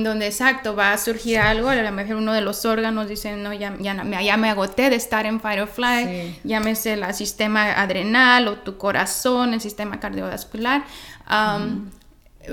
donde 0.03 0.27
exacto 0.27 0.75
va 0.75 0.95
a 0.95 0.97
surgir 0.99 1.39
algo, 1.39 1.69
a 1.69 1.75
lo 1.75 1.93
mejor 1.93 2.16
uno 2.16 2.33
de 2.33 2.41
los 2.41 2.64
órganos 2.64 3.11
dice, 3.11 3.37
no, 3.37 3.53
ya, 3.53 3.77
ya, 3.79 3.95
ya 4.23 4.37
me 4.39 4.49
agoté 4.49 4.89
de 4.89 4.97
estar 4.97 5.27
en 5.27 5.39
Firefly, 5.39 6.41
llámese 6.45 6.95
el 6.95 7.14
sistema 7.14 7.73
adrenal 7.73 8.49
o 8.49 8.55
tu 8.55 8.79
corazón, 8.79 9.53
el 9.53 9.61
sistema 9.61 10.01
cardiovascular. 10.01 10.85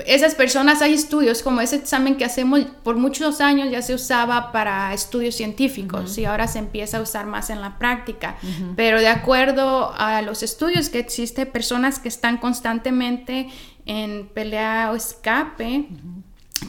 Esas 0.06 0.36
personas, 0.36 0.82
hay 0.82 0.94
estudios 0.94 1.42
como 1.42 1.62
ese 1.62 1.78
examen 1.78 2.18
que 2.18 2.26
hacemos 2.26 2.60
por 2.84 2.98
muchos 2.98 3.40
años 3.40 3.72
ya 3.72 3.82
se 3.82 3.94
usaba 3.94 4.52
para 4.52 4.94
estudios 4.94 5.36
científicos 5.36 6.18
y 6.18 6.26
ahora 6.26 6.50
se 6.50 6.60
empieza 6.60 6.98
a 6.98 7.02
usar 7.02 7.26
más 7.26 7.50
en 7.50 7.62
la 7.62 7.78
práctica. 7.78 8.36
Pero 8.76 9.00
de 9.00 9.08
acuerdo 9.08 9.94
a 9.98 10.22
los 10.22 10.44
estudios 10.44 10.90
que 10.90 11.00
existen, 11.00 11.50
personas 11.50 12.00
que 12.00 12.10
están 12.10 12.36
constantemente 12.38 13.48
en 13.86 14.28
pelea 14.28 14.92
o 14.92 14.96
escape, 14.96 15.88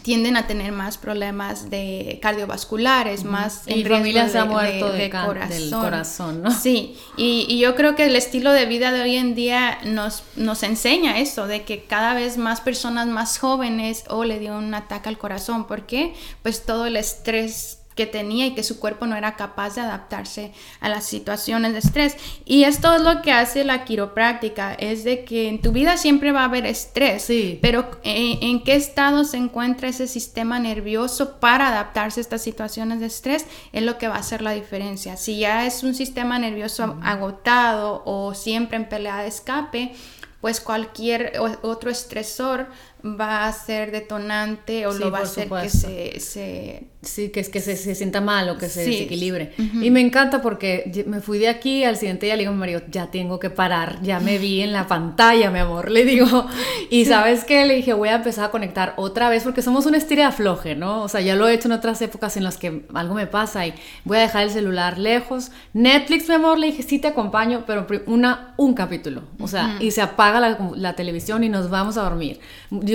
tienden 0.02 0.36
a 0.36 0.46
tener 0.46 0.72
más 0.72 0.98
problemas 0.98 1.70
de 1.70 2.18
cardiovasculares, 2.20 3.24
más 3.24 3.62
y 3.66 3.84
familias 3.84 4.32
de, 4.32 4.44
muerto 4.44 4.92
de, 4.92 5.10
corazón. 5.10 5.48
del 5.48 5.70
corazón, 5.70 6.42
¿no? 6.42 6.50
Sí, 6.50 6.96
y, 7.16 7.46
y, 7.48 7.58
yo 7.58 7.74
creo 7.74 7.94
que 7.94 8.06
el 8.06 8.16
estilo 8.16 8.52
de 8.52 8.66
vida 8.66 8.92
de 8.92 9.02
hoy 9.02 9.16
en 9.16 9.34
día 9.34 9.78
nos, 9.84 10.24
nos 10.36 10.62
enseña 10.62 11.18
eso, 11.18 11.46
de 11.46 11.64
que 11.64 11.84
cada 11.84 12.14
vez 12.14 12.36
más 12.36 12.60
personas 12.60 13.06
más 13.06 13.38
jóvenes 13.38 14.04
o 14.08 14.24
le 14.24 14.38
dio 14.38 14.58
un 14.58 14.74
ataque 14.74 15.08
al 15.08 15.18
corazón. 15.18 15.66
¿Por 15.66 15.86
qué? 15.86 16.14
Pues 16.42 16.64
todo 16.64 16.86
el 16.86 16.96
estrés 16.96 17.78
que 17.97 18.07
tenía 18.07 18.47
y 18.47 18.55
que 18.55 18.62
su 18.62 18.78
cuerpo 18.78 19.07
no 19.07 19.16
era 19.16 19.36
capaz 19.36 19.74
de 19.74 19.80
adaptarse 19.80 20.53
a 20.80 20.88
las 20.88 21.07
situaciones 21.07 21.72
de 21.72 21.78
estrés. 21.78 22.16
Y 22.44 22.64
esto 22.64 22.94
es 22.94 23.03
lo 23.03 23.22
que 23.22 23.32
hace 23.32 23.64
la 23.64 23.84
quiropráctica, 23.84 24.74
es 24.74 25.03
de 25.03 25.24
que 25.24 25.49
en 25.49 25.62
tu 25.62 25.72
vida 25.72 25.97
siempre 25.97 26.30
va 26.30 26.42
a 26.42 26.44
haber 26.44 26.66
estrés, 26.66 27.22
sí. 27.22 27.59
pero 27.62 27.90
eh, 28.05 28.38
¿en, 28.42 28.62
qué 28.62 28.74
estado 28.74 29.24
se 29.24 29.38
encuentra 29.38 29.88
ese 29.88 30.07
sistema 30.07 30.59
nervioso 30.59 31.40
para 31.40 31.68
adaptarse 31.68 32.20
a 32.20 32.22
estas 32.22 32.42
situaciones 32.42 33.01
de 33.01 33.07
estrés? 33.07 33.47
Es 33.72 33.82
lo 33.82 33.97
que 33.97 34.09
va 34.09 34.16
a 34.16 34.20
hacer 34.20 34.42
la 34.42 34.53
diferencia. 34.53 35.16
Si 35.16 35.38
ya 35.38 35.66
es 35.66 35.82
un 35.82 35.94
sistema 35.94 36.38
nervioso 36.38 36.99
agotado 37.03 38.03
o 38.05 38.34
siempre 38.34 38.76
en 38.76 38.88
pelea 38.88 39.22
de 39.22 39.28
escape, 39.28 39.94
pues 40.42 40.61
cualquier 40.61 41.32
otro 41.62 41.90
estresor 41.90 42.68
va 43.05 43.47
a 43.47 43.53
ser 43.53 43.90
detonante 43.92 44.86
o 44.86 44.92
Sí, 44.92 44.99
lo 44.99 45.11
va 45.11 45.18
a 45.18 45.22
hacer 45.22 45.44
que 45.44 45.68
supuesto. 45.70 45.88
se, 45.88 46.20
se- 46.20 46.82
Sí, 47.03 47.28
que 47.28 47.38
es 47.38 47.49
que 47.49 47.61
se, 47.61 47.76
se 47.76 47.94
sienta 47.94 48.20
mal 48.20 48.49
o 48.49 48.59
que 48.59 48.68
se 48.68 48.84
Sí. 48.84 48.90
desequilibre. 48.90 49.53
Y 49.80 49.90
me 49.92 50.01
encanta 50.01 50.42
porque 50.42 51.05
me 51.07 51.20
fui 51.20 51.38
de 51.38 51.47
aquí, 51.49 51.84
al 51.84 51.97
siguiente 51.97 52.26
día 52.26 52.34
le 52.34 52.40
digo 52.40 52.51
a 52.51 52.55
mi 52.55 52.59
marido, 52.59 52.82
ya 52.90 53.12
tengo 53.12 53.38
que 53.38 53.49
parar, 53.49 54.03
ya 54.03 54.18
me 54.18 54.38
vi 54.38 54.61
en 54.62 54.72
la 54.72 54.88
pantalla, 54.88 55.53
mi 55.53 55.61
amor, 55.61 55.92
le 55.92 56.05
digo. 56.05 56.47
Y 56.90 57.05
sabes 57.05 57.44
qué, 57.44 57.64
le 57.64 57.74
dije, 57.76 57.92
voy 57.92 58.09
a 58.09 58.16
empezar 58.16 58.47
a 58.47 58.51
conectar 58.51 58.94
otra 58.97 59.28
vez 59.28 59.44
porque 59.44 59.62
somos 59.62 59.86
una 59.86 59.99
estira 59.99 60.22
de 60.22 60.28
afloje, 60.30 60.74
¿no? 60.74 61.03
O 61.05 61.09
sea, 61.09 61.20
ya 61.20 61.36
lo 61.36 61.47
he 61.47 61.55
hecho 61.55 61.68
en 61.68 61.72
otras 61.72 62.03
épocas 62.03 62.36
en 62.36 62.42
las 62.42 62.57
que 62.59 62.82
algo 62.92 63.14
me 63.14 63.28
pasa 63.28 63.64
y 63.68 63.74
voy 64.05 64.16
a 64.18 64.22
dejar 64.22 64.42
el 64.42 64.51
celular 64.51 64.99
lejos. 64.99 65.53
Netflix, 65.74 66.28
mi 66.28 66.34
amor, 66.34 66.59
le 66.59 66.66
dije, 66.68 66.82
sí 66.82 66.99
te 66.99 67.07
acompaño, 67.07 67.62
pero 67.68 67.86
una, 68.07 68.55
un 68.57 68.74
capítulo. 68.74 69.22
O 69.38 69.47
sea, 69.47 69.76
y 69.78 69.92
se 69.92 70.01
apaga 70.03 70.40
la, 70.40 70.59
la 70.74 70.97
televisión 70.97 71.44
y 71.44 71.49
nos 71.49 71.70
vamos 71.70 71.97
a 71.99 72.03
dormir. 72.03 72.40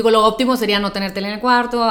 Digo, 0.01 0.09
lo 0.09 0.25
óptimo 0.25 0.57
sería 0.57 0.79
no 0.79 0.91
tener 0.91 1.13
tele 1.13 1.27
en 1.27 1.35
el 1.35 1.39
cuarto, 1.39 1.87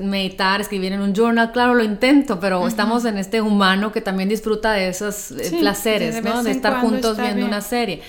meditar, 0.00 0.60
escribir 0.60 0.92
en 0.92 1.00
un 1.00 1.12
journal. 1.12 1.50
Claro, 1.50 1.74
lo 1.74 1.82
intento, 1.82 2.38
pero 2.38 2.64
estamos 2.68 3.04
en 3.04 3.18
este 3.18 3.40
humano 3.42 3.90
que 3.90 4.00
también 4.00 4.28
disfruta 4.28 4.70
de 4.74 4.88
esos 4.90 5.32
eh, 5.32 5.42
Sí, 5.50 5.56
placeres, 5.56 6.14
de 6.14 6.22
¿no? 6.22 6.44
De 6.44 6.52
estar 6.52 6.80
juntos 6.80 7.16
viendo 7.16 7.34
bien. 7.38 7.48
una 7.48 7.60
serie. 7.60 8.00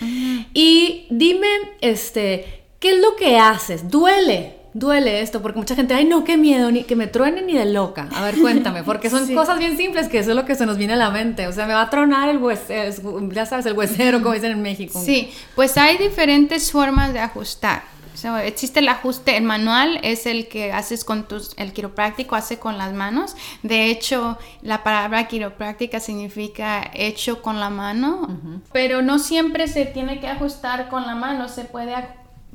Y 0.54 1.08
dime, 1.10 1.48
este, 1.82 2.62
¿qué 2.80 2.92
es 2.92 3.02
lo 3.02 3.16
que 3.16 3.40
haces? 3.40 3.90
¿Duele? 3.90 4.54
Duele 4.76 5.22
esto, 5.22 5.42
porque 5.42 5.58
mucha 5.58 5.74
gente, 5.76 5.96
ay 5.96 6.06
no, 6.06 6.24
qué 6.24 6.38
miedo, 6.38 6.70
ni 6.72 6.84
que 6.84 6.96
me 6.96 7.08
truene 7.08 7.42
ni 7.42 7.54
de 7.54 7.66
loca. 7.66 8.08
A 8.14 8.24
ver, 8.26 8.36
cuéntame, 8.40 8.84
porque 8.84 9.10
son 9.10 9.26
Sí. 9.28 9.34
cosas 9.34 9.58
bien 9.58 9.78
simples 9.78 10.10
que 10.10 10.20
eso 10.20 10.30
es 10.30 10.36
lo 10.36 10.46
que 10.46 10.54
se 10.54 10.68
nos 10.68 10.78
viene 10.78 10.94
a 10.94 10.98
la 10.98 11.10
mente. 11.10 11.48
O 11.48 11.52
sea, 11.54 11.66
me 11.66 11.74
va 11.74 11.82
a 11.82 11.90
tronar 11.90 12.30
el 12.30 12.38
huesero, 12.38 12.94
ya 13.32 13.48
sabes, 13.48 13.66
el 13.66 13.74
huesero, 13.74 14.22
como 14.22 14.36
dicen 14.36 14.52
en 14.52 14.62
México. 14.62 15.02
Sí, 15.04 15.32
pues 15.56 15.76
hay 15.76 15.98
diferentes 15.98 16.72
formas 16.72 17.14
de 17.14 17.20
ajustar. 17.20 17.82
So, 18.22 18.36
existe 18.38 18.80
el 18.82 18.90
ajuste, 18.90 19.38
el 19.38 19.44
manual 19.44 20.00
es 20.04 20.26
el 20.26 20.48
que 20.50 20.74
haces 20.74 21.06
con 21.06 21.28
tus, 21.28 21.52
el 21.58 21.72
quiropráctico 21.72 22.36
hace 22.36 22.60
con 22.60 22.78
las 22.78 22.92
manos. 22.94 23.36
De 23.64 23.86
hecho, 23.90 24.38
la 24.62 24.84
palabra 24.84 25.28
quiropráctica 25.28 26.00
significa 26.02 26.90
hecho 26.94 27.42
con 27.42 27.60
la 27.60 27.70
mano, 27.70 28.28
pero 28.74 29.02
no 29.02 29.20
siempre 29.20 29.68
se 29.68 29.86
tiene 29.86 30.20
que 30.20 30.28
ajustar 30.28 30.90
con 30.90 31.08
la 31.08 31.16
mano, 31.16 31.48
se 31.48 31.64
puede, 31.64 31.94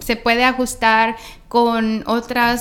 se 0.01 0.17
puede 0.17 0.45
ajustar 0.45 1.17
con 1.49 2.03
otros 2.07 2.61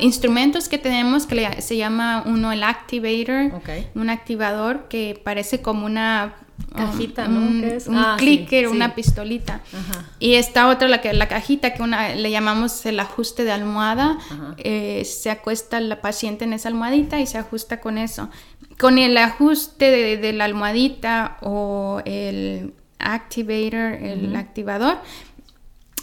instrumentos 0.00 0.68
que 0.68 0.78
tenemos 0.78 1.26
que 1.26 1.34
le- 1.34 1.62
se 1.62 1.76
llama 1.76 2.22
uno 2.26 2.52
el 2.52 2.62
activator, 2.64 3.54
Ok. 3.54 3.68
un 3.94 4.10
activador 4.10 4.88
que 4.88 5.20
parece 5.22 5.62
como 5.62 5.86
una 5.86 6.34
Cajita, 6.74 7.26
un- 7.26 7.34
¿no? 7.34 7.40
Un, 7.40 7.60
¿Qué 7.60 7.76
es? 7.76 7.86
un 7.86 7.96
Ah, 7.96 8.16
clicker, 8.18 8.66
sí. 8.68 8.70
una 8.74 8.94
pistolita. 8.94 9.60
Ajá. 9.72 10.04
Y 10.18 10.34
esta 10.34 10.68
otra, 10.68 10.88
la, 10.88 11.00
que, 11.00 11.12
la 11.12 11.28
cajita, 11.28 11.74
que 11.74 11.82
una, 11.82 12.14
le 12.14 12.30
llamamos 12.30 12.84
el 12.86 12.98
ajuste 13.00 13.44
de 13.44 13.52
almohada. 13.52 14.18
Eh, 14.58 15.04
se 15.04 15.30
acuesta 15.30 15.80
la 15.80 16.00
paciente 16.00 16.44
en 16.44 16.52
esa 16.52 16.68
almohadita 16.68 17.20
y 17.20 17.26
se 17.26 17.38
ajusta 17.38 17.80
con 17.80 17.98
eso. 17.98 18.28
Con 18.78 18.98
el 18.98 19.16
ajuste 19.18 19.90
de, 19.90 20.16
de 20.16 20.32
la 20.32 20.44
almohadita 20.46 21.38
o 21.42 22.00
el 22.04 22.74
activator, 22.98 23.94
el 24.02 24.34
activador, 24.36 24.98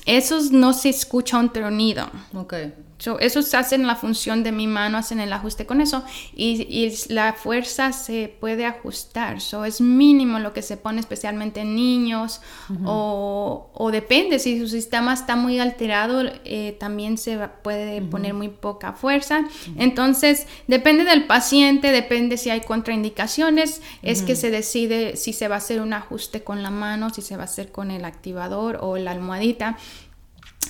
esos 0.05 0.51
no 0.51 0.73
se 0.73 0.89
escucha 0.89 1.37
un 1.37 1.51
tronido. 1.51 2.09
Ok. 2.33 2.53
So, 3.01 3.17
esos 3.17 3.51
hacen 3.55 3.87
la 3.87 3.95
función 3.95 4.43
de 4.43 4.51
mi 4.51 4.67
mano, 4.67 4.99
hacen 4.99 5.19
el 5.19 5.33
ajuste 5.33 5.65
con 5.65 5.81
eso 5.81 6.03
y, 6.35 6.61
y 6.69 6.93
la 7.11 7.33
fuerza 7.33 7.93
se 7.93 8.31
puede 8.39 8.67
ajustar. 8.67 9.41
So, 9.41 9.65
es 9.65 9.81
mínimo 9.81 10.37
lo 10.37 10.53
que 10.53 10.61
se 10.61 10.77
pone 10.77 10.99
especialmente 10.99 11.61
en 11.61 11.75
niños 11.75 12.41
o, 12.85 13.71
o 13.73 13.91
depende, 13.91 14.37
si 14.37 14.59
su 14.59 14.67
sistema 14.67 15.15
está 15.15 15.35
muy 15.35 15.59
alterado, 15.59 16.21
eh, 16.45 16.77
también 16.79 17.17
se 17.17 17.39
puede 17.63 18.03
poner 18.03 18.35
muy 18.35 18.49
poca 18.49 18.93
fuerza. 18.93 19.45
Entonces, 19.77 20.45
depende 20.67 21.03
del 21.03 21.25
paciente, 21.25 21.91
depende 21.91 22.37
si 22.37 22.51
hay 22.51 22.61
contraindicaciones, 22.61 23.81
es 24.03 24.21
que 24.21 24.35
se 24.35 24.51
decide 24.51 25.17
si 25.17 25.33
se 25.33 25.47
va 25.47 25.55
a 25.55 25.57
hacer 25.57 25.81
un 25.81 25.93
ajuste 25.93 26.43
con 26.43 26.61
la 26.61 26.69
mano, 26.69 27.09
si 27.09 27.23
se 27.23 27.35
va 27.35 27.43
a 27.43 27.45
hacer 27.45 27.71
con 27.71 27.89
el 27.89 28.05
activador 28.05 28.77
o 28.79 28.97
la 28.97 29.09
almohadita. 29.09 29.75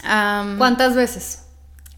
Am, 0.03 0.57
¿Cuántas 0.57 0.95
veces? 0.95 1.50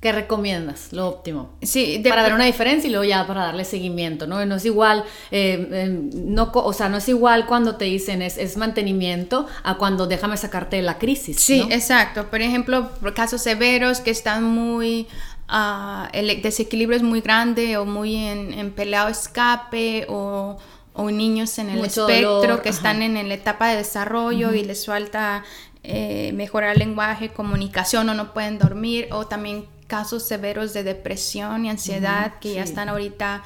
¿Qué 0.04 0.12
recomiendas? 0.12 0.92
Lo 0.92 1.08
óptimo. 1.08 1.52
sí, 1.62 2.00
de- 2.00 2.10
para 2.10 2.24
ver 2.24 2.34
una 2.34 2.44
diferencia 2.44 2.90
y 2.90 2.92
luego 2.92 3.06
ya 3.06 3.26
para 3.26 3.44
darle 3.46 3.64
seguimiento, 3.64 4.28
¿no? 4.28 4.46
No 4.46 4.56
es 4.56 4.66
igual, 4.66 5.06
eh, 5.32 5.66
eh, 5.72 5.88
no, 6.14 6.52
o 6.54 6.74
sea, 6.74 6.90
no 6.90 6.98
es 6.98 7.08
igual 7.08 7.46
cuando 7.46 7.78
te 7.78 7.86
dicen 7.86 8.22
es, 8.22 8.38
es 8.38 8.58
mantenimiento 8.58 9.48
a 9.64 9.76
cuando 9.78 10.06
déjame 10.06 10.36
sacarte 10.36 10.76
de 10.76 10.82
la 10.82 10.98
crisis. 10.98 11.40
Sí, 11.40 11.62
¿no? 11.62 11.74
exacto. 11.74 12.26
Por 12.30 12.42
ejemplo, 12.42 12.90
casos 13.16 13.42
severos 13.42 14.02
que 14.02 14.12
están 14.12 14.44
muy, 14.44 15.08
ah, 15.48 16.10
el 16.12 16.42
desequilibrio 16.42 16.98
es 16.98 17.04
muy 17.04 17.22
grande 17.22 17.78
o 17.78 17.86
muy 17.86 18.14
en, 18.18 18.52
en 18.54 18.72
peleado 18.72 19.08
escape 19.08 20.06
o, 20.10 20.58
o 20.92 21.12
niños 21.12 21.58
en 21.60 21.70
el 21.70 21.78
Mucho 21.78 22.10
espectro 22.10 22.42
dolor, 22.42 22.62
que 22.62 22.68
están 22.68 22.98
ajá. 22.98 23.06
en 23.06 23.30
la 23.30 23.34
etapa 23.36 23.70
de 23.70 23.78
desarrollo 23.78 24.54
y 24.54 24.66
les 24.66 24.86
falta 24.86 25.46
eh, 25.86 26.32
mejorar 26.34 26.74
el 26.74 26.80
lenguaje, 26.80 27.30
comunicación 27.30 28.10
o 28.10 28.14
no 28.14 28.34
pueden 28.34 28.60
dormir 28.60 29.08
o 29.12 29.28
también 29.28 29.66
casos 29.88 30.24
severos 30.24 30.74
de 30.74 30.84
depresión 30.84 31.66
y 31.66 31.70
ansiedad 31.70 32.34
que 32.40 32.56
ya 32.56 32.64
están 32.64 32.90
ahorita 32.90 33.44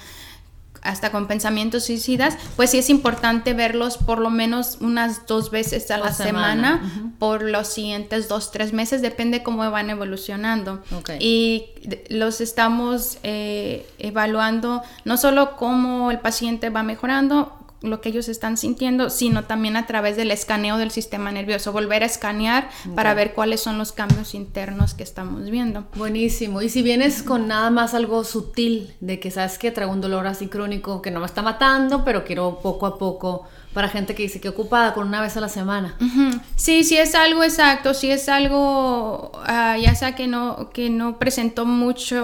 hasta 0.81 1.11
con 1.11 1.27
pensamientos 1.27 1.85
suicidas, 1.85 2.37
pues 2.55 2.69
sí 2.71 2.77
es 2.77 2.89
importante 2.89 3.53
verlos 3.53 3.97
por 3.97 4.19
lo 4.19 4.29
menos 4.29 4.77
unas 4.79 5.25
dos 5.27 5.51
veces 5.51 5.91
a 5.91 5.97
la 5.97 6.13
semana, 6.13 6.79
semana, 6.81 7.13
por 7.19 7.41
los 7.41 7.67
siguientes 7.67 8.27
dos, 8.29 8.51
tres 8.51 8.73
meses, 8.73 9.01
depende 9.01 9.43
cómo 9.43 9.69
van 9.69 9.89
evolucionando. 9.89 10.81
Ok. 10.95 11.11
Y 11.19 11.65
los 12.09 12.41
estamos 12.41 13.17
eh, 13.23 13.85
evaluando 13.99 14.81
no 15.03 15.17
solo 15.17 15.57
cómo 15.57 16.09
el 16.09 16.19
paciente 16.19 16.69
va 16.69 16.83
mejorando, 16.83 17.53
lo 17.81 18.01
que 18.01 18.09
ellos 18.09 18.27
están 18.29 18.57
sintiendo, 18.57 19.09
sino 19.09 19.45
también 19.45 19.77
a 19.77 19.85
través 19.85 20.17
del 20.17 20.31
escaneo 20.31 20.77
del 20.77 20.91
sistema 20.91 21.31
nervioso, 21.31 21.71
volver 21.71 22.03
a 22.03 22.07
escanear 22.07 22.69
para 22.95 23.13
ver 23.13 23.33
cuáles 23.33 23.61
son 23.61 23.77
los 23.77 23.91
cambios 23.91 24.33
internos 24.33 24.93
que 24.93 25.03
estamos 25.03 25.49
viendo. 25.49 25.85
Buenísimo. 25.95 26.61
Y 26.61 26.69
si 26.69 26.81
vienes 26.81 27.23
con 27.23 27.47
nada 27.47 27.69
más 27.69 27.93
algo 27.93 28.23
sutil, 28.23 28.93
de 28.99 29.19
que 29.19 29.31
sabes 29.31 29.57
que 29.57 29.71
traigo 29.71 29.93
un 29.93 30.01
dolor 30.01 30.27
así 30.27 30.47
crónico 30.47 31.01
que 31.01 31.11
no 31.11 31.19
me 31.19 31.25
está 31.25 31.41
matando, 31.41 32.03
pero 32.03 32.23
quiero 32.23 32.59
poco 32.61 32.85
a 32.85 32.97
poco, 32.97 33.47
para 33.77 33.89
gente 33.89 34.15
que 34.15 34.23
dice 34.23 34.41
que 34.41 34.49
ocupada 34.49 34.95
con 34.95 35.07
una 35.07 35.21
vez 35.21 35.37
a 35.37 35.39
la 35.39 35.49
semana. 35.49 35.93
Ujú. 36.01 36.41
Sí, 36.55 36.83
sí 36.83 36.97
es 36.97 37.13
algo 37.13 37.43
exacto, 37.43 37.93
si 37.93 38.09
es 38.09 38.27
algo 38.27 39.31
ah, 39.45 39.77
ya 39.79 39.93
sea 39.93 40.15
que 40.15 40.25
no, 40.25 40.71
que 40.73 40.89
no 40.89 41.19
presentó 41.19 41.67
mucho 41.67 42.15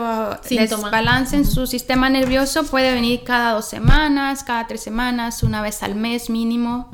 Síntoma. 0.42 0.86
desbalance 0.90 1.36
en 1.36 1.46
su 1.46 1.68
sistema 1.68 2.10
nervioso, 2.10 2.64
puede 2.64 2.92
venir 2.92 3.22
cada 3.24 3.52
dos 3.54 3.66
semanas, 3.66 4.44
cada 4.44 4.66
tres 4.66 4.82
semanas, 4.82 5.44
una 5.44 5.62
vez 5.62 5.84
al 5.84 5.94
mes 5.94 6.32
mínimo, 6.32 6.90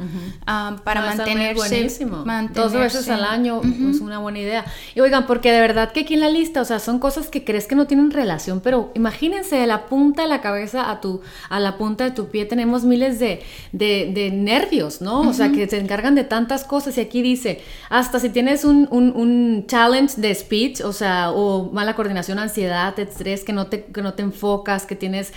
ah, 0.46 0.76
para 0.84 1.04
Una 1.04 1.12
vez 1.12 1.20
al 1.22 1.26
mes, 1.28 1.58
mantenerse. 1.58 2.06
Dos 2.06 2.26
mantenerse. 2.26 2.78
veces 2.80 3.10
al 3.10 3.24
año 3.24 3.62
es 3.64 4.02
una 4.02 4.20
buena 4.20 4.40
idea. 4.40 4.66
Y 4.94 5.00
oigan, 5.00 5.26
porque 5.26 5.54
de 5.54 5.62
verdad 5.62 5.94
que 5.94 6.02
aquí 6.02 6.16
en 6.16 6.20
la 6.20 6.30
lista, 6.30 6.60
o 6.60 6.66
sea, 6.66 6.80
son 6.80 7.00
cosas 7.00 7.30
que 7.30 7.46
crees 7.46 7.66
que 7.66 7.76
no 7.76 7.88
tienen 7.88 8.12
relación, 8.12 8.60
pero 8.60 8.92
imagínense 8.94 9.56
de 9.56 9.68
la 9.68 9.86
punta 9.86 10.24
de 10.24 10.28
la 10.28 10.42
cabeza 10.42 10.92
a 10.92 11.00
tu, 11.00 11.22
a 11.50 11.62
la 11.62 11.78
punta 11.78 12.04
de 12.04 12.12
tu 12.12 12.28
pie 12.28 12.44
tenemos 12.44 12.84
miles 12.84 13.20
de, 13.20 13.42
de, 13.72 14.12
de 14.14 14.32
nervios, 14.50 15.02
¿no? 15.02 15.22
O 15.22 15.34
sea, 15.34 15.52
que 15.52 15.68
se 15.68 15.78
encargan 15.78 16.16
de 16.16 16.24
tantas 16.24 16.64
cosas. 16.64 16.98
Y 16.98 17.02
aquí 17.02 17.22
dice, 17.22 17.62
hasta 17.90 18.20
si 18.20 18.30
tienes 18.30 18.66
un, 18.66 18.88
un, 18.92 19.14
un 19.16 19.66
challenge 19.68 20.20
de 20.20 20.34
speech, 20.34 20.82
o 20.82 20.92
sea, 20.92 21.32
o 21.32 21.72
mala 21.72 21.96
coordinación, 21.96 22.40
ansiedad, 22.40 23.00
estrés, 23.00 23.44
que 23.44 23.54
no 23.54 23.68
te, 23.68 23.86
que 23.86 24.02
no 24.02 24.14
te 24.16 24.24
enfocas, 24.24 24.86
que 24.86 24.96
tienes 24.96 25.32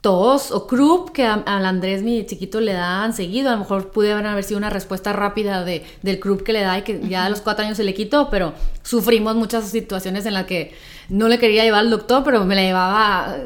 tos 0.00 0.52
o 0.52 0.66
croup 0.66 1.10
que 1.12 1.24
al 1.24 1.66
Andrés 1.66 2.02
mi 2.02 2.24
chiquito 2.24 2.60
le 2.60 2.72
dan 2.72 3.12
seguido 3.12 3.48
a 3.48 3.52
lo 3.54 3.58
mejor 3.58 3.90
pude 3.90 4.12
haber 4.12 4.44
sido 4.44 4.58
una 4.58 4.70
respuesta 4.70 5.12
rápida 5.12 5.64
de, 5.64 5.84
del 6.02 6.20
croup 6.20 6.44
que 6.44 6.52
le 6.52 6.60
da 6.60 6.78
y 6.78 6.82
que 6.82 7.00
ya 7.08 7.24
a 7.24 7.30
los 7.30 7.40
cuatro 7.40 7.64
años 7.64 7.76
se 7.76 7.82
le 7.82 7.94
quitó 7.94 8.30
pero 8.30 8.54
sufrimos 8.84 9.34
muchas 9.34 9.68
situaciones 9.68 10.24
en 10.26 10.34
las 10.34 10.46
que 10.46 10.72
no 11.08 11.26
le 11.26 11.40
quería 11.40 11.64
llevar 11.64 11.80
al 11.80 11.90
doctor 11.90 12.22
pero 12.22 12.44
me 12.44 12.54
la 12.54 12.62
llevaba 12.62 13.36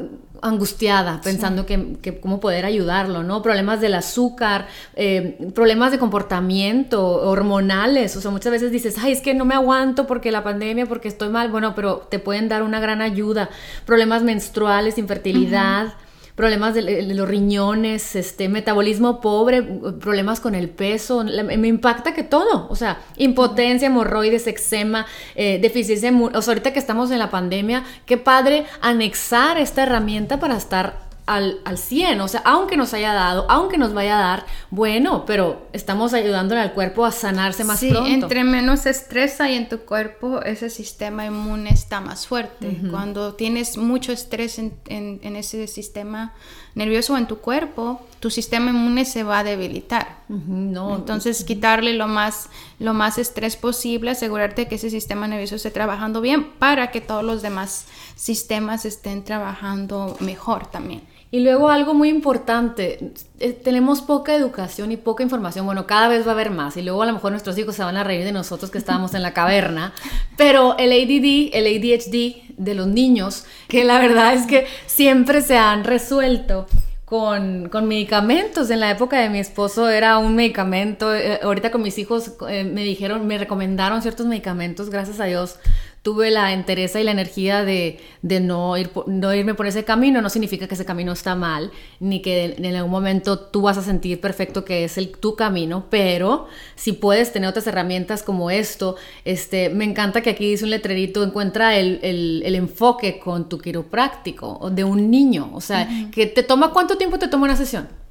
angustiada 0.43 1.21
pensando 1.21 1.65
que, 1.65 1.97
que 2.01 2.19
cómo 2.19 2.39
poder 2.39 2.65
ayudarlo 2.65 3.23
no 3.23 3.41
problemas 3.41 3.81
del 3.81 3.95
azúcar 3.95 4.67
eh, 4.95 5.37
problemas 5.55 5.91
de 5.91 5.99
comportamiento 5.99 7.03
hormonales 7.03 8.15
o 8.15 8.21
sea 8.21 8.31
muchas 8.31 8.51
veces 8.51 8.71
dices 8.71 8.97
ay 9.01 9.13
es 9.13 9.21
que 9.21 9.33
no 9.33 9.45
me 9.45 9.55
aguanto 9.55 10.05
porque 10.05 10.31
la 10.31 10.43
pandemia 10.43 10.85
porque 10.85 11.07
estoy 11.07 11.29
mal 11.29 11.49
bueno 11.49 11.73
pero 11.75 12.07
te 12.09 12.19
pueden 12.19 12.49
dar 12.49 12.63
una 12.63 12.79
gran 12.79 13.01
ayuda. 13.01 13.49
Problemas 13.85 14.23
menstruales 14.23 14.97
infertilidad 14.97 15.93
problemas 16.35 16.73
de, 16.73 17.03
los 17.13 17.27
riñones, 17.27 18.15
este, 18.15 18.49
metabolismo 18.49 19.21
pobre, 19.21 19.61
problemas 19.61 20.39
con 20.39 20.55
el 20.55 20.69
peso, 20.69 21.23
me 21.23 21.67
impacta 21.67 22.13
que 22.13 22.23
todo, 22.23 22.67
o 22.69 22.75
sea, 22.75 23.01
impotencia, 23.17 23.87
hemorroides, 23.87 24.47
eczema, 24.47 25.05
eh, 25.35 25.59
deficiencia, 25.61 26.11
o 26.11 26.41
sea, 26.41 26.51
ahorita 26.53 26.73
que 26.73 26.79
estamos 26.79 27.11
en 27.11 27.19
la 27.19 27.29
pandemia, 27.29 27.83
qué 28.05 28.17
padre 28.17 28.65
anexar 28.81 29.57
esta 29.59 29.83
herramienta 29.83 30.39
para 30.39 30.57
estar 30.57 31.02
al, 31.25 31.59
al 31.63 31.77
100, 31.77 32.19
o 32.21 32.27
sea, 32.27 32.41
aunque 32.45 32.75
nos 32.75 32.93
haya 32.93 33.13
dado, 33.13 33.45
aunque 33.49 33.77
nos 33.77 33.93
vaya 33.93 34.17
a 34.17 34.21
dar, 34.21 34.45
bueno, 34.71 35.25
pero 35.25 35.67
estamos 35.71 36.13
ayudándole 36.13 36.61
al 36.61 36.73
cuerpo 36.73 37.05
a 37.05 37.11
sanarse 37.11 37.63
más 37.63 37.79
sí, 37.79 37.89
pronto. 37.89 38.09
entre 38.09 38.43
menos 38.43 38.85
estrés 38.85 39.39
hay 39.39 39.55
en 39.55 39.69
tu 39.69 39.79
cuerpo, 39.79 40.41
ese 40.41 40.69
sistema 40.69 41.25
inmune 41.25 41.69
está 41.69 42.01
más 42.01 42.27
fuerte. 42.27 42.77
Cuando 42.89 43.33
tienes 43.35 43.77
mucho 43.77 44.11
estrés 44.11 44.59
en, 44.59 44.73
en, 44.87 45.19
en 45.23 45.35
ese 45.35 45.67
sistema 45.67 46.33
nervioso 46.75 47.17
en 47.17 47.27
tu 47.27 47.37
cuerpo, 47.37 48.01
tu 48.19 48.29
sistema 48.29 48.71
inmune 48.71 49.05
se 49.05 49.23
va 49.23 49.39
a 49.39 49.43
debilitar. 49.43 50.22
No, 50.33 50.95
Entonces, 50.95 51.43
quitarle 51.43 51.93
lo 51.93 52.07
más, 52.07 52.49
lo 52.79 52.93
más 52.93 53.17
estrés 53.17 53.55
posible, 53.55 54.11
asegurarte 54.11 54.67
que 54.67 54.75
ese 54.75 54.89
sistema 54.89 55.27
nervioso 55.27 55.55
esté 55.55 55.69
trabajando 55.69 56.21
bien 56.21 56.51
para 56.53 56.91
que 56.91 57.01
todos 57.01 57.23
los 57.23 57.41
demás 57.41 57.85
sistemas 58.15 58.85
estén 58.85 59.23
trabajando 59.23 60.17
mejor 60.19 60.67
también. 60.67 61.01
Y 61.29 61.39
luego 61.39 61.69
algo 61.69 61.95
muy 61.95 62.09
importante, 62.09 63.11
eh, 63.39 63.53
tenemos 63.53 64.01
poca 64.01 64.35
educación 64.35 64.91
y 64.91 64.97
poca 64.97 65.23
información, 65.23 65.65
bueno, 65.65 65.87
cada 65.87 66.07
vez 66.07 66.27
va 66.27 66.29
a 66.29 66.33
haber 66.35 66.51
más 66.51 66.77
y 66.77 66.83
luego 66.83 67.01
a 67.01 67.07
lo 67.07 67.13
mejor 67.13 67.31
nuestros 67.31 67.57
hijos 67.57 67.75
se 67.75 67.83
van 67.83 67.97
a 67.97 68.03
reír 68.03 68.23
de 68.23 68.31
nosotros 68.31 68.69
que 68.69 68.77
estábamos 68.77 69.15
en 69.15 69.23
la 69.23 69.33
caverna, 69.33 69.93
pero 70.37 70.77
el 70.77 70.91
ADD, 70.91 71.49
el 71.53 71.65
ADHD 71.65 72.53
de 72.55 72.75
los 72.75 72.85
niños, 72.85 73.45
que 73.67 73.83
la 73.83 73.97
verdad 73.97 74.35
es 74.35 74.45
que 74.45 74.67
siempre 74.85 75.41
se 75.41 75.57
han 75.57 75.83
resuelto 75.83 76.67
con, 77.13 77.69
con, 77.69 77.87
medicamentos. 77.87 78.71
En 78.71 78.79
la 78.79 78.89
época 78.89 79.19
de 79.19 79.29
mi 79.29 79.37
esposo 79.37 79.87
era 79.87 80.17
un 80.17 80.33
medicamento. 80.33 81.13
Eh, 81.13 81.39
ahorita 81.43 81.69
con 81.69 81.83
mis 81.83 81.99
hijos 81.99 82.31
eh, 82.49 82.63
me 82.63 82.83
dijeron, 82.83 83.27
me 83.27 83.37
recomendaron 83.37 84.01
ciertos 84.01 84.25
medicamentos, 84.25 84.89
gracias 84.89 85.19
a 85.19 85.25
Dios 85.25 85.59
tuve 86.03 86.31
la 86.31 86.51
entereza 86.51 86.99
y 86.99 87.03
la 87.05 87.11
energía 87.11 87.63
de, 87.63 87.97
de 88.21 88.41
no, 88.41 88.77
ir, 88.77 88.91
no 89.07 89.33
irme 89.33 89.55
por 89.55 89.67
ese 89.67 89.85
camino, 89.85 90.21
no 90.21 90.29
significa 90.29 90.67
que 90.67 90.75
ese 90.75 90.85
camino 90.85 91.13
está 91.13 91.33
mal, 91.35 91.71
ni 92.01 92.21
que 92.21 92.55
en 92.57 92.75
algún 92.75 92.91
momento 92.91 93.39
tú 93.39 93.61
vas 93.61 93.77
a 93.77 93.81
sentir 93.81 94.19
perfecto 94.19 94.65
que 94.65 94.83
es 94.83 94.97
el, 94.97 95.09
tu 95.09 95.35
camino, 95.35 95.85
pero 95.89 96.47
si 96.75 96.91
puedes 96.91 97.31
tener 97.31 97.49
otras 97.49 97.65
herramientas 97.67 98.21
como 98.21 98.51
esto, 98.51 98.97
este, 99.23 99.69
me 99.69 99.85
encanta 99.85 100.21
que 100.21 100.31
aquí 100.31 100.49
dice 100.51 100.65
un 100.65 100.71
letrerito, 100.71 101.23
encuentra 101.23 101.77
el, 101.77 101.99
el, 102.03 102.43
el 102.45 102.55
enfoque 102.55 103.17
con 103.17 103.47
tu 103.47 103.57
quiropráctico 103.57 104.69
de 104.71 104.83
un 104.83 105.09
niño, 105.09 105.51
o 105.53 105.61
sea, 105.61 105.87
uh 105.89 105.93
-huh. 105.93 106.11
que 106.11 106.25
te 106.25 106.43
toma, 106.43 106.71
¿cuánto 106.73 106.97
tiempo 106.97 107.17
te 107.17 107.29
toma 107.29 107.45
una 107.45 107.55
sesión? 107.55 108.02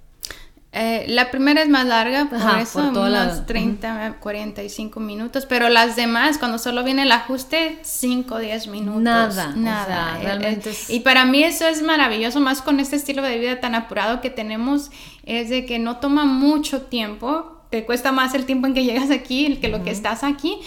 Eh, 0.74 1.04
la 1.08 1.30
primera 1.30 1.60
es 1.60 1.68
más 1.68 1.84
larga, 1.84 2.24
por 2.30 2.38
Ajá, 2.38 2.62
eso, 2.62 2.78
por 2.78 2.88
unos 2.88 3.10
la... 3.10 3.44
30, 3.44 4.16
45 4.20 5.00
minutos, 5.00 5.44
pero 5.44 5.68
las 5.68 5.96
demás, 5.96 6.38
cuando 6.38 6.58
solo 6.58 6.82
viene 6.82 7.02
el 7.02 7.12
ajuste, 7.12 7.78
5 7.82 8.34
o 8.34 8.38
10 8.38 8.68
minutos. 8.68 9.02
Nada, 9.02 9.52
nada. 9.54 9.82
O 9.84 9.86
sea, 9.86 10.18
realmente 10.22 10.70
es... 10.70 10.88
Y 10.88 11.00
para 11.00 11.26
mí 11.26 11.44
eso 11.44 11.66
es 11.66 11.82
maravilloso, 11.82 12.40
más 12.40 12.62
con 12.62 12.80
este 12.80 12.96
estilo 12.96 13.20
de 13.20 13.38
vida 13.38 13.60
tan 13.60 13.74
apurado 13.74 14.22
que 14.22 14.30
tenemos, 14.30 14.90
es 15.24 15.50
de 15.50 15.66
que 15.66 15.78
no 15.78 15.98
toma 15.98 16.24
mucho 16.24 16.80
tiempo, 16.80 17.60
te 17.68 17.84
cuesta 17.84 18.10
más 18.10 18.32
el 18.34 18.46
tiempo 18.46 18.66
en 18.66 18.72
que 18.72 18.84
llegas 18.84 19.10
aquí 19.10 19.56
que 19.56 19.68
lo 19.68 19.76
uh 19.76 19.80
-huh. 19.80 19.84
que 19.84 19.90
estás 19.90 20.24
aquí, 20.24 20.58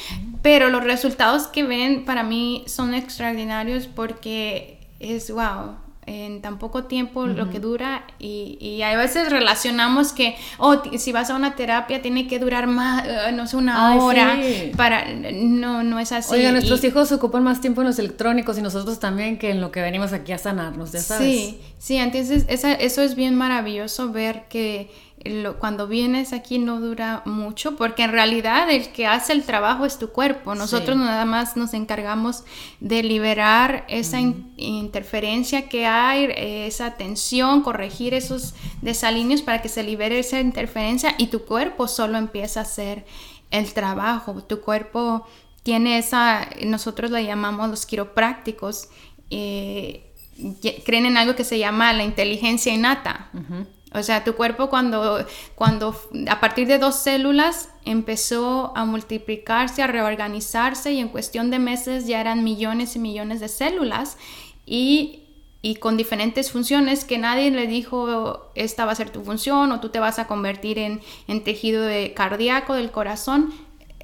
pero 0.43 0.69
los 0.69 0.83
resultados 0.83 1.47
que 1.47 1.63
ven 1.63 2.05
para 2.05 2.21
mí 2.21 2.63
son 2.67 2.93
extraordinarios 2.93 3.87
porque 3.87 4.77
es 4.99 5.31
wow 5.31 5.84
en 6.07 6.41
tan 6.41 6.59
poco 6.59 6.83
tiempo 6.83 7.21
uh 7.21 7.27
-huh. 7.27 7.35
lo 7.35 7.49
que 7.49 7.59
dura 7.59 8.05
y, 8.19 8.57
y, 8.61 8.81
a 8.83 8.95
veces 8.95 9.31
relacionamos 9.31 10.13
que, 10.13 10.35
oh, 10.59 10.81
si 10.97 11.11
vas 11.11 11.29
a 11.29 11.35
una 11.35 11.55
terapia 11.55 12.01
tiene 12.01 12.27
que 12.27 12.37
durar 12.37 12.67
más, 12.67 13.05
uh, 13.05 13.35
no 13.35 13.47
sé, 13.47 13.57
una 13.57 13.91
Ay, 13.91 13.99
hora 13.99 14.37
sí. 14.41 14.71
para, 14.77 15.05
no, 15.13 15.83
no 15.83 15.99
es 15.99 16.11
así. 16.11 16.35
Oiga, 16.35 16.51
nuestros 16.51 16.83
y, 16.83 16.87
hijos 16.87 17.11
ocupan 17.11 17.43
más 17.43 17.59
tiempo 17.59 17.81
en 17.81 17.87
los 17.87 17.97
electrónicos 17.97 18.57
y 18.57 18.61
nosotros 18.61 18.99
también 18.99 19.39
que 19.39 19.49
en 19.49 19.61
lo 19.61 19.71
que 19.71 19.81
venimos 19.81 20.13
aquí 20.13 20.31
a 20.31 20.37
sanarnos, 20.37 20.91
ya 20.91 20.99
sabes. 20.99 21.27
Sí, 21.27 21.59
sí, 21.79 21.97
entonces 21.97 22.45
esa, 22.49 22.73
eso 22.73 23.01
es 23.01 23.15
bien 23.15 23.35
maravilloso 23.35 24.11
ver 24.11 24.43
que 24.47 24.91
lo, 25.26 25.57
cuando 25.59 25.88
vienes 25.88 26.34
aquí 26.34 26.59
no 26.59 26.80
dura 26.80 27.23
mucho, 27.26 27.76
porque 27.76 28.03
en 28.03 28.11
realidad 28.11 28.69
el 28.69 28.89
que 28.89 29.07
hace 29.07 29.34
el 29.34 29.43
trabajo 29.43 29.86
es 29.86 29.97
tu 29.97 30.09
cuerpo. 30.09 30.53
Nosotros 30.55 30.95
sí. 30.95 31.03
nada 31.03 31.26
más 31.26 31.57
nos 31.57 31.73
encargamos 31.73 32.43
de 32.80 33.03
liberar 33.03 33.86
esa 33.88 34.19
uh 34.19 34.23
-huh. 34.23 34.53
in 34.57 34.86
interferencia 34.86 35.67
que 35.67 35.86
hay, 35.86 36.30
esa 36.36 36.95
tensión, 36.95 37.63
corregir 37.63 38.13
esos 38.13 38.53
desalineos 38.82 39.41
para 39.41 39.61
que 39.61 39.69
se 39.69 39.84
libere 39.84 40.19
esa 40.19 40.39
interferencia 40.39 41.15
y 41.17 41.28
tu 41.28 41.43
cuerpo 41.43 41.88
solo 41.88 42.17
empieza 42.17 42.59
a 42.59 42.63
hacer 42.63 43.05
el 43.51 43.73
trabajo. 43.73 44.43
Tu 44.43 44.61
cuerpo 44.61 45.26
tiene 45.63 45.97
esa, 45.97 46.47
nosotros 46.63 47.09
la 47.09 47.21
llamamos 47.21 47.69
los 47.69 47.86
quiroprácticos, 47.88 48.89
eh, 49.32 50.13
creen 50.86 51.07
en 51.07 51.17
algo 51.17 51.36
que 51.36 51.43
se 51.43 51.57
llama 51.57 51.91
la 51.93 52.03
inteligencia 52.03 52.71
innata. 52.71 53.30
Uh 53.34 53.39
-huh. 53.39 53.74
O 53.95 54.03
sea, 54.03 54.25
tu 54.25 54.35
cuerpo 54.35 54.69
cuando, 54.69 55.25
cuando 55.55 55.95
a 56.29 56.41
partir 56.41 56.67
de 56.67 56.79
dos 56.79 56.95
células 56.95 57.69
empezó 57.85 58.73
a 58.75 58.83
multiplicarse, 58.83 59.83
a 59.83 59.87
reorganizarse 59.87 60.91
y 60.91 60.99
en 60.99 61.07
cuestión 61.07 61.49
de 61.49 61.59
meses 61.59 62.05
ya 62.05 62.19
eran 62.19 62.43
millones 62.43 62.97
y 62.97 62.99
millones 62.99 63.39
de 63.39 63.47
células 63.47 64.17
y, 64.65 65.23
y 65.61 65.75
con 65.75 65.95
diferentes 65.95 66.51
funciones 66.51 67.05
que 67.05 67.17
nadie 67.17 67.49
le 67.51 67.67
dijo 67.67 68.51
esta 68.53 68.83
va 68.83 68.91
a 68.91 68.95
ser 68.95 69.11
tu 69.11 69.23
función 69.23 69.71
o 69.71 69.79
tú 69.79 69.87
te 69.87 69.99
vas 69.99 70.19
a 70.19 70.27
convertir 70.27 70.77
en, 70.77 70.99
en 71.29 71.45
tejido 71.45 71.81
de 71.83 72.13
cardíaco 72.13 72.73
del 72.73 72.91
corazón. 72.91 73.53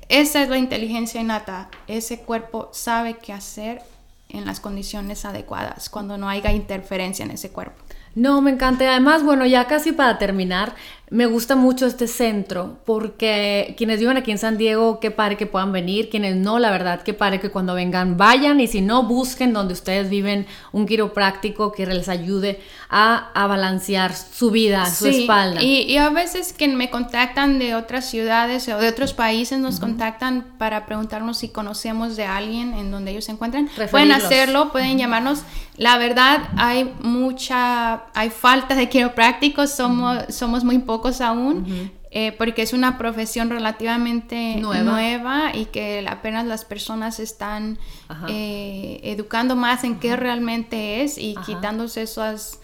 Esa 0.07 0.41
es 0.41 0.47
la 0.47 0.57
inteligencia 0.57 1.19
innata. 1.19 1.69
Ese 1.87 2.21
cuerpo 2.21 2.69
sabe 2.71 3.17
qué 3.17 3.33
hacer 3.33 3.81
en 4.29 4.45
las 4.45 4.61
condiciones 4.61 5.25
adecuadas, 5.25 5.89
cuando 5.89 6.17
no 6.17 6.29
haya 6.29 6.53
interferencia 6.53 7.25
en 7.25 7.31
ese 7.31 7.51
cuerpo. 7.51 7.81
No, 8.15 8.41
me 8.41 8.51
encanta. 8.51 8.89
Además, 8.89 9.23
bueno, 9.23 9.45
ya 9.45 9.67
casi 9.67 9.91
para 9.93 10.17
terminar, 10.17 10.75
me 11.11 11.25
gusta 11.25 11.57
mucho 11.57 11.87
este 11.87 12.07
centro 12.07 12.77
porque 12.85 13.75
quienes 13.77 13.99
viven 13.99 14.15
aquí 14.15 14.31
en 14.31 14.37
San 14.37 14.57
Diego, 14.57 15.01
qué 15.01 15.11
padre 15.11 15.35
que 15.35 15.45
puedan 15.45 15.73
venir, 15.73 16.09
quienes 16.09 16.37
no, 16.37 16.57
la 16.57 16.71
verdad, 16.71 17.01
qué 17.03 17.13
padre 17.13 17.41
que 17.41 17.49
cuando 17.49 17.73
vengan 17.73 18.15
vayan 18.15 18.61
y 18.61 18.67
si 18.67 18.79
no, 18.79 19.03
busquen 19.03 19.51
donde 19.51 19.73
ustedes 19.73 20.09
viven 20.09 20.47
un 20.71 20.85
quiropráctico 20.85 21.73
que 21.73 21.85
les 21.85 22.07
ayude 22.07 22.61
a, 22.89 23.29
a 23.33 23.45
balancear 23.47 24.15
su 24.15 24.51
vida, 24.51 24.85
sí, 24.85 24.95
su 24.95 25.07
espalda. 25.07 25.61
Y, 25.61 25.81
y, 25.81 25.97
a 25.97 26.09
veces 26.11 26.53
que 26.53 26.69
me 26.69 26.89
contactan 26.89 27.59
de 27.59 27.75
otras 27.75 28.09
ciudades 28.09 28.69
o 28.69 28.77
de 28.77 28.87
otros 28.87 29.11
países, 29.11 29.59
nos 29.59 29.75
uh 29.75 29.77
-huh. 29.77 29.81
contactan 29.81 30.45
para 30.57 30.85
preguntarnos 30.85 31.39
si 31.39 31.49
conocemos 31.49 32.15
de 32.15 32.23
alguien 32.23 32.73
en 32.73 32.89
donde 32.89 33.11
ellos 33.11 33.25
se 33.25 33.33
encuentran. 33.33 33.67
Referirlos. 33.67 33.91
Pueden 33.91 34.11
hacerlo, 34.13 34.71
pueden 34.71 34.91
uh 34.91 34.93
-huh. 34.93 34.99
llamarnos. 34.99 35.39
La 35.75 35.97
verdad, 35.97 36.41
hay 36.57 36.93
mucha, 37.01 38.03
hay 38.13 38.29
falta 38.29 38.75
de 38.75 38.87
quiroprácticos, 38.87 39.71
somos, 39.71 40.15
uh 40.15 40.19
-huh. 40.21 40.31
somos 40.31 40.63
muy 40.63 40.79
pocos 40.79 41.00
aún, 41.21 41.57
uh 41.57 41.65
-huh. 41.65 41.91
eh, 42.11 42.31
porque 42.37 42.61
es 42.61 42.73
una 42.73 42.97
profesión 42.97 43.49
relativamente 43.49 44.57
nueva, 44.57 44.91
nueva 44.91 45.55
y 45.55 45.65
que 45.65 46.05
apenas 46.07 46.45
las 46.45 46.63
personas 46.65 47.19
están 47.19 47.79
eh, 48.27 48.99
educando 49.03 49.55
más 49.55 49.83
en 49.83 49.99
qué 49.99 50.15
realmente 50.15 51.01
es 51.01 51.17
y 51.17 51.35
quitándose 51.45 52.03
esas, 52.03 52.59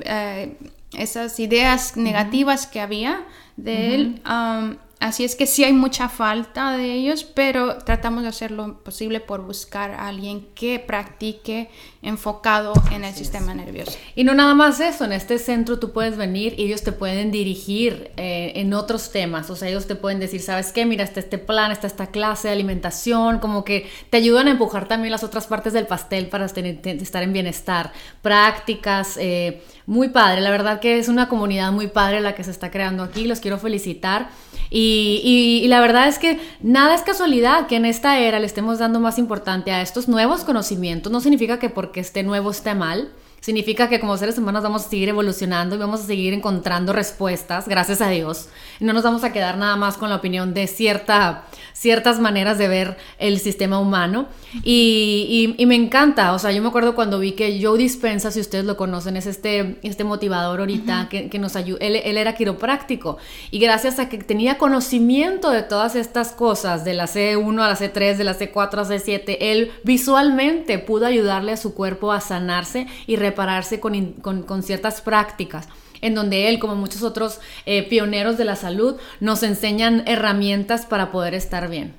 eh, 0.00 0.56
esas 0.96 1.38
ideas 1.38 1.96
negativas 1.96 2.66
que 2.66 2.80
había 2.80 3.24
de 3.56 3.94
él. 3.94 4.22
Um, 4.26 4.76
Así 5.02 5.24
es 5.24 5.34
que 5.34 5.48
sí 5.48 5.64
hay 5.64 5.72
mucha 5.72 6.08
falta 6.08 6.76
de 6.76 6.92
ellos, 6.92 7.24
pero 7.24 7.78
tratamos 7.78 8.22
de 8.22 8.28
hacer 8.28 8.52
lo 8.52 8.78
posible 8.84 9.18
por 9.18 9.42
buscar 9.42 9.90
a 9.90 10.06
alguien 10.06 10.46
que 10.54 10.78
practique 10.78 11.70
enfocado 12.02 12.72
en 12.92 13.02
el 13.02 13.10
Así 13.10 13.18
sistema 13.18 13.50
es. 13.50 13.56
nervioso. 13.56 13.98
Y 14.14 14.22
no 14.22 14.32
nada 14.32 14.54
más 14.54 14.78
eso, 14.78 15.04
en 15.04 15.12
este 15.12 15.40
centro 15.40 15.80
tú 15.80 15.90
puedes 15.90 16.16
venir 16.16 16.54
y 16.56 16.66
ellos 16.66 16.84
te 16.84 16.92
pueden 16.92 17.32
dirigir 17.32 18.12
eh, 18.16 18.52
en 18.54 18.72
otros 18.74 19.10
temas, 19.10 19.50
o 19.50 19.56
sea, 19.56 19.68
ellos 19.68 19.88
te 19.88 19.96
pueden 19.96 20.20
decir, 20.20 20.40
¿sabes 20.40 20.70
qué? 20.70 20.86
Mira, 20.86 21.02
está 21.02 21.18
este 21.18 21.38
plan, 21.38 21.72
está 21.72 21.88
esta 21.88 22.06
clase 22.06 22.46
de 22.46 22.54
alimentación, 22.54 23.40
como 23.40 23.64
que 23.64 23.90
te 24.08 24.18
ayudan 24.18 24.46
a 24.46 24.52
empujar 24.52 24.86
también 24.86 25.10
las 25.10 25.24
otras 25.24 25.48
partes 25.48 25.72
del 25.72 25.88
pastel 25.88 26.28
para 26.28 26.46
tener, 26.46 26.78
estar 26.86 27.24
en 27.24 27.32
bienestar, 27.32 27.92
prácticas. 28.22 29.16
Eh, 29.16 29.62
muy 29.86 30.10
padre, 30.10 30.42
la 30.42 30.50
verdad 30.50 30.78
que 30.78 30.98
es 30.98 31.08
una 31.08 31.28
comunidad 31.28 31.72
muy 31.72 31.88
padre 31.88 32.20
la 32.20 32.36
que 32.36 32.44
se 32.44 32.52
está 32.52 32.70
creando 32.70 33.02
aquí, 33.02 33.26
los 33.26 33.40
quiero 33.40 33.58
felicitar. 33.58 34.30
Y, 34.70 35.66
la 35.68 35.80
verdad 35.80 36.08
es 36.08 36.18
que 36.18 36.40
nada 36.60 36.94
es 36.94 37.02
casualidad 37.02 37.66
que 37.66 37.76
en 37.76 37.84
esta 37.84 38.18
era 38.18 38.38
le 38.38 38.46
estemos 38.46 38.78
dando 38.78 39.00
más 39.00 39.18
importancia 39.18 39.76
a 39.76 39.82
estos 39.82 40.08
nuevos 40.08 40.44
conocimientos. 40.44 41.12
No 41.12 41.20
significa 41.20 41.58
que 41.58 41.70
porque 41.70 42.00
esté 42.00 42.22
nuevo 42.22 42.50
esté 42.50 42.74
mal. 42.74 43.10
Significa 43.42 43.88
que 43.88 43.98
como 43.98 44.16
seres 44.16 44.38
humanos 44.38 44.62
vamos 44.62 44.86
a 44.86 44.88
seguir 44.88 45.08
evolucionando 45.08 45.74
y 45.74 45.78
vamos 45.78 46.02
a 46.02 46.04
seguir 46.04 46.32
encontrando 46.32 46.92
respuestas, 46.92 47.66
gracias 47.66 48.00
a 48.00 48.08
Dios. 48.08 48.48
No 48.78 48.92
nos 48.92 49.02
vamos 49.02 49.24
a 49.24 49.32
quedar 49.32 49.58
nada 49.58 49.74
más 49.74 49.96
con 49.96 50.10
la 50.10 50.14
opinión 50.14 50.54
de 50.54 50.68
cierta, 50.68 51.42
ciertas 51.72 52.20
maneras 52.20 52.56
de 52.56 52.68
ver 52.68 52.96
el 53.18 53.40
sistema 53.40 53.80
humano. 53.80 54.28
Y, 54.62 55.54
y, 55.58 55.60
y, 55.60 55.66
me 55.66 55.74
encanta, 55.74 56.34
o 56.34 56.38
sea, 56.38 56.52
yo 56.52 56.62
me 56.62 56.68
acuerdo 56.68 56.94
cuando 56.94 57.18
vi 57.18 57.32
que 57.32 57.58
Joe 57.60 57.76
Dispensa, 57.76 58.30
si 58.30 58.38
ustedes 58.38 58.64
lo 58.64 58.76
conocen, 58.76 59.16
es 59.16 59.26
este, 59.26 59.80
este 59.82 60.04
motivador 60.04 60.60
ahorita 60.60 61.00
uh 61.00 61.04
-huh. 61.04 61.08
que, 61.08 61.28
que, 61.28 61.38
nos 61.40 61.56
ayuda, 61.56 61.78
él, 61.80 61.96
él, 61.96 62.16
era 62.16 62.36
quiropráctico 62.36 63.18
y 63.50 63.58
gracias 63.58 63.98
a 63.98 64.08
que 64.08 64.18
tenía 64.18 64.56
conocimiento 64.56 65.50
de 65.50 65.62
todas 65.62 65.96
estas 65.96 66.30
cosas, 66.30 66.84
de 66.84 66.94
la 66.94 67.06
C1 67.08 67.60
a 67.60 67.68
la 67.68 67.76
C3, 67.76 68.16
de 68.16 68.24
la 68.24 68.38
C4 68.38 68.72
a 68.74 68.76
la 68.76 68.84
C7, 68.84 69.36
él 69.40 69.72
visualmente 69.82 70.78
pudo 70.78 71.06
ayudarle 71.06 71.50
a 71.50 71.56
su 71.56 71.74
cuerpo 71.74 72.12
a 72.12 72.20
sanarse 72.20 72.86
y 73.08 73.16
prepararse 73.32 73.80
con, 73.80 74.12
con, 74.20 74.62
ciertas 74.62 75.00
prácticas 75.00 75.66
en 76.02 76.14
donde 76.14 76.48
él, 76.48 76.58
como 76.58 76.74
muchos 76.74 77.02
otros 77.02 77.40
eh, 77.64 77.88
pioneros 77.88 78.36
de 78.36 78.44
la 78.44 78.56
salud, 78.56 78.96
nos 79.20 79.42
enseñan 79.42 80.02
herramientas 80.06 80.84
para 80.84 81.10
poder 81.10 81.32
estar 81.32 81.70
bien. 81.70 81.94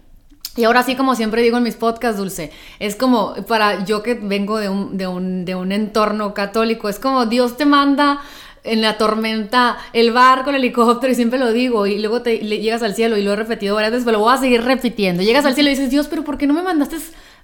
Y 0.55 0.65
ahora 0.65 0.84
sí, 0.84 0.95
como 0.95 1.15
siempre 1.15 1.41
digo 1.41 1.57
en 1.57 1.63
mis 1.63 1.75
podcasts, 1.75 2.19
Dulce, 2.19 2.51
es 2.79 2.95
como 2.95 3.34
para 3.47 3.86
yo 3.86 4.03
que 4.03 4.13
vengo 4.13 4.59
de 4.59 4.69
un, 4.69 4.97
de 4.97 5.07
un, 5.07 5.45
de 5.45 5.55
un 5.55 5.71
entorno 5.71 6.36
católico, 6.36 6.89
es 6.89 6.99
como 6.99 7.25
Dios 7.25 7.57
te 7.57 7.65
manda 7.65 8.21
en 8.63 8.81
la 8.81 8.97
tormenta, 8.97 9.77
el 9.93 10.11
barco, 10.11 10.51
el 10.51 10.57
helicóptero, 10.57 11.11
y 11.11 11.15
siempre 11.15 11.39
lo 11.39 11.51
digo, 11.51 11.88
y 11.88 11.99
luego 11.99 12.21
te 12.21 12.38
llegas 12.38 12.84
al 12.84 12.93
cielo, 12.93 13.17
y 13.17 13.23
lo 13.23 13.34
he 13.34 13.36
repetido 13.36 13.75
varias 13.75 13.91
veces, 13.91 14.05
pero 14.05 14.19
lo 14.19 14.23
voy 14.25 14.34
a 14.34 14.38
seguir 14.38 14.63
repitiendo. 14.63 15.23
Llegas 15.23 15.45
al 15.45 15.55
cielo 15.55 15.69
y 15.69 15.73
dices, 15.73 15.89
Dios, 15.89 16.07
pero 16.07 16.23
¿por 16.23 16.38
qué 16.38 16.45
no 16.45 16.53
me 16.53 16.61
mandaste 16.61 16.97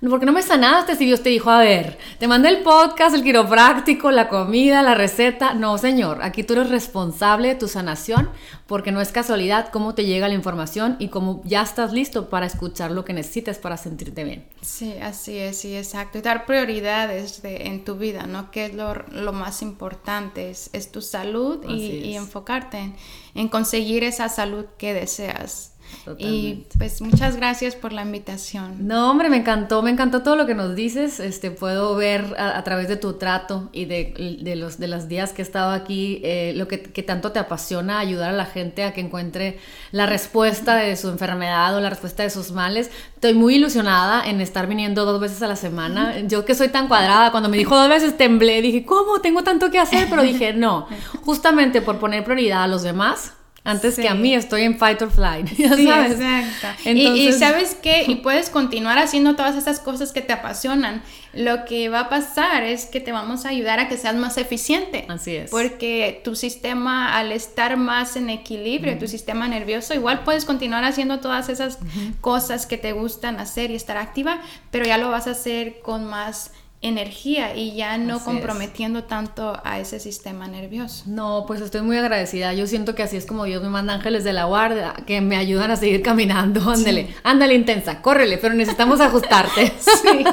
¿Por 0.07 0.21
qué 0.21 0.25
no 0.25 0.31
me 0.31 0.41
sanaste 0.41 0.95
si 0.95 1.05
Dios 1.05 1.21
te 1.21 1.27
dijo, 1.27 1.49
a 1.49 1.59
ver, 1.59 1.97
te 2.19 2.27
mandé 2.27 2.47
el 2.47 2.63
podcast, 2.63 3.13
el 3.13 3.21
quiropráctico, 3.21 4.11
la 4.11 4.29
comida, 4.29 4.81
la 4.81 4.95
receta? 4.95 5.53
No, 5.53 5.77
señor, 5.77 6.19
aquí 6.23 6.43
tú 6.43 6.53
eres 6.53 6.69
responsable 6.69 7.49
de 7.49 7.55
tu 7.55 7.67
sanación 7.67 8.29
porque 8.65 8.93
no 8.93 9.01
es 9.01 9.11
casualidad 9.11 9.67
cómo 9.73 9.95
te 9.95 10.05
llega 10.05 10.29
la 10.29 10.35
información 10.35 10.95
y 10.99 11.09
cómo 11.09 11.41
ya 11.43 11.63
estás 11.63 11.91
listo 11.91 12.29
para 12.29 12.45
escuchar 12.45 12.91
lo 12.91 13.03
que 13.03 13.11
necesites 13.11 13.57
para 13.57 13.75
sentirte 13.75 14.23
bien. 14.23 14.47
Sí, 14.61 14.95
así 15.01 15.37
es, 15.37 15.57
sí, 15.57 15.75
exacto. 15.75 16.17
Y 16.17 16.21
dar 16.21 16.45
prioridades 16.45 17.41
en 17.43 17.83
tu 17.83 17.95
vida, 17.95 18.25
¿no? 18.25 18.51
Que 18.51 18.67
es 18.67 18.73
lo, 18.73 19.33
más 19.33 19.61
importante, 19.61 20.49
es, 20.49 20.91
tu 20.93 21.01
salud 21.01 21.65
y, 21.67 22.15
enfocarte 22.15 22.77
en, 22.77 22.95
en 23.35 23.49
conseguir 23.49 24.05
esa 24.05 24.29
salud 24.29 24.65
que 24.77 24.93
deseas. 24.93 25.73
Y 26.17 26.65
pues 26.77 27.01
muchas 27.01 27.35
gracias 27.35 27.75
por 27.75 27.93
la 27.93 28.01
invitación. 28.01 28.87
No, 28.87 29.11
hombre, 29.11 29.29
me 29.29 29.37
encantó, 29.37 29.81
me 29.81 29.91
encantó 29.91 30.23
todo 30.23 30.35
lo 30.35 30.45
que 30.45 30.55
nos 30.55 30.75
dices. 30.75 31.19
Este, 31.19 31.51
puedo 31.51 31.95
ver 31.95 32.35
a, 32.37 32.63
través 32.63 32.87
de 32.87 32.95
tu 32.95 33.13
trato 33.13 33.69
y 33.71 33.85
de, 33.85 34.39
de, 34.41 34.55
los, 34.55 34.79
de 34.79 34.87
los 34.87 35.07
días 35.07 35.33
que 35.33 35.41
he 35.41 35.45
estado 35.45 35.71
aquí 35.71 36.21
eh, 36.23 36.53
lo 36.55 36.67
que, 36.67 36.81
que, 36.81 37.03
tanto 37.03 37.31
te 37.31 37.39
apasiona 37.39 37.99
ayudar 37.99 38.29
a 38.29 38.33
la 38.33 38.45
gente 38.45 38.83
a 38.83 38.93
que 38.93 39.01
encuentre 39.01 39.59
la 39.91 40.05
respuesta 40.05 40.75
de 40.75 40.95
su 40.95 41.09
enfermedad 41.09 41.75
o 41.75 41.79
la 41.79 41.89
respuesta 41.89 42.23
de 42.23 42.29
sus 42.29 42.51
males. 42.51 42.89
Estoy 43.15 43.33
muy 43.33 43.55
ilusionada 43.55 44.27
en 44.27 44.41
estar 44.41 44.67
viniendo 44.67 45.05
dos 45.05 45.19
veces 45.19 45.41
a 45.41 45.47
la 45.47 45.55
semana. 45.55 46.19
Yo 46.21 46.45
que 46.45 46.55
soy 46.55 46.69
tan 46.69 46.87
cuadrada, 46.87 47.31
cuando 47.31 47.49
me 47.49 47.57
dijo 47.57 47.75
dos 47.75 47.89
veces 47.89 48.17
temblé, 48.17 48.61
dije, 48.61 48.85
¿cómo? 48.85 49.19
Tengo 49.21 49.43
tanto 49.43 49.71
que 49.71 49.79
hacer, 49.79 50.07
pero 50.09 50.23
dije, 50.23 50.53
no, 50.53 50.87
justamente 51.25 51.81
por 51.81 51.99
poner 51.99 52.23
prioridad 52.23 52.63
a 52.63 52.67
los 52.67 52.83
demás 52.83 53.33
antes 53.63 53.95
que 53.95 54.07
a 54.07 54.15
mí 54.15 54.33
estoy 54.33 54.63
en 54.63 54.77
fight 54.77 55.01
or 55.01 55.11
flight. 55.11 55.47
sí, 55.55 55.63
exacto. 55.63 56.89
Y, 56.89 57.31
sabes 57.33 57.75
qué, 57.81 58.05
y 58.07 58.15
puedes 58.23 58.49
continuar 58.49 58.97
haciendo 58.97 59.35
todas 59.35 59.55
esas 59.55 59.79
cosas 59.79 60.11
que 60.11 60.21
te 60.21 60.33
apasionan. 60.33 61.01
Lo 61.33 61.65
que 61.65 61.89
va 61.89 62.01
a 62.01 62.09
pasar 62.09 62.63
es 62.63 62.85
que 62.85 62.99
te 62.99 63.11
vamos 63.11 63.45
a 63.45 63.49
ayudar 63.49 63.79
a 63.79 63.87
que 63.87 63.97
seas 63.97 64.15
más 64.15 64.37
eficiente. 64.37 65.05
Así 65.07 65.35
es. 65.35 65.51
Porque 65.51 66.21
tu 66.23 66.35
sistema, 66.35 67.15
al 67.15 67.31
estar 67.31 67.77
más 67.77 68.15
en 68.15 68.29
equilibrio, 68.29 68.97
tu 68.97 69.07
sistema 69.07 69.47
nervioso, 69.47 69.93
igual 69.93 70.23
puedes 70.23 70.45
continuar 70.45 70.83
haciendo 70.83 71.19
todas 71.19 71.49
esas 71.49 71.79
cosas 72.21 72.65
que 72.65 72.77
te 72.77 72.93
gustan 72.93 73.39
hacer 73.39 73.69
y 73.71 73.75
estar 73.75 73.97
activa, 73.97 74.41
pero 74.71 74.85
ya 74.85 74.97
lo 74.97 75.09
vas 75.11 75.27
a 75.27 75.31
hacer 75.31 75.81
con 75.81 76.05
más 76.05 76.51
energía 76.81 77.57
y 77.57 77.75
ya 77.75 77.97
no 77.97 78.23
comprometiendo 78.23 79.03
tanto 79.03 79.59
a 79.65 79.79
ese 79.79 79.99
sistema 79.99 80.47
nervioso. 80.47 81.03
No, 81.07 81.43
pues 81.45 81.59
estoy 81.59 81.81
muy 81.81 81.97
agradecida. 81.97 82.53
Yo 82.53 82.67
siento 82.67 82.95
que 82.95 83.03
así 83.03 83.17
es 83.17 83.25
como 83.25 83.43
Dios 83.43 83.61
me 83.61 83.67
manda 83.67 83.93
ángeles 83.93 84.23
de 84.23 84.31
la 84.31 84.45
guardia 84.45 84.93
que 85.05 85.19
me 85.19 85.35
ayudan 85.35 85.71
a 85.71 85.75
seguir 85.75 86.01
caminando. 86.01 86.69
Ándale, 86.69 87.13
ándale 87.23 87.55
intensa, 87.55 88.01
córrele, 88.01 88.37
pero 88.37 88.53
necesitamos 88.53 89.01
ajustarte. 89.01 89.73
sí, 89.79 90.23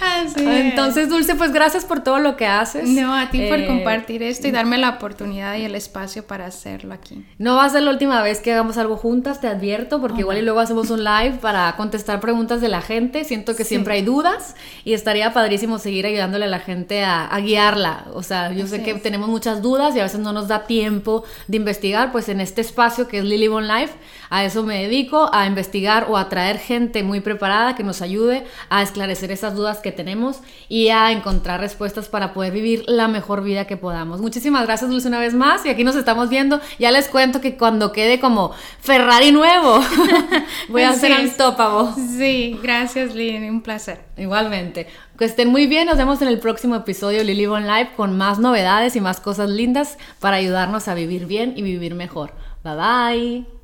así 0.00 0.44
Entonces, 0.44 1.08
Dulce, 1.08 1.36
pues 1.36 1.52
gracias 1.52 1.84
por 1.84 2.02
todo 2.02 2.18
lo 2.18 2.36
que 2.36 2.46
haces. 2.46 2.88
No, 2.88 3.14
a 3.14 3.30
ti 3.30 3.46
por 3.48 3.60
eh, 3.60 3.66
compartir 3.68 4.24
esto 4.24 4.48
y 4.48 4.50
darme 4.50 4.78
la 4.78 4.90
oportunidad 4.90 5.56
y 5.56 5.64
el 5.64 5.76
espacio 5.76 6.26
para 6.26 6.46
hacerlo 6.46 6.94
aquí. 6.94 7.24
No 7.38 7.54
va 7.54 7.66
a 7.66 7.70
ser 7.70 7.82
la 7.82 7.92
última 7.92 8.22
vez 8.22 8.40
que 8.40 8.52
hagamos 8.52 8.76
algo 8.76 8.96
juntas, 8.96 9.40
te 9.40 9.46
advierto, 9.46 10.00
porque 10.00 10.22
igual 10.22 10.38
y 10.38 10.42
luego 10.42 10.58
hacemos 10.58 10.90
un 10.90 11.04
live 11.04 11.38
para 11.40 11.76
contestar 11.76 12.18
preguntas 12.18 12.60
de 12.60 12.68
la 12.68 12.80
gente. 12.80 13.22
Siento 13.22 13.54
que 13.54 13.62
siempre 13.62 13.94
hay 13.94 14.02
dudas 14.02 14.56
y 14.84 14.94
estaría 14.94 15.32
padrísimo 15.32 15.78
seguir 15.78 15.91
seguir 15.92 16.06
ayudándole 16.06 16.46
a 16.46 16.48
la 16.48 16.60
gente 16.60 17.04
a, 17.04 17.38
guiarla. 17.38 18.06
O 18.14 18.22
sea, 18.22 18.50
yo 18.50 18.66
sé 18.66 18.82
que 18.82 18.94
tenemos 18.94 19.28
muchas 19.28 19.60
dudas 19.60 19.94
y 19.94 20.00
a 20.00 20.04
veces 20.04 20.20
no 20.20 20.32
nos 20.32 20.48
da 20.48 20.66
tiempo 20.66 21.22
de 21.48 21.58
investigar, 21.58 22.12
pues 22.12 22.30
en 22.30 22.40
este 22.40 22.62
espacio 22.62 23.08
que 23.08 23.18
es 23.18 23.24
Lily 23.24 23.48
Bon 23.48 23.68
Life, 23.68 23.92
a 24.32 24.46
eso 24.46 24.62
me 24.62 24.80
dedico, 24.80 25.28
a 25.30 25.44
investigar 25.46 26.06
o 26.08 26.16
a 26.16 26.30
traer 26.30 26.56
gente 26.56 27.02
muy 27.02 27.20
preparada 27.20 27.76
que 27.76 27.84
nos 27.84 28.00
ayude 28.00 28.46
a 28.70 28.80
esclarecer 28.80 29.30
esas 29.30 29.54
dudas 29.54 29.80
que 29.80 29.92
tenemos 29.92 30.40
y 30.70 30.88
a 30.88 31.12
encontrar 31.12 31.60
respuestas 31.60 32.08
para 32.08 32.32
poder 32.32 32.54
vivir 32.54 32.82
la 32.86 33.08
mejor 33.08 33.42
vida 33.42 33.66
que 33.66 33.76
podamos. 33.76 34.22
Muchísimas 34.22 34.64
gracias, 34.64 34.88
Dulce, 34.88 35.08
una 35.08 35.20
vez 35.20 35.34
más. 35.34 35.66
Y 35.66 35.68
aquí 35.68 35.84
nos 35.84 35.96
estamos 35.96 36.30
viendo. 36.30 36.62
Ya 36.78 36.90
les 36.90 37.08
cuento 37.08 37.42
que 37.42 37.58
cuando 37.58 37.92
quede 37.92 38.20
como 38.20 38.52
Ferrari 38.80 39.32
nuevo, 39.32 39.80
voy 40.70 40.80
a 40.80 40.90
hacer 40.92 41.12
un 41.12 41.30
tópago. 41.36 41.94
Sí, 42.16 42.58
gracias, 42.62 43.14
Lili, 43.14 43.50
un 43.50 43.60
placer. 43.60 44.00
Igualmente. 44.16 44.86
Que 45.18 45.26
estén 45.26 45.50
muy 45.50 45.66
bien, 45.66 45.86
nos 45.86 45.98
vemos 45.98 46.22
en 46.22 46.28
el 46.28 46.38
próximo 46.38 46.74
episodio 46.74 47.22
Lily 47.22 47.44
Bon 47.44 47.66
Live 47.66 47.90
con 47.96 48.16
más 48.16 48.38
novedades 48.38 48.96
y 48.96 49.02
más 49.02 49.20
cosas 49.20 49.50
lindas 49.50 49.98
para 50.20 50.36
ayudarnos 50.36 50.88
a 50.88 50.94
vivir 50.94 51.26
bien 51.26 51.52
y 51.54 51.60
vivir 51.60 51.94
mejor. 51.94 52.32
Bye 52.64 52.76
bye. 52.76 53.61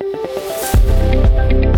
thank 0.00 1.64
you 1.64 1.69